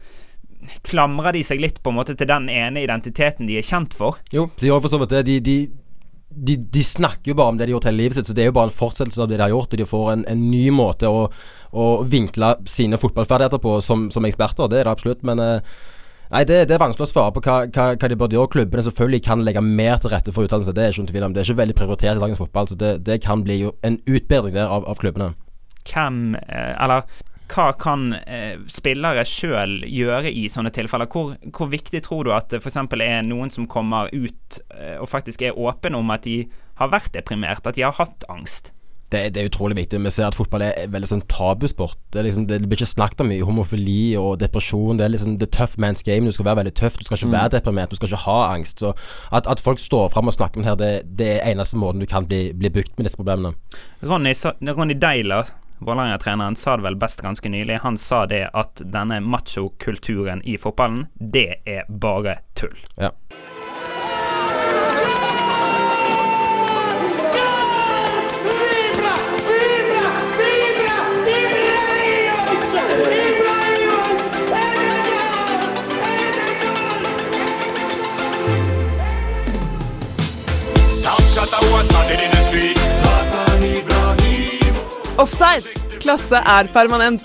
Klamrer 0.84 1.36
de 1.36 1.40
seg 1.46 1.60
litt 1.62 1.76
på 1.80 1.92
en 1.92 1.96
måte 2.00 2.16
til 2.18 2.26
den 2.28 2.48
ene 2.50 2.82
identiteten 2.82 3.46
de 3.46 3.60
er 3.60 3.64
kjent 3.64 3.92
for? 3.94 4.18
Jo, 4.34 4.48
de 4.58 4.72
har 4.72 4.80
for 4.82 4.90
så 4.90 4.98
vidt 5.00 5.12
det. 5.14 5.20
De, 5.28 5.36
de, 5.40 5.54
de, 6.28 6.56
de 6.58 6.82
snakker 6.84 7.30
jo 7.30 7.36
bare 7.38 7.54
om 7.54 7.60
det 7.60 7.68
de 7.68 7.70
har 7.70 7.76
gjort 7.76 7.86
hele 7.86 8.02
livet 8.02 8.18
sitt, 8.18 8.26
så 8.26 8.34
det 8.34 8.42
er 8.42 8.50
jo 8.50 8.56
bare 8.56 8.68
en 8.68 8.74
fortsettelse 8.74 9.22
av 9.22 9.30
det 9.30 9.38
de 9.38 9.44
har 9.46 9.54
gjort. 9.54 9.70
Og 9.70 9.80
de 9.80 9.86
får 9.88 10.10
en, 10.12 10.24
en 10.34 10.42
ny 10.50 10.64
måte 10.74 11.08
å, 11.08 11.28
å 11.70 11.86
vinkle 12.10 12.50
sine 12.68 12.98
fotballferdigheter 13.00 13.62
på 13.62 13.76
som, 13.86 14.08
som 14.10 14.26
eksperter. 14.26 14.66
Det 14.66 14.82
er 14.82 14.90
det 14.90 14.96
absolutt. 14.96 15.22
Men 15.30 15.44
eh, 15.44 15.78
Nei, 16.28 16.42
det, 16.44 16.58
det 16.68 16.76
er 16.76 16.82
vanskelig 16.82 17.06
å 17.06 17.08
svare 17.08 17.32
på 17.32 17.40
hva, 17.46 17.54
hva, 17.72 17.84
hva 17.96 18.08
de 18.10 18.16
burde 18.20 18.36
gjøre. 18.36 18.52
Klubbene 18.52 18.84
selvfølgelig 18.84 19.22
kan 19.24 19.44
legge 19.46 19.62
mer 19.64 20.00
til 20.02 20.12
rette 20.12 20.34
for 20.34 20.44
utdannelse. 20.44 20.74
Det 20.76 20.84
er 20.84 20.92
ikke 20.92 21.04
noen 21.04 21.12
tvil 21.12 21.24
om. 21.24 21.34
Det 21.34 21.40
er 21.40 21.48
ikke 21.48 21.62
veldig 21.62 21.76
prioritert 21.78 22.18
i 22.18 22.24
dagens 22.24 22.42
fotball, 22.42 22.68
så 22.68 22.76
det, 22.80 22.92
det 23.06 23.22
kan 23.24 23.44
bli 23.46 23.62
jo 23.62 23.72
en 23.86 23.96
utbedring 24.04 24.58
der 24.58 24.68
av, 24.68 24.84
av 24.84 25.00
klubbene. 25.00 25.32
hvem 25.88 26.36
eh, 26.42 26.74
Eller 26.84 27.08
hva 27.48 27.70
kan 27.80 28.10
eh, 28.18 28.60
spillere 28.68 29.24
sjøl 29.24 29.78
gjøre 29.88 30.28
i 30.28 30.44
sånne 30.52 30.72
tilfeller? 30.74 31.08
Hvor, 31.08 31.32
hvor 31.48 31.70
viktig 31.72 32.02
tror 32.04 32.28
du 32.28 32.34
at 32.36 32.52
det 32.52 32.60
f.eks. 32.60 32.76
er 32.76 33.22
noen 33.24 33.52
som 33.54 33.64
kommer 33.70 34.12
ut 34.12 34.60
eh, 34.76 34.98
og 35.00 35.08
faktisk 35.08 35.46
er 35.48 35.56
åpne 35.56 35.96
om 35.96 36.12
at 36.12 36.28
de 36.28 36.42
har 36.78 36.92
vært 36.92 37.14
deprimert, 37.16 37.64
at 37.64 37.78
de 37.78 37.86
har 37.88 37.96
hatt 37.96 38.28
angst? 38.28 38.74
Det, 39.08 39.22
det 39.34 39.40
er 39.40 39.48
utrolig 39.48 39.76
viktig. 39.78 40.00
Vi 40.04 40.10
ser 40.12 40.28
at 40.28 40.36
fotball 40.36 40.66
er 40.66 40.90
veldig 40.92 41.08
sånn 41.08 41.24
tabusport. 41.32 41.98
Det, 42.12 42.24
liksom, 42.26 42.46
det 42.50 42.60
blir 42.64 42.76
ikke 42.76 42.90
snakket 42.90 43.22
om 43.24 43.30
mye 43.32 43.46
homofili 43.48 44.16
og 44.20 44.38
depresjon. 44.42 44.98
Det 45.00 45.06
er 45.06 45.14
liksom 45.14 45.38
the 45.40 45.48
tough 45.48 45.80
man's 45.80 46.04
game. 46.04 46.28
Du 46.28 46.36
skal 46.36 46.50
være 46.50 46.62
veldig 46.62 46.74
tøff. 46.80 46.98
Du 46.98 47.06
skal 47.06 47.16
ikke 47.16 47.32
være 47.32 47.54
deprimert. 47.56 47.92
Du 47.92 47.96
skal 47.96 48.10
ikke 48.10 48.24
ha 48.26 48.40
angst. 48.52 48.84
Så 48.84 48.92
at, 49.32 49.48
at 49.48 49.62
folk 49.64 49.80
står 49.80 50.10
fram 50.12 50.28
og 50.28 50.36
snakker 50.36 50.60
om 50.60 50.66
det 50.66 50.72
her, 50.72 50.82
det, 50.82 50.92
det 51.20 51.30
er 51.38 51.54
eneste 51.54 51.80
måten 51.80 52.04
du 52.04 52.08
kan 52.10 52.28
bli, 52.28 52.48
bli 52.52 52.72
bukt 52.74 52.92
med 52.98 53.08
disse 53.08 53.20
problemene. 53.20 53.56
Ronny, 54.04 54.36
Ronny 54.60 54.98
Deiler 55.00 55.54
Vålerenga-treneren, 55.78 56.56
sa 56.56 56.76
det 56.76 56.82
vel 56.82 56.96
best 56.98 57.22
ganske 57.22 57.48
nylig. 57.48 57.78
Han 57.84 57.98
sa 57.98 58.24
det 58.26 58.48
at 58.50 58.82
denne 58.82 59.20
machokulturen 59.22 60.42
i 60.42 60.56
fotballen, 60.58 61.06
det 61.14 61.62
er 61.66 61.86
bare 61.88 62.40
tull. 62.58 62.74
Ja. 62.98 63.12
Offside. 85.22 85.62
Klasse 86.02 86.40
er 86.42 86.66
permanent. 86.74 87.22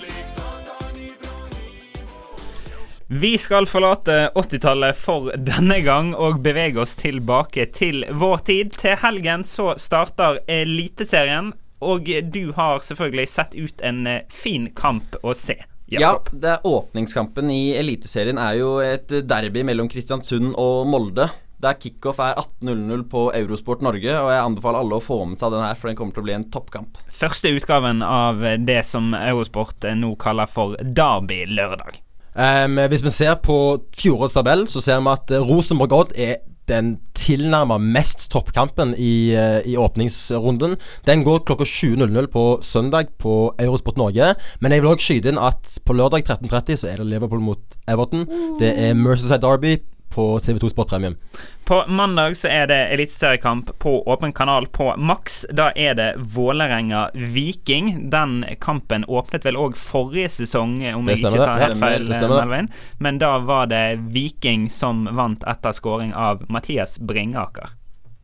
Vi 3.10 3.32
skal 3.38 3.66
forlate 3.66 4.30
80-tallet 4.38 4.94
for 4.94 5.34
denne 5.34 5.80
gang 5.82 6.12
og 6.14 6.38
bevege 6.46 6.78
oss 6.84 6.94
tilbake 7.00 7.66
til 7.74 8.04
vår 8.14 8.46
tid. 8.46 8.78
Til 8.78 8.94
helgen 9.02 9.42
så 9.50 9.72
starter 9.82 10.38
Eliteserien, 10.46 11.50
og 11.82 12.06
du 12.30 12.52
har 12.54 12.86
selvfølgelig 12.86 13.28
sett 13.34 13.58
ut 13.58 13.82
en 13.82 14.06
eh, 14.06 14.22
fin 14.30 14.70
kamp 14.78 15.18
å 15.26 15.34
se. 15.34 15.58
Ja, 15.90 16.14
det 16.30 16.54
er 16.54 16.66
åpningskampen 16.66 17.50
i 17.50 17.74
Eliteserien 17.82 18.38
er 18.38 18.60
jo 18.62 18.76
et 18.78 19.10
derby 19.26 19.66
mellom 19.66 19.90
Kristiansund 19.90 20.54
og 20.54 20.86
Molde. 20.86 21.28
Der 21.64 21.78
kickoff 21.80 22.18
er 22.20 22.36
18.00 22.36 23.06
på 23.08 23.26
Eurosport 23.32 23.84
Norge, 23.84 24.12
og 24.20 24.28
jeg 24.28 24.42
anbefaler 24.42 24.82
alle 24.84 24.98
å 24.98 25.04
få 25.04 25.22
med 25.24 25.40
seg 25.40 25.54
den 25.54 25.64
her, 25.64 25.78
for 25.80 25.88
den 25.88 25.96
kommer 25.96 26.12
til 26.12 26.24
å 26.24 26.26
bli 26.26 26.36
en 26.36 26.48
toppkamp. 26.52 26.98
Første 27.08 27.54
utgaven 27.56 28.02
av 28.04 28.42
det 28.68 28.82
som 28.84 29.14
Eurosport 29.16 29.86
eh, 29.88 29.96
nå 29.96 30.12
kaller 30.20 30.50
for 30.50 30.76
Derby 30.84 31.44
lørdag. 31.48 32.02
Um, 32.34 32.80
hvis 32.90 33.04
vi 33.04 33.12
ser 33.14 33.38
på 33.46 33.56
fjorårets 33.94 34.36
tabell, 34.36 34.66
så 34.68 34.82
ser 34.84 35.00
vi 35.00 35.12
at 35.14 35.32
eh, 35.32 35.46
Rosenborg-Odd 35.48 36.12
er 36.18 36.42
den 36.68 36.94
tilnærma 37.16 37.76
mest 37.80 38.26
toppkampen 38.32 38.94
i, 38.96 39.32
eh, 39.36 39.60
i 39.68 39.76
åpningsrunden. 39.80 40.76
Den 41.08 41.24
går 41.24 41.44
klokka 41.48 41.64
20.00 41.64 42.28
på 42.32 42.44
søndag 42.64 43.12
på 43.20 43.54
Eurosport 43.60 44.00
Norge. 44.00 44.34
Men 44.60 44.72
jeg 44.72 44.82
vil 44.82 44.92
òg 44.92 45.04
skyte 45.04 45.32
inn 45.32 45.40
at 45.40 45.78
på 45.84 45.96
lørdag 45.96 46.24
13.30 46.24 46.80
så 46.80 46.92
er 46.92 47.00
det 47.00 47.08
Liverpool 47.12 47.44
mot 47.44 47.80
Everton. 47.88 48.24
Det 48.60 48.72
er 48.72 48.96
Mercyside 48.96 49.42
Derby 49.44 49.76
på 50.14 50.38
TV2 50.38 50.70
Sport 50.70 50.88
Premium. 50.92 51.16
På 51.64 51.80
mandag 51.88 52.36
så 52.38 52.48
er 52.52 52.68
det 52.70 52.78
eliteseriekamp 52.94 53.72
på 53.82 53.94
åpen 54.08 54.32
kanal 54.32 54.66
på 54.66 54.90
Max. 54.96 55.42
Da 55.50 55.70
er 55.74 55.94
det 55.98 56.10
Vålerenga-Viking. 56.36 58.10
Den 58.10 58.44
kampen 58.60 59.04
åpnet 59.04 59.46
vel 59.46 59.58
òg 59.58 59.78
forrige 59.80 60.30
sesong, 60.36 60.76
om 60.94 61.08
jeg 61.10 61.22
ikke 61.24 61.34
tar 61.40 61.64
helt 61.64 61.80
feil. 61.80 62.06
Melvin. 62.34 62.70
Men 63.02 63.18
da 63.22 63.38
var 63.42 63.72
det 63.72 63.84
Viking 64.14 64.68
som 64.70 65.08
vant 65.16 65.42
etter 65.48 65.74
scoring 65.74 66.14
av 66.14 66.44
Mathias 66.48 66.98
Bringaker. 66.98 67.74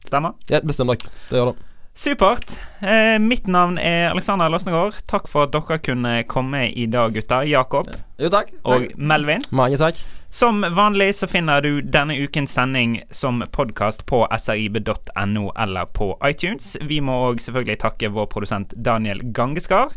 Stemmer? 0.04 0.38
Ja, 0.52 0.60
det 0.62 0.76
stemmer. 0.76 1.00
Det 1.30 1.40
gjør 1.42 1.52
det. 1.52 1.69
Supert. 1.94 2.60
Eh, 2.80 3.18
mitt 3.18 3.46
navn 3.46 3.78
er 3.78 4.10
Alexander 4.10 4.48
Løsnegård. 4.48 4.94
Takk 5.10 5.26
for 5.28 5.44
at 5.48 5.52
dere 5.52 5.78
kunne 5.82 6.22
komme 6.30 6.68
i 6.70 6.86
dag, 6.86 7.12
gutter. 7.14 7.44
Jakob 7.50 7.90
Jo, 8.18 8.30
takk. 8.32 8.52
og 8.64 8.86
Melvin. 8.96 9.42
Mange 9.52 9.76
takk. 9.80 9.98
Som 10.30 10.62
vanlig 10.62 11.10
så 11.18 11.26
finner 11.26 11.60
du 11.60 11.80
denne 11.82 12.14
ukens 12.22 12.52
sending 12.54 13.00
som 13.10 13.42
podkast 13.52 14.04
på 14.06 14.22
srib.no 14.38 15.50
eller 15.58 15.90
på 15.90 16.12
iTunes. 16.24 16.76
Vi 16.86 17.00
må 17.02 17.16
òg 17.32 17.42
selvfølgelig 17.42 17.80
takke 17.82 18.12
vår 18.14 18.28
produsent 18.30 18.72
Daniel 18.78 19.18
Gangeskar. 19.34 19.90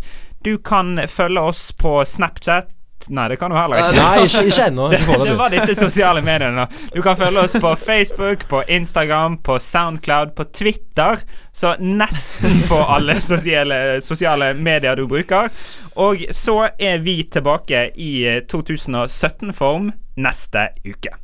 Du 0.43 0.57
kan 0.57 0.97
følge 1.07 1.39
oss 1.53 1.67
på 1.77 1.99
Snapchat. 2.05 2.71
Nei, 3.09 3.27
det 3.29 3.37
kan 3.41 3.51
du 3.51 3.57
heller 3.57 3.81
ikke. 3.81 3.97
Nei, 3.97 4.25
ikke, 4.25 4.43
ikke 4.49 4.67
ennå. 4.69 4.87
Det, 4.91 4.99
det 5.25 5.35
var 5.39 5.53
disse 5.53 5.75
sosiale 5.75 6.21
mediene. 6.25 6.67
Du 6.93 7.01
kan 7.05 7.17
følge 7.19 7.43
oss 7.43 7.55
på 7.61 7.73
Facebook, 7.79 8.47
på 8.49 8.63
Instagram, 8.67 9.37
på 9.43 9.57
Soundcloud, 9.59 10.35
på 10.37 10.45
Twitter. 10.53 11.23
Så 11.51 11.75
nesten 11.79 12.63
på 12.69 12.79
alle 12.95 13.19
sosiale, 13.21 14.01
sosiale 14.01 14.53
medier 14.53 14.95
du 14.95 15.07
bruker. 15.07 15.51
Og 15.95 16.23
så 16.31 16.69
er 16.79 17.03
vi 17.03 17.19
tilbake 17.31 17.89
i 17.95 18.13
eh, 18.29 18.41
2017-form 18.49 19.91
neste 20.23 20.69
uke. 20.85 21.17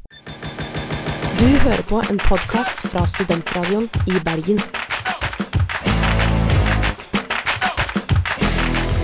Du 1.39 1.45
hører 1.45 1.82
på 1.88 2.03
en 2.09 2.19
podkast 2.19 2.88
fra 2.91 3.05
Studentradioen 3.07 3.89
i 4.07 4.19
Bergen. 4.25 4.59